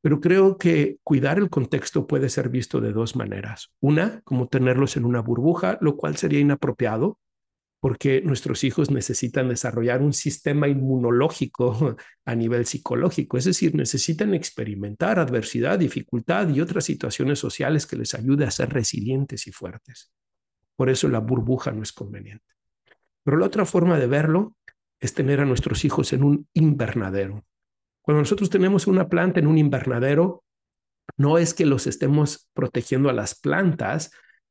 Pero 0.00 0.20
creo 0.20 0.56
que 0.56 0.98
cuidar 1.02 1.38
el 1.38 1.50
contexto 1.50 2.06
puede 2.06 2.28
ser 2.28 2.50
visto 2.50 2.80
de 2.80 2.92
dos 2.92 3.16
maneras. 3.16 3.72
Una, 3.80 4.20
como 4.22 4.46
tenerlos 4.46 4.96
en 4.96 5.04
una 5.04 5.22
burbuja, 5.22 5.76
lo 5.80 5.96
cual 5.96 6.16
sería 6.16 6.38
inapropiado, 6.38 7.18
porque 7.80 8.20
nuestros 8.20 8.62
hijos 8.62 8.90
necesitan 8.90 9.48
desarrollar 9.48 10.02
un 10.02 10.12
sistema 10.12 10.68
inmunológico 10.68 11.96
a 12.26 12.34
nivel 12.34 12.66
psicológico, 12.66 13.38
es 13.38 13.46
decir, 13.46 13.74
necesitan 13.74 14.34
experimentar 14.34 15.18
adversidad, 15.18 15.78
dificultad 15.78 16.48
y 16.50 16.60
otras 16.60 16.84
situaciones 16.84 17.38
sociales 17.38 17.86
que 17.86 17.96
les 17.96 18.14
ayude 18.14 18.44
a 18.44 18.50
ser 18.50 18.70
resilientes 18.70 19.46
y 19.46 19.52
fuertes. 19.52 20.12
Por 20.76 20.90
eso 20.90 21.08
la 21.08 21.20
burbuja 21.20 21.72
no 21.72 21.82
es 21.82 21.92
conveniente. 21.92 22.44
Pero 23.24 23.38
la 23.38 23.46
otra 23.46 23.64
forma 23.64 23.98
de 23.98 24.06
verlo 24.06 24.56
es 25.00 25.14
tener 25.14 25.40
a 25.40 25.46
nuestros 25.46 25.84
hijos 25.84 26.12
en 26.12 26.22
un 26.22 26.48
invernadero. 26.52 27.44
Cuando 28.02 28.20
nosotros 28.20 28.50
tenemos 28.50 28.86
una 28.86 29.08
planta 29.08 29.40
en 29.40 29.46
un 29.46 29.58
invernadero, 29.58 30.44
no 31.16 31.38
es 31.38 31.54
que 31.54 31.66
los 31.66 31.86
estemos 31.86 32.50
protegiendo 32.54 33.08
a 33.08 33.14
las 33.14 33.38
plantas 33.38 34.10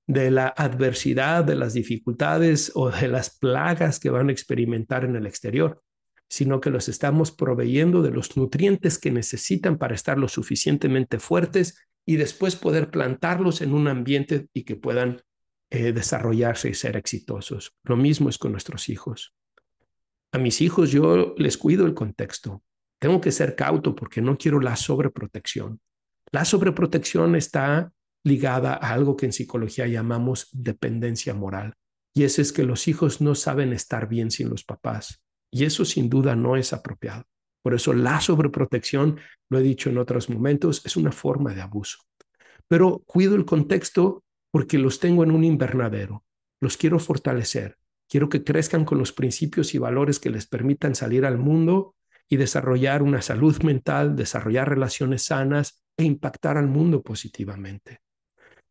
de 0.09 0.31
la 0.31 0.47
adversidad, 0.47 1.43
de 1.43 1.53
las 1.53 1.75
dificultades 1.75 2.71
o 2.73 2.89
de 2.89 3.07
las 3.07 3.37
plagas 3.37 3.99
que 3.99 4.09
van 4.09 4.29
a 4.29 4.31
experimentar 4.31 5.05
en 5.05 5.15
el 5.15 5.27
exterior, 5.27 5.83
sino 6.27 6.59
que 6.59 6.71
los 6.71 6.89
estamos 6.89 7.31
proveyendo 7.31 8.01
de 8.01 8.09
los 8.09 8.35
nutrientes 8.35 8.97
que 8.97 9.11
necesitan 9.11 9.77
para 9.77 9.93
estar 9.93 10.17
lo 10.17 10.27
suficientemente 10.27 11.19
fuertes 11.19 11.77
y 12.07 12.15
después 12.15 12.55
poder 12.55 12.89
plantarlos 12.89 13.61
en 13.61 13.71
un 13.71 13.87
ambiente 13.87 14.47
y 14.51 14.63
que 14.63 14.75
puedan 14.75 15.21
eh, 15.69 15.91
desarrollarse 15.91 16.69
y 16.69 16.73
ser 16.73 16.97
exitosos. 16.97 17.75
Lo 17.83 17.95
mismo 17.95 18.29
es 18.29 18.39
con 18.39 18.51
nuestros 18.51 18.89
hijos. 18.89 19.35
A 20.31 20.39
mis 20.39 20.59
hijos 20.61 20.89
yo 20.89 21.35
les 21.37 21.55
cuido 21.55 21.85
el 21.85 21.93
contexto. 21.93 22.63
Tengo 22.97 23.21
que 23.21 23.31
ser 23.31 23.55
cauto 23.55 23.95
porque 23.95 24.23
no 24.23 24.39
quiero 24.39 24.59
la 24.59 24.75
sobreprotección. 24.75 25.79
La 26.31 26.45
sobreprotección 26.45 27.35
está 27.35 27.91
ligada 28.23 28.73
a 28.73 28.91
algo 28.91 29.15
que 29.15 29.25
en 29.25 29.33
psicología 29.33 29.87
llamamos 29.87 30.49
dependencia 30.51 31.33
moral. 31.33 31.73
Y 32.13 32.23
ese 32.23 32.41
es 32.41 32.51
que 32.51 32.63
los 32.63 32.87
hijos 32.87 33.21
no 33.21 33.35
saben 33.35 33.73
estar 33.73 34.07
bien 34.07 34.31
sin 34.31 34.49
los 34.49 34.63
papás. 34.63 35.21
Y 35.51 35.65
eso 35.65 35.85
sin 35.85 36.09
duda 36.09 36.35
no 36.35 36.55
es 36.55 36.73
apropiado. 36.73 37.23
Por 37.61 37.73
eso 37.73 37.93
la 37.93 38.21
sobreprotección, 38.21 39.19
lo 39.49 39.59
he 39.59 39.61
dicho 39.61 39.89
en 39.89 39.97
otros 39.97 40.29
momentos, 40.29 40.85
es 40.85 40.95
una 40.95 41.11
forma 41.11 41.53
de 41.53 41.61
abuso. 41.61 41.99
Pero 42.67 42.99
cuido 43.05 43.35
el 43.35 43.45
contexto 43.45 44.23
porque 44.51 44.77
los 44.77 44.99
tengo 44.99 45.23
en 45.23 45.31
un 45.31 45.43
invernadero. 45.43 46.23
Los 46.61 46.77
quiero 46.77 46.99
fortalecer. 46.99 47.77
Quiero 48.07 48.27
que 48.29 48.43
crezcan 48.43 48.85
con 48.85 48.97
los 48.97 49.11
principios 49.11 49.75
y 49.75 49.77
valores 49.77 50.19
que 50.19 50.29
les 50.29 50.47
permitan 50.47 50.95
salir 50.95 51.25
al 51.25 51.37
mundo 51.37 51.95
y 52.27 52.37
desarrollar 52.37 53.01
una 53.01 53.21
salud 53.21 53.61
mental, 53.63 54.15
desarrollar 54.15 54.69
relaciones 54.69 55.23
sanas 55.23 55.83
e 55.97 56.03
impactar 56.03 56.57
al 56.57 56.67
mundo 56.67 57.01
positivamente. 57.01 57.99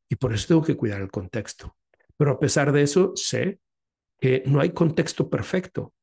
Y 0.09 0.17
por 0.17 0.33
eso 0.33 0.49
tengo 0.49 0.63
que 0.63 0.77
cuidar 0.77 1.01
el 1.01 1.11
contexto. 1.11 1.77
Pero 2.17 2.33
a 2.33 2.41
pesar 2.41 2.73
de 2.73 2.83
eso, 2.83 3.13
sé 3.15 3.61
que 4.19 4.43
no 4.47 4.61
hay 4.61 4.71
contexto 4.71 5.29
perfecto. 5.29 5.95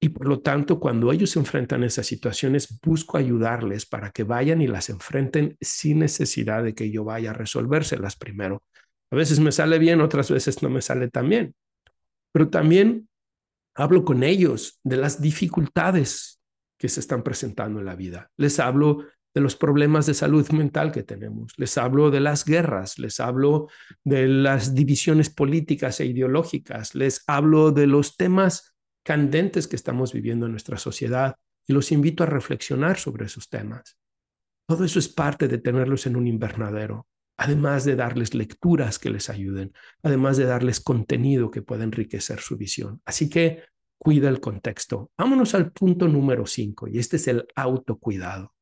Y 0.00 0.10
por 0.10 0.28
lo 0.28 0.40
tanto, 0.40 0.78
cuando 0.78 1.10
ellos 1.10 1.30
se 1.30 1.40
enfrentan 1.40 1.82
a 1.82 1.86
esas 1.86 2.06
situaciones, 2.06 2.78
busco 2.80 3.16
ayudarles 3.16 3.84
para 3.84 4.10
que 4.10 4.22
vayan 4.22 4.62
y 4.62 4.68
las 4.68 4.90
enfrenten 4.90 5.56
sin 5.60 5.98
necesidad 5.98 6.62
de 6.62 6.74
que 6.74 6.90
yo 6.90 7.02
vaya 7.02 7.30
a 7.30 7.34
resolvérselas 7.34 8.16
primero. 8.16 8.62
A 9.10 9.16
veces 9.16 9.40
me 9.40 9.50
sale 9.50 9.78
bien, 9.78 10.00
otras 10.00 10.30
veces 10.30 10.62
no 10.62 10.70
me 10.70 10.82
sale 10.82 11.08
tan 11.08 11.28
bien. 11.28 11.54
Pero 12.30 12.48
también 12.48 13.08
hablo 13.74 14.04
con 14.04 14.22
ellos 14.22 14.78
de 14.84 14.98
las 14.98 15.20
dificultades 15.20 16.40
que 16.78 16.88
se 16.88 17.00
están 17.00 17.24
presentando 17.24 17.80
en 17.80 17.86
la 17.86 17.96
vida. 17.96 18.30
Les 18.36 18.60
hablo 18.60 19.04
de 19.38 19.42
los 19.42 19.54
problemas 19.54 20.04
de 20.06 20.14
salud 20.14 20.48
mental 20.50 20.90
que 20.90 21.04
tenemos, 21.04 21.52
les 21.58 21.78
hablo 21.78 22.10
de 22.10 22.18
las 22.18 22.44
guerras, 22.44 22.98
les 22.98 23.20
hablo 23.20 23.68
de 24.02 24.26
las 24.26 24.74
divisiones 24.74 25.30
políticas 25.30 26.00
e 26.00 26.06
ideológicas, 26.06 26.96
les 26.96 27.22
hablo 27.28 27.70
de 27.70 27.86
los 27.86 28.16
temas 28.16 28.74
candentes 29.04 29.68
que 29.68 29.76
estamos 29.76 30.12
viviendo 30.12 30.46
en 30.46 30.52
nuestra 30.52 30.76
sociedad 30.76 31.36
y 31.68 31.72
los 31.72 31.92
invito 31.92 32.24
a 32.24 32.26
reflexionar 32.26 32.98
sobre 32.98 33.26
esos 33.26 33.48
temas. 33.48 33.96
Todo 34.66 34.84
eso 34.84 34.98
es 34.98 35.08
parte 35.08 35.46
de 35.46 35.58
tenerlos 35.58 36.08
en 36.08 36.16
un 36.16 36.26
invernadero, 36.26 37.06
además 37.36 37.84
de 37.84 37.94
darles 37.94 38.34
lecturas 38.34 38.98
que 38.98 39.10
les 39.10 39.30
ayuden, 39.30 39.72
además 40.02 40.36
de 40.36 40.46
darles 40.46 40.80
contenido 40.80 41.52
que 41.52 41.62
pueda 41.62 41.84
enriquecer 41.84 42.40
su 42.40 42.56
visión. 42.56 43.00
Así 43.04 43.30
que 43.30 43.62
cuida 43.98 44.28
el 44.28 44.40
contexto. 44.40 45.12
Vámonos 45.16 45.54
al 45.54 45.70
punto 45.70 46.08
número 46.08 46.44
cinco, 46.44 46.88
y 46.88 46.98
este 46.98 47.18
es 47.18 47.28
el 47.28 47.46
autocuidado. 47.54 48.57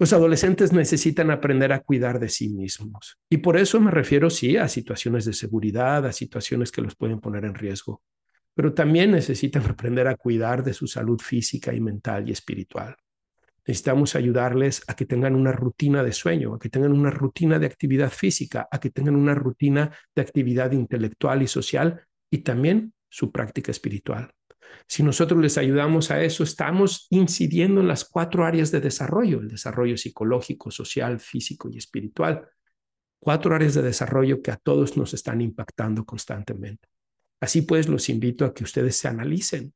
Los 0.00 0.14
adolescentes 0.14 0.72
necesitan 0.72 1.30
aprender 1.30 1.74
a 1.74 1.80
cuidar 1.80 2.18
de 2.18 2.30
sí 2.30 2.48
mismos. 2.48 3.18
Y 3.28 3.36
por 3.36 3.58
eso 3.58 3.78
me 3.82 3.90
refiero, 3.90 4.30
sí, 4.30 4.56
a 4.56 4.66
situaciones 4.66 5.26
de 5.26 5.34
seguridad, 5.34 6.06
a 6.06 6.12
situaciones 6.12 6.72
que 6.72 6.80
los 6.80 6.96
pueden 6.96 7.20
poner 7.20 7.44
en 7.44 7.54
riesgo, 7.54 8.00
pero 8.54 8.72
también 8.72 9.10
necesitan 9.10 9.62
aprender 9.68 10.08
a 10.08 10.16
cuidar 10.16 10.64
de 10.64 10.72
su 10.72 10.86
salud 10.86 11.20
física 11.20 11.74
y 11.74 11.82
mental 11.82 12.26
y 12.26 12.32
espiritual. 12.32 12.96
Necesitamos 13.66 14.16
ayudarles 14.16 14.82
a 14.86 14.96
que 14.96 15.04
tengan 15.04 15.34
una 15.34 15.52
rutina 15.52 16.02
de 16.02 16.12
sueño, 16.12 16.54
a 16.54 16.58
que 16.58 16.70
tengan 16.70 16.92
una 16.92 17.10
rutina 17.10 17.58
de 17.58 17.66
actividad 17.66 18.10
física, 18.10 18.68
a 18.70 18.80
que 18.80 18.88
tengan 18.88 19.16
una 19.16 19.34
rutina 19.34 19.94
de 20.14 20.22
actividad 20.22 20.72
intelectual 20.72 21.42
y 21.42 21.46
social 21.46 22.00
y 22.30 22.38
también 22.38 22.94
su 23.10 23.30
práctica 23.30 23.70
espiritual. 23.70 24.32
Si 24.86 25.02
nosotros 25.02 25.40
les 25.40 25.58
ayudamos 25.58 26.10
a 26.10 26.22
eso, 26.22 26.42
estamos 26.42 27.06
incidiendo 27.10 27.80
en 27.80 27.88
las 27.88 28.04
cuatro 28.04 28.44
áreas 28.44 28.70
de 28.70 28.80
desarrollo, 28.80 29.40
el 29.40 29.48
desarrollo 29.48 29.96
psicológico, 29.96 30.70
social, 30.70 31.20
físico 31.20 31.68
y 31.70 31.78
espiritual. 31.78 32.48
Cuatro 33.18 33.54
áreas 33.54 33.74
de 33.74 33.82
desarrollo 33.82 34.42
que 34.42 34.50
a 34.50 34.56
todos 34.56 34.96
nos 34.96 35.14
están 35.14 35.40
impactando 35.40 36.04
constantemente. 36.04 36.88
Así 37.40 37.62
pues, 37.62 37.88
los 37.88 38.08
invito 38.08 38.44
a 38.44 38.54
que 38.54 38.64
ustedes 38.64 38.96
se 38.96 39.08
analicen. 39.08 39.72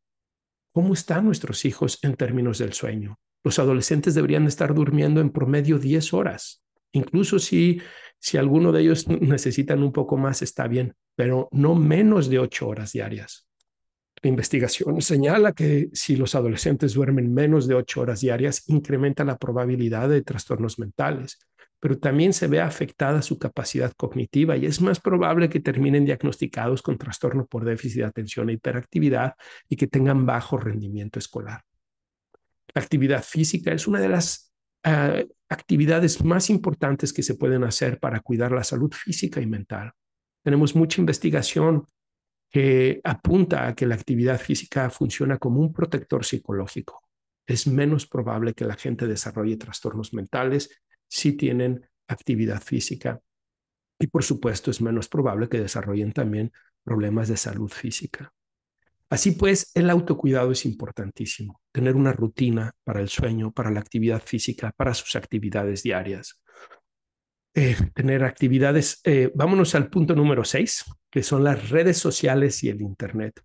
¿Cómo 0.72 0.94
están 0.94 1.24
nuestros 1.26 1.64
hijos 1.64 1.98
en 2.02 2.14
términos 2.14 2.58
del 2.58 2.72
sueño? 2.72 3.18
Los 3.42 3.58
adolescentes 3.58 4.14
deberían 4.14 4.46
estar 4.46 4.74
durmiendo 4.74 5.20
en 5.20 5.30
promedio 5.30 5.78
10 5.78 6.14
horas. 6.14 6.62
Incluso 6.92 7.38
si, 7.38 7.80
si 8.18 8.38
alguno 8.38 8.72
de 8.72 8.80
ellos 8.80 9.06
necesitan 9.08 9.82
un 9.82 9.92
poco 9.92 10.16
más, 10.16 10.42
está 10.42 10.66
bien 10.66 10.94
pero 11.14 11.48
no 11.52 11.74
menos 11.74 12.28
de 12.28 12.38
ocho 12.38 12.68
horas 12.68 12.92
diarias. 12.92 13.46
La 14.24 14.30
investigación 14.30 15.02
señala 15.02 15.52
que 15.52 15.90
si 15.92 16.16
los 16.16 16.34
adolescentes 16.34 16.94
duermen 16.94 17.34
menos 17.34 17.68
de 17.68 17.74
ocho 17.74 18.00
horas 18.00 18.22
diarias, 18.22 18.62
incrementa 18.68 19.22
la 19.22 19.36
probabilidad 19.36 20.08
de 20.08 20.22
trastornos 20.22 20.78
mentales, 20.78 21.38
pero 21.78 21.98
también 21.98 22.32
se 22.32 22.46
ve 22.46 22.62
afectada 22.62 23.20
su 23.20 23.38
capacidad 23.38 23.92
cognitiva 23.92 24.56
y 24.56 24.64
es 24.64 24.80
más 24.80 24.98
probable 24.98 25.50
que 25.50 25.60
terminen 25.60 26.06
diagnosticados 26.06 26.80
con 26.80 26.96
trastorno 26.96 27.44
por 27.44 27.66
déficit 27.66 27.98
de 27.98 28.04
atención 28.06 28.48
e 28.48 28.54
hiperactividad 28.54 29.34
y 29.68 29.76
que 29.76 29.88
tengan 29.88 30.24
bajo 30.24 30.56
rendimiento 30.56 31.18
escolar. 31.18 31.60
La 32.74 32.80
actividad 32.80 33.22
física 33.22 33.72
es 33.72 33.86
una 33.86 34.00
de 34.00 34.08
las 34.08 34.54
ah, 34.84 35.20
actividades 35.50 36.24
más 36.24 36.48
importantes 36.48 37.12
que 37.12 37.22
se 37.22 37.34
pueden 37.34 37.62
hacer 37.62 38.00
para 38.00 38.20
cuidar 38.20 38.52
la 38.52 38.64
salud 38.64 38.90
física 38.90 39.42
y 39.42 39.46
mental. 39.46 39.92
Tenemos 40.42 40.74
mucha 40.74 41.02
investigación 41.02 41.86
que 42.54 43.00
apunta 43.02 43.66
a 43.66 43.74
que 43.74 43.84
la 43.84 43.96
actividad 43.96 44.40
física 44.40 44.88
funciona 44.88 45.38
como 45.38 45.58
un 45.58 45.72
protector 45.72 46.24
psicológico. 46.24 47.02
Es 47.44 47.66
menos 47.66 48.06
probable 48.06 48.54
que 48.54 48.64
la 48.64 48.76
gente 48.76 49.08
desarrolle 49.08 49.56
trastornos 49.56 50.14
mentales 50.14 50.70
si 51.08 51.32
tienen 51.32 51.84
actividad 52.06 52.62
física. 52.62 53.20
Y 53.98 54.06
por 54.06 54.22
supuesto 54.22 54.70
es 54.70 54.80
menos 54.80 55.08
probable 55.08 55.48
que 55.48 55.58
desarrollen 55.58 56.12
también 56.12 56.52
problemas 56.84 57.26
de 57.26 57.38
salud 57.38 57.68
física. 57.68 58.32
Así 59.10 59.32
pues, 59.32 59.72
el 59.74 59.90
autocuidado 59.90 60.52
es 60.52 60.64
importantísimo, 60.64 61.60
tener 61.72 61.96
una 61.96 62.12
rutina 62.12 62.72
para 62.84 63.00
el 63.00 63.08
sueño, 63.08 63.50
para 63.50 63.72
la 63.72 63.80
actividad 63.80 64.22
física, 64.24 64.72
para 64.76 64.94
sus 64.94 65.16
actividades 65.16 65.82
diarias. 65.82 66.40
Eh, 67.56 67.76
tener 67.94 68.24
actividades, 68.24 69.00
eh, 69.04 69.30
vámonos 69.34 69.76
al 69.76 69.88
punto 69.88 70.16
número 70.16 70.44
seis, 70.44 70.84
que 71.08 71.22
son 71.22 71.44
las 71.44 71.70
redes 71.70 71.98
sociales 71.98 72.64
y 72.64 72.68
el 72.68 72.82
Internet. 72.82 73.40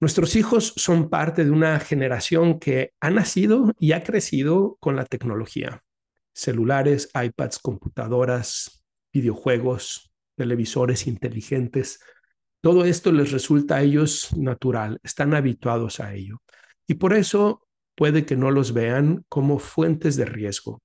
Nuestros 0.00 0.36
hijos 0.36 0.74
son 0.76 1.10
parte 1.10 1.44
de 1.44 1.50
una 1.50 1.80
generación 1.80 2.60
que 2.60 2.92
ha 3.00 3.10
nacido 3.10 3.74
y 3.80 3.92
ha 3.92 4.04
crecido 4.04 4.76
con 4.78 4.94
la 4.94 5.04
tecnología. 5.04 5.82
Celulares, 6.32 7.10
iPads, 7.20 7.58
computadoras, 7.58 8.84
videojuegos, 9.12 10.12
televisores 10.36 11.08
inteligentes, 11.08 11.98
todo 12.60 12.84
esto 12.84 13.10
les 13.10 13.32
resulta 13.32 13.76
a 13.76 13.82
ellos 13.82 14.36
natural, 14.36 15.00
están 15.02 15.34
habituados 15.34 15.98
a 15.98 16.14
ello. 16.14 16.42
Y 16.86 16.94
por 16.94 17.12
eso 17.12 17.66
puede 17.96 18.24
que 18.24 18.36
no 18.36 18.52
los 18.52 18.72
vean 18.72 19.24
como 19.28 19.58
fuentes 19.58 20.14
de 20.14 20.26
riesgo. 20.26 20.80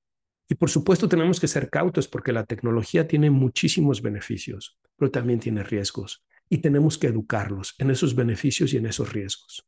Y 0.53 0.55
por 0.55 0.69
supuesto 0.69 1.09
tenemos 1.09 1.39
que 1.39 1.47
ser 1.47 1.67
cautos 1.67 2.07
porque 2.07 2.31
la 2.31 2.43
tecnología 2.43 3.07
tiene 3.07 3.31
muchísimos 3.31 4.03
beneficios, 4.03 4.77
pero 4.95 5.09
también 5.09 5.39
tiene 5.39 5.63
riesgos. 5.63 6.23
Y 6.47 6.59
tenemos 6.59 6.99
que 6.99 7.07
educarlos 7.07 7.73
en 7.79 7.89
esos 7.89 8.13
beneficios 8.13 8.71
y 8.71 8.77
en 8.77 8.85
esos 8.85 9.11
riesgos. 9.13 9.65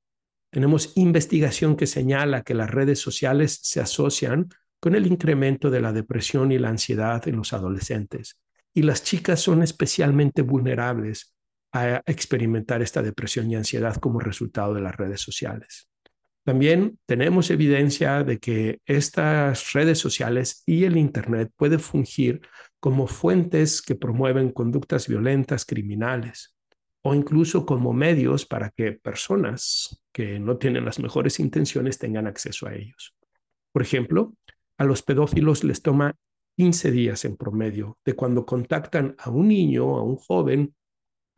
Tenemos 0.52 0.96
investigación 0.96 1.76
que 1.76 1.88
señala 1.88 2.44
que 2.44 2.54
las 2.54 2.70
redes 2.70 3.00
sociales 3.00 3.58
se 3.64 3.82
asocian 3.82 4.50
con 4.80 4.94
el 4.94 5.08
incremento 5.08 5.72
de 5.72 5.82
la 5.82 5.92
depresión 5.92 6.52
y 6.52 6.60
la 6.60 6.70
ansiedad 6.70 7.28
en 7.28 7.38
los 7.38 7.52
adolescentes. 7.54 8.40
Y 8.72 8.84
las 8.84 9.04
chicas 9.04 9.40
son 9.40 9.64
especialmente 9.64 10.44
vulnerables 10.44 11.34
a 11.72 12.04
experimentar 12.06 12.84
esta 12.84 13.02
depresión 13.02 13.50
y 13.50 13.56
ansiedad 13.56 13.96
como 13.96 14.20
resultado 14.20 14.76
de 14.76 14.82
las 14.82 14.96
redes 14.96 15.22
sociales. 15.22 15.90
También 16.46 17.00
tenemos 17.08 17.50
evidencia 17.50 18.24
de 18.24 18.38
que 18.38 18.80
estas 18.86 19.74
redes 19.74 19.98
sociales 19.98 20.62
y 20.68 20.84
el 20.84 20.96
Internet 20.96 21.52
pueden 21.56 21.80
fungir 21.80 22.42
como 22.80 23.08
fuentes 23.08 23.82
que 23.82 23.96
promueven 23.96 24.52
conductas 24.52 25.08
violentas, 25.08 25.66
criminales, 25.66 26.56
o 27.02 27.16
incluso 27.16 27.66
como 27.66 27.94
medios 27.94 28.46
para 28.46 28.70
que 28.70 28.92
personas 28.92 30.04
que 30.12 30.40
no 30.40 30.58
tienen 30.58 30.86
las 30.86 31.00
mejores 31.00 31.40
intenciones 31.40 31.98
tengan 31.98 32.28
acceso 32.28 32.68
a 32.68 32.76
ellos. 32.76 33.16
Por 33.72 33.82
ejemplo, 33.82 34.36
a 34.78 34.86
los 34.86 35.02
pedófilos 35.02 35.64
les 35.64 35.82
toma 35.82 36.14
15 36.58 36.92
días 36.92 37.26
en 37.26 37.38
promedio 37.38 37.98
de 38.06 38.14
cuando 38.14 38.46
contactan 38.46 39.16
a 39.18 39.32
un 39.32 39.48
niño, 39.48 39.98
a 39.98 40.04
un 40.04 40.18
joven, 40.18 40.76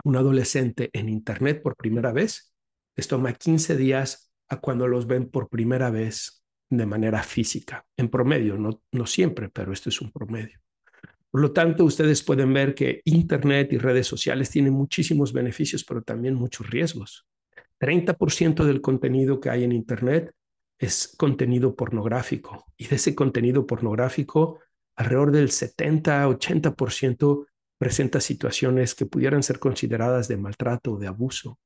un 0.03 0.17
adolescente 0.17 0.89
en 0.91 1.07
Internet 1.07 1.61
por 1.63 1.77
primera 1.77 2.11
vez, 2.11 2.53
les 2.97 3.07
toma 3.07 3.31
15 3.31 3.77
días 3.77 4.26
a 4.49 4.59
cuando 4.59 4.87
los 4.87 5.07
ven 5.07 5.29
por 5.29 5.49
primera 5.49 5.89
vez 5.89 6.43
de 6.69 6.85
manera 6.85 7.23
física, 7.23 7.85
en 7.95 8.09
promedio, 8.09 8.57
no, 8.57 8.81
no 8.91 9.05
siempre, 9.05 9.49
pero 9.49 9.71
esto 9.71 9.89
es 9.89 10.01
un 10.01 10.11
promedio. 10.11 10.59
Por 11.29 11.41
lo 11.41 11.51
tanto, 11.51 11.83
ustedes 11.83 12.23
pueden 12.23 12.53
ver 12.53 12.73
que 12.73 13.01
Internet 13.05 13.73
y 13.73 13.77
redes 13.77 14.07
sociales 14.07 14.49
tienen 14.49 14.73
muchísimos 14.73 15.33
beneficios, 15.33 15.83
pero 15.83 16.01
también 16.01 16.35
muchos 16.35 16.69
riesgos. 16.69 17.25
30% 17.79 18.65
del 18.65 18.81
contenido 18.81 19.39
que 19.39 19.49
hay 19.49 19.63
en 19.63 19.71
Internet 19.71 20.31
es 20.79 21.13
contenido 21.17 21.75
pornográfico 21.75 22.65
y 22.77 22.87
de 22.87 22.95
ese 22.95 23.15
contenido 23.15 23.65
pornográfico, 23.65 24.59
alrededor 24.95 25.31
del 25.31 25.49
70-80% 25.49 27.45
presenta 27.77 28.19
situaciones 28.19 28.95
que 28.95 29.05
pudieran 29.05 29.43
ser 29.43 29.59
consideradas 29.59 30.27
de 30.27 30.37
maltrato 30.37 30.93
o 30.93 30.97
de 30.97 31.07
abuso. 31.07 31.59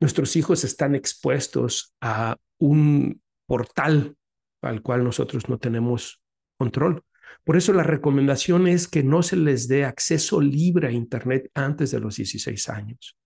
Nuestros 0.00 0.36
hijos 0.36 0.64
están 0.64 0.94
expuestos 0.94 1.94
a 2.00 2.36
un 2.58 3.20
portal 3.46 4.16
al 4.62 4.82
cual 4.82 5.04
nosotros 5.04 5.48
no 5.48 5.58
tenemos 5.58 6.22
control. 6.56 7.02
Por 7.44 7.56
eso 7.56 7.72
la 7.72 7.82
recomendación 7.82 8.68
es 8.68 8.86
que 8.86 9.02
no 9.02 9.22
se 9.22 9.36
les 9.36 9.66
dé 9.68 9.84
acceso 9.84 10.40
libre 10.40 10.88
a 10.88 10.92
Internet 10.92 11.50
antes 11.54 11.90
de 11.90 12.00
los 12.00 12.16
16 12.16 12.68
años. 12.68 13.16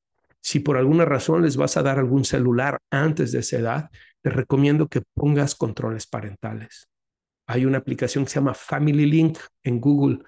Si 0.40 0.60
por 0.60 0.76
alguna 0.76 1.04
razón 1.04 1.42
les 1.42 1.56
vas 1.56 1.76
a 1.76 1.82
dar 1.82 1.98
algún 1.98 2.24
celular 2.24 2.78
antes 2.90 3.32
de 3.32 3.40
esa 3.40 3.58
edad, 3.58 3.90
te 4.22 4.30
recomiendo 4.30 4.88
que 4.88 5.02
pongas 5.14 5.54
controles 5.54 6.06
parentales. 6.06 6.88
Hay 7.46 7.64
una 7.64 7.78
aplicación 7.78 8.24
que 8.24 8.30
se 8.30 8.36
llama 8.36 8.54
Family 8.54 9.06
Link 9.06 9.38
en 9.62 9.80
Google 9.80 10.20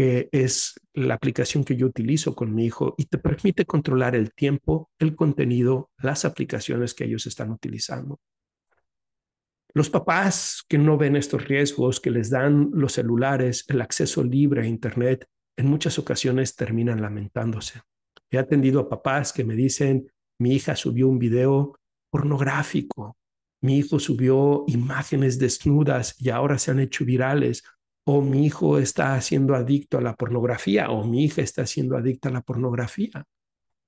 que 0.00 0.30
es 0.32 0.80
la 0.94 1.12
aplicación 1.12 1.62
que 1.62 1.76
yo 1.76 1.86
utilizo 1.86 2.34
con 2.34 2.54
mi 2.54 2.64
hijo 2.64 2.94
y 2.96 3.04
te 3.04 3.18
permite 3.18 3.66
controlar 3.66 4.14
el 4.14 4.32
tiempo, 4.32 4.88
el 4.98 5.14
contenido, 5.14 5.90
las 5.98 6.24
aplicaciones 6.24 6.94
que 6.94 7.04
ellos 7.04 7.26
están 7.26 7.50
utilizando. 7.50 8.18
Los 9.74 9.90
papás 9.90 10.64
que 10.66 10.78
no 10.78 10.96
ven 10.96 11.16
estos 11.16 11.46
riesgos, 11.46 12.00
que 12.00 12.10
les 12.10 12.30
dan 12.30 12.70
los 12.72 12.94
celulares, 12.94 13.66
el 13.68 13.82
acceso 13.82 14.24
libre 14.24 14.62
a 14.62 14.66
Internet, 14.66 15.26
en 15.58 15.66
muchas 15.66 15.98
ocasiones 15.98 16.56
terminan 16.56 17.02
lamentándose. 17.02 17.82
He 18.30 18.38
atendido 18.38 18.80
a 18.80 18.88
papás 18.88 19.34
que 19.34 19.44
me 19.44 19.54
dicen, 19.54 20.10
mi 20.38 20.54
hija 20.54 20.76
subió 20.76 21.08
un 21.08 21.18
video 21.18 21.78
pornográfico, 22.08 23.18
mi 23.60 23.76
hijo 23.76 23.98
subió 23.98 24.64
imágenes 24.66 25.38
desnudas 25.38 26.18
y 26.18 26.30
ahora 26.30 26.56
se 26.56 26.70
han 26.70 26.80
hecho 26.80 27.04
virales 27.04 27.64
o 28.04 28.22
mi 28.22 28.46
hijo 28.46 28.78
está 28.78 29.20
siendo 29.20 29.54
adicto 29.54 29.98
a 29.98 30.00
la 30.00 30.14
pornografía, 30.14 30.90
o 30.90 31.06
mi 31.06 31.24
hija 31.24 31.42
está 31.42 31.66
siendo 31.66 31.96
adicta 31.96 32.28
a 32.28 32.32
la 32.32 32.42
pornografía, 32.42 33.24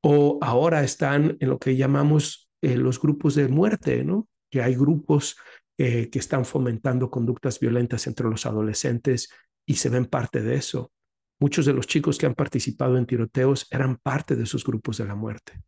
o 0.02 0.38
ahora 0.42 0.82
están 0.82 1.36
en 1.40 1.48
lo 1.48 1.58
que 1.58 1.76
llamamos 1.76 2.50
eh, 2.60 2.76
los 2.76 3.00
grupos 3.00 3.34
de 3.34 3.48
muerte, 3.48 4.04
¿no? 4.04 4.28
Que 4.50 4.62
hay 4.62 4.74
grupos 4.74 5.36
eh, 5.78 6.10
que 6.10 6.18
están 6.18 6.44
fomentando 6.44 7.10
conductas 7.10 7.58
violentas 7.58 8.06
entre 8.06 8.28
los 8.28 8.46
adolescentes 8.46 9.30
y 9.66 9.74
se 9.74 9.88
ven 9.88 10.06
parte 10.06 10.42
de 10.42 10.56
eso. 10.56 10.92
Muchos 11.40 11.66
de 11.66 11.72
los 11.72 11.86
chicos 11.86 12.18
que 12.18 12.26
han 12.26 12.34
participado 12.34 12.96
en 12.96 13.06
tiroteos 13.06 13.66
eran 13.70 13.96
parte 13.96 14.36
de 14.36 14.44
esos 14.44 14.64
grupos 14.64 14.98
de 14.98 15.06
la 15.06 15.14
muerte. 15.14 15.60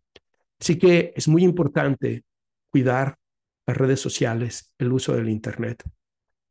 Así 0.61 0.79
que 0.79 1.13
es 1.17 1.27
muy 1.27 1.43
importante 1.43 2.25
cuidar 2.71 3.17
las 3.67 3.77
redes 3.77 4.01
sociales, 4.01 4.73
el 4.79 4.93
uso 4.93 5.15
del 5.15 5.29
Internet, 5.29 5.83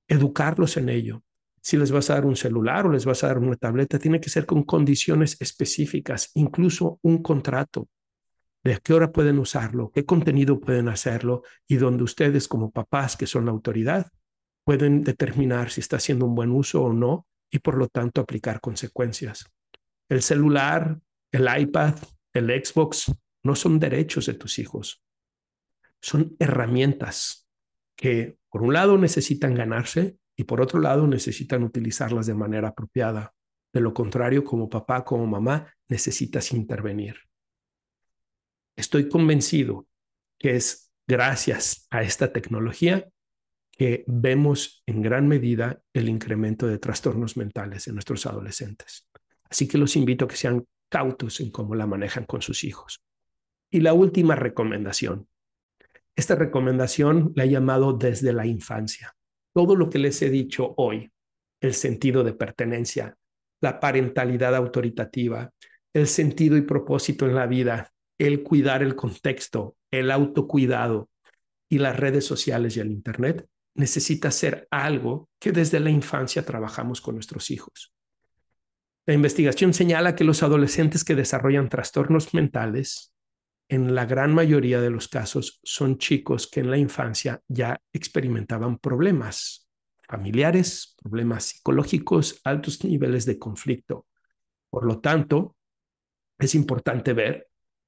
educarlos 0.07 0.77
en 0.77 0.89
ello, 0.89 1.23
si 1.63 1.77
les 1.77 1.91
vas 1.91 2.09
a 2.09 2.15
dar 2.15 2.25
un 2.25 2.35
celular 2.35 2.85
o 2.85 2.91
les 2.91 3.05
vas 3.05 3.23
a 3.23 3.27
dar 3.27 3.37
una 3.37 3.55
tableta, 3.55 3.97
tiene 3.97 4.19
que 4.19 4.29
ser 4.29 4.45
con 4.45 4.63
condiciones 4.63 5.37
específicas, 5.39 6.29
incluso 6.33 6.99
un 7.03 7.23
contrato 7.23 7.87
de 8.65 8.79
qué 8.83 8.93
hora 8.93 9.13
pueden 9.13 9.39
usarlo, 9.39 9.89
qué 9.89 10.05
contenido 10.05 10.59
pueden 10.59 10.89
hacerlo 10.89 11.43
y 11.65 11.77
donde 11.77 12.03
ustedes 12.03 12.49
como 12.49 12.69
papás 12.69 13.15
que 13.15 13.27
son 13.27 13.45
la 13.45 13.51
autoridad 13.51 14.11
pueden 14.65 15.03
determinar 15.03 15.69
si 15.69 15.79
está 15.79 15.95
haciendo 15.95 16.25
un 16.25 16.35
buen 16.35 16.51
uso 16.51 16.83
o 16.83 16.91
no 16.91 17.27
y 17.49 17.59
por 17.59 17.77
lo 17.77 17.87
tanto 17.87 18.19
aplicar 18.19 18.59
consecuencias. 18.59 19.49
El 20.09 20.21
celular, 20.21 20.99
el 21.31 21.47
iPad, 21.61 21.95
el 22.33 22.47
Xbox 22.65 23.09
no 23.41 23.55
son 23.55 23.79
derechos 23.79 24.25
de 24.25 24.33
tus 24.33 24.59
hijos, 24.59 25.01
son 26.01 26.35
herramientas 26.39 27.47
que 27.95 28.37
por 28.49 28.63
un 28.63 28.73
lado 28.73 28.97
necesitan 28.97 29.55
ganarse 29.55 30.17
y 30.35 30.43
por 30.45 30.61
otro 30.61 30.79
lado 30.79 31.07
necesitan 31.07 31.63
utilizarlas 31.63 32.25
de 32.25 32.33
manera 32.33 32.69
apropiada. 32.69 33.33
De 33.71 33.81
lo 33.81 33.93
contrario, 33.93 34.43
como 34.43 34.69
papá, 34.69 35.03
como 35.03 35.25
mamá, 35.27 35.73
necesitas 35.87 36.51
intervenir. 36.51 37.15
Estoy 38.75 39.09
convencido 39.09 39.87
que 40.39 40.55
es 40.55 40.91
gracias 41.07 41.87
a 41.91 42.01
esta 42.01 42.31
tecnología 42.31 43.07
que 43.71 44.03
vemos 44.07 44.83
en 44.85 45.01
gran 45.01 45.27
medida 45.27 45.81
el 45.93 46.09
incremento 46.09 46.67
de 46.67 46.77
trastornos 46.77 47.37
mentales 47.37 47.87
en 47.87 47.95
nuestros 47.95 48.25
adolescentes. 48.25 49.09
Así 49.49 49.67
que 49.67 49.77
los 49.77 49.95
invito 49.95 50.25
a 50.25 50.27
que 50.27 50.35
sean 50.35 50.65
cautos 50.89 51.39
en 51.39 51.51
cómo 51.51 51.75
la 51.75 51.87
manejan 51.87 52.25
con 52.25 52.41
sus 52.41 52.63
hijos. 52.63 53.03
Y 53.71 53.81
la 53.81 53.93
última 53.93 54.35
recomendación. 54.35 55.27
Esta 56.15 56.35
recomendación 56.35 57.33
la 57.35 57.45
he 57.45 57.49
llamado 57.49 57.93
desde 57.93 58.33
la 58.33 58.45
infancia 58.45 59.15
todo 59.53 59.75
lo 59.75 59.89
que 59.89 59.99
les 59.99 60.21
he 60.21 60.29
dicho 60.29 60.73
hoy, 60.77 61.11
el 61.61 61.73
sentido 61.73 62.23
de 62.23 62.33
pertenencia, 62.33 63.15
la 63.61 63.79
parentalidad 63.79 64.55
autoritativa, 64.55 65.51
el 65.93 66.07
sentido 66.07 66.57
y 66.57 66.61
propósito 66.61 67.25
en 67.25 67.35
la 67.35 67.45
vida, 67.45 67.91
el 68.17 68.43
cuidar 68.43 68.83
el 68.83 68.95
contexto, 68.95 69.75
el 69.91 70.11
autocuidado 70.11 71.09
y 71.69 71.77
las 71.77 71.97
redes 71.97 72.25
sociales 72.25 72.75
y 72.75 72.81
el 72.81 72.91
Internet, 72.91 73.47
necesita 73.75 74.31
ser 74.31 74.67
algo 74.69 75.29
que 75.39 75.51
desde 75.51 75.79
la 75.79 75.89
infancia 75.89 76.43
trabajamos 76.43 77.01
con 77.01 77.15
nuestros 77.15 77.49
hijos. 77.51 77.93
La 79.05 79.13
investigación 79.13 79.73
señala 79.73 80.15
que 80.15 80.23
los 80.23 80.43
adolescentes 80.43 81.03
que 81.03 81.15
desarrollan 81.15 81.69
trastornos 81.69 82.33
mentales, 82.33 83.12
en 83.73 83.95
la 83.95 84.05
gran 84.05 84.35
mayoría 84.35 84.79
de 84.81 84.91
los 84.91 85.07
casos, 85.07 85.59
son 85.63 85.97
chicos 85.97 86.45
que 86.45 86.59
en 86.59 86.69
la 86.69 86.77
infancia 86.77 87.41
ya 87.47 87.81
experimentaban 87.91 88.77
problemas 88.77 89.67
familiares, 90.07 90.95
problemas 91.01 91.45
psicológicos, 91.45 92.39
altos 92.43 92.83
niveles 92.83 93.25
de 93.25 93.39
conflicto. 93.39 94.05
Por 94.69 94.85
lo 94.85 94.99
tanto, 94.99 95.55
es 96.37 96.53
importante 96.53 97.13
ver 97.13 97.47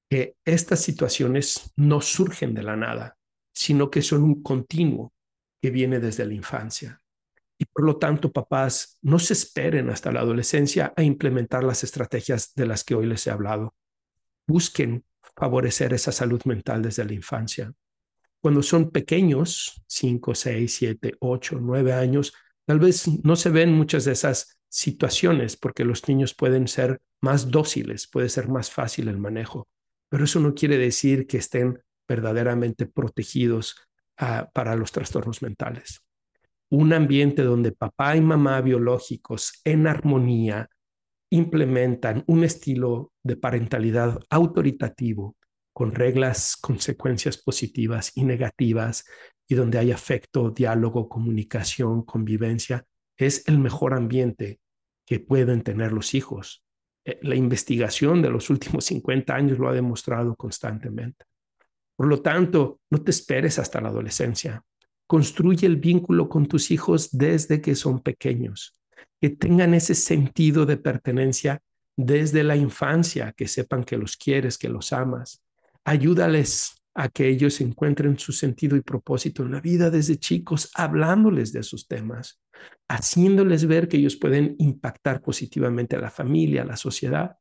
que 0.09 0.37
estas 0.43 0.81
situaciones 0.81 1.71
no 1.75 2.01
surgen 2.01 2.55
de 2.55 2.63
la 2.63 2.75
nada, 2.75 3.15
sino 3.53 3.91
que 3.91 4.01
son 4.01 4.23
un 4.23 4.41
continuo 4.41 5.13
que 5.61 5.69
viene 5.69 5.99
desde 5.99 6.25
la 6.25 6.33
infancia. 6.33 6.99
Y 7.59 7.65
por 7.65 7.85
lo 7.85 7.97
tanto, 7.97 8.31
papás, 8.31 8.97
no 9.03 9.19
se 9.19 9.33
esperen 9.33 9.91
hasta 9.91 10.11
la 10.11 10.21
adolescencia 10.21 10.93
a 10.97 11.03
implementar 11.03 11.63
las 11.63 11.83
estrategias 11.83 12.55
de 12.55 12.65
las 12.65 12.83
que 12.83 12.95
hoy 12.95 13.05
les 13.05 13.27
he 13.27 13.29
hablado. 13.29 13.75
Busquen 14.47 15.05
favorecer 15.35 15.93
esa 15.93 16.11
salud 16.11 16.41
mental 16.45 16.81
desde 16.81 17.05
la 17.05 17.13
infancia. 17.13 17.73
Cuando 18.41 18.61
son 18.61 18.91
pequeños, 18.91 19.83
5, 19.87 20.35
6, 20.35 20.75
7, 20.75 21.15
8, 21.19 21.57
9 21.61 21.93
años, 21.93 22.33
tal 22.65 22.79
vez 22.79 23.07
no 23.23 23.35
se 23.35 23.49
ven 23.49 23.73
muchas 23.73 24.05
de 24.05 24.11
esas 24.13 24.59
situaciones 24.69 25.57
porque 25.57 25.85
los 25.85 26.07
niños 26.07 26.33
pueden 26.33 26.67
ser 26.67 27.01
más 27.21 27.49
dóciles, 27.49 28.07
puede 28.07 28.29
ser 28.29 28.47
más 28.49 28.69
fácil 28.69 29.07
el 29.07 29.17
manejo, 29.17 29.67
pero 30.09 30.25
eso 30.25 30.39
no 30.39 30.53
quiere 30.53 30.77
decir 30.77 31.27
que 31.27 31.37
estén 31.37 31.81
verdaderamente 32.07 32.85
protegidos 32.85 33.75
uh, 34.21 34.45
para 34.53 34.75
los 34.75 34.91
trastornos 34.91 35.41
mentales. 35.41 36.01
Un 36.69 36.93
ambiente 36.93 37.41
donde 37.43 37.71
papá 37.71 38.15
y 38.15 38.21
mamá 38.21 38.61
biológicos 38.61 39.61
en 39.63 39.87
armonía 39.87 40.69
implementan 41.35 42.23
un 42.27 42.43
estilo 42.43 43.11
de 43.23 43.35
parentalidad 43.35 44.19
autoritativo 44.29 45.35
con 45.73 45.93
reglas, 45.93 46.55
consecuencias 46.55 47.37
positivas 47.37 48.11
y 48.15 48.23
negativas 48.23 49.05
y 49.47 49.55
donde 49.55 49.77
hay 49.77 49.91
afecto, 49.91 50.49
diálogo, 50.49 51.09
comunicación, 51.09 52.03
convivencia, 52.03 52.85
es 53.17 53.47
el 53.47 53.59
mejor 53.59 53.93
ambiente 53.93 54.59
que 55.05 55.19
pueden 55.19 55.61
tener 55.61 55.91
los 55.91 56.13
hijos. 56.13 56.63
Eh, 57.03 57.19
la 57.21 57.35
investigación 57.35 58.21
de 58.21 58.29
los 58.29 58.49
últimos 58.49 58.85
50 58.85 59.35
años 59.35 59.59
lo 59.59 59.67
ha 59.67 59.73
demostrado 59.73 60.35
constantemente. 60.35 61.25
Por 61.95 62.07
lo 62.07 62.21
tanto, 62.21 62.79
no 62.89 63.01
te 63.01 63.11
esperes 63.11 63.59
hasta 63.59 63.81
la 63.81 63.89
adolescencia. 63.89 64.63
Construye 65.07 65.67
el 65.67 65.77
vínculo 65.77 66.29
con 66.29 66.47
tus 66.47 66.71
hijos 66.71 67.09
desde 67.11 67.61
que 67.61 67.75
son 67.75 68.01
pequeños, 68.01 68.75
que 69.25 69.31
tengan 69.31 69.73
ese 69.73 69.95
sentido 69.95 70.67
de 70.67 70.77
pertenencia 70.77 71.59
desde 71.97 72.43
la 72.43 72.55
infancia, 72.55 73.33
que 73.35 73.47
sepan 73.47 73.83
que 73.83 73.97
los 73.97 74.17
quieres, 74.17 74.55
que 74.55 74.69
los 74.69 74.93
amas. 74.93 75.41
Ayúdales 75.83 76.75
a 76.93 77.09
que 77.09 77.27
ellos 77.27 77.59
encuentren 77.59 78.19
su 78.19 78.31
sentido 78.33 78.77
y 78.77 78.81
propósito 78.81 79.41
en 79.41 79.53
la 79.53 79.61
vida 79.61 79.89
desde 79.89 80.17
chicos, 80.17 80.69
hablándoles 80.75 81.51
de 81.53 81.63
sus 81.63 81.87
temas, 81.87 82.39
haciéndoles 82.87 83.65
ver 83.65 83.87
que 83.87 83.97
ellos 83.97 84.15
pueden 84.15 84.55
impactar 84.59 85.23
positivamente 85.23 85.95
a 85.95 86.01
la 86.01 86.11
familia, 86.11 86.61
a 86.61 86.65
la 86.65 86.77
sociedad. 86.77 87.37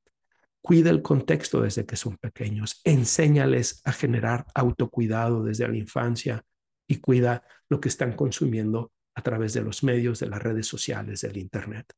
Cuida 0.62 0.88
el 0.88 1.02
contexto 1.02 1.60
desde 1.60 1.84
que 1.84 1.96
son 1.96 2.16
pequeños, 2.16 2.80
enséñales 2.84 3.82
a 3.84 3.92
generar 3.92 4.46
autocuidado 4.54 5.44
desde 5.44 5.68
la 5.68 5.76
infancia 5.76 6.42
y 6.88 6.96
cuida 6.96 7.42
lo 7.68 7.78
que 7.78 7.90
están 7.90 8.16
consumiendo 8.16 8.90
a 9.14 9.22
través 9.22 9.54
de 9.54 9.62
los 9.62 9.82
medios, 9.82 10.20
de 10.20 10.26
las 10.26 10.42
redes 10.42 10.66
sociales, 10.66 11.20
del 11.20 11.36
Internet. 11.36 11.92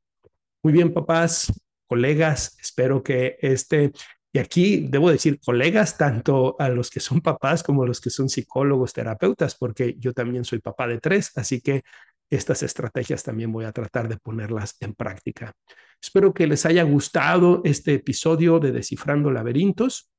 Muy 0.63 0.73
bien, 0.73 0.93
papás, 0.93 1.53
colegas, 1.87 2.57
espero 2.61 3.03
que 3.03 3.39
este 3.41 3.93
y 4.37 4.39
aquí 4.39 4.87
debo 4.91 5.11
decir 5.11 5.41
colegas, 5.41 5.97
tanto 5.97 6.57
a 6.59 6.69
los 6.69 6.91
que 6.91 7.01
son 7.01 7.23
papás 7.23 7.63
como 7.63 7.85
a 7.85 7.87
los 7.87 8.03
que 8.03 8.11
son 8.11 8.29
psicólogos, 8.29 8.93
terapeutas, 8.93 9.55
porque 9.55 9.97
yo 9.99 10.13
también 10.13 10.45
soy 10.45 10.59
papá 10.59 10.87
de 10.87 11.01
tres, 11.01 11.33
así 11.37 11.63
que 11.63 11.85
estas 12.29 12.63
estrategias 12.63 13.23
también 13.23 13.51
voy 13.51 13.65
a 13.65 13.73
tratar 13.73 14.09
de 14.09 14.19
ponerlas 14.19 14.77
en 14.81 14.95
práctica. 14.95 15.55
Espero 16.03 16.35
que 16.35 16.47
les 16.47 16.67
haya 16.67 16.83
gustado 16.83 17.63
este 17.65 17.95
episodio 17.95 18.59
de 18.59 18.73
Descifrando 18.73 19.31
Laberintos, 19.31 20.11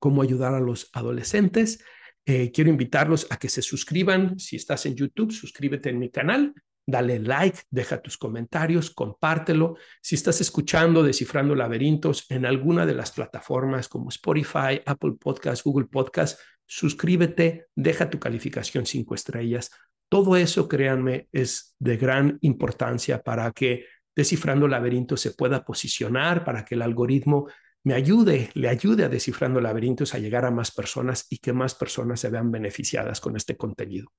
cómo 0.00 0.22
ayudar 0.22 0.54
a 0.54 0.60
los 0.60 0.90
adolescentes. 0.92 1.84
Eh, 2.26 2.50
quiero 2.52 2.70
invitarlos 2.70 3.26
a 3.30 3.36
que 3.38 3.48
se 3.48 3.62
suscriban. 3.62 4.38
Si 4.38 4.56
estás 4.56 4.86
en 4.86 4.94
YouTube, 4.94 5.32
suscríbete 5.32 5.90
en 5.90 5.98
mi 5.98 6.10
canal 6.10 6.54
dale 6.86 7.18
like, 7.18 7.60
deja 7.70 8.00
tus 8.00 8.18
comentarios, 8.18 8.90
compártelo. 8.90 9.76
Si 10.02 10.14
estás 10.14 10.40
escuchando 10.40 11.02
Descifrando 11.02 11.54
Laberintos 11.54 12.26
en 12.30 12.46
alguna 12.46 12.86
de 12.86 12.94
las 12.94 13.12
plataformas 13.12 13.88
como 13.88 14.10
Spotify, 14.10 14.80
Apple 14.84 15.14
Podcast, 15.18 15.64
Google 15.64 15.86
Podcast, 15.86 16.38
suscríbete, 16.66 17.66
deja 17.74 18.10
tu 18.10 18.18
calificación 18.18 18.86
cinco 18.86 19.14
estrellas. 19.14 19.70
Todo 20.08 20.36
eso, 20.36 20.68
créanme, 20.68 21.28
es 21.32 21.74
de 21.78 21.96
gran 21.96 22.38
importancia 22.42 23.22
para 23.22 23.50
que 23.52 23.86
Descifrando 24.16 24.68
Laberintos 24.68 25.20
se 25.20 25.32
pueda 25.32 25.64
posicionar, 25.64 26.44
para 26.44 26.64
que 26.64 26.76
el 26.76 26.82
algoritmo 26.82 27.48
me 27.84 27.94
ayude, 27.94 28.50
le 28.54 28.68
ayude 28.68 29.04
a 29.04 29.08
Descifrando 29.08 29.60
Laberintos 29.60 30.14
a 30.14 30.18
llegar 30.18 30.46
a 30.46 30.50
más 30.50 30.70
personas 30.70 31.26
y 31.28 31.38
que 31.38 31.52
más 31.52 31.74
personas 31.74 32.20
se 32.20 32.30
vean 32.30 32.50
beneficiadas 32.50 33.20
con 33.20 33.36
este 33.36 33.56
contenido. 33.56 34.10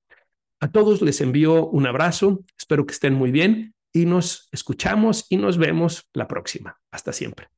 A 0.60 0.70
todos 0.70 1.02
les 1.02 1.20
envío 1.20 1.66
un 1.66 1.86
abrazo, 1.86 2.44
espero 2.56 2.86
que 2.86 2.92
estén 2.92 3.14
muy 3.14 3.32
bien 3.32 3.74
y 3.92 4.06
nos 4.06 4.48
escuchamos 4.52 5.26
y 5.28 5.36
nos 5.36 5.58
vemos 5.58 6.08
la 6.14 6.28
próxima. 6.28 6.78
Hasta 6.90 7.12
siempre. 7.12 7.48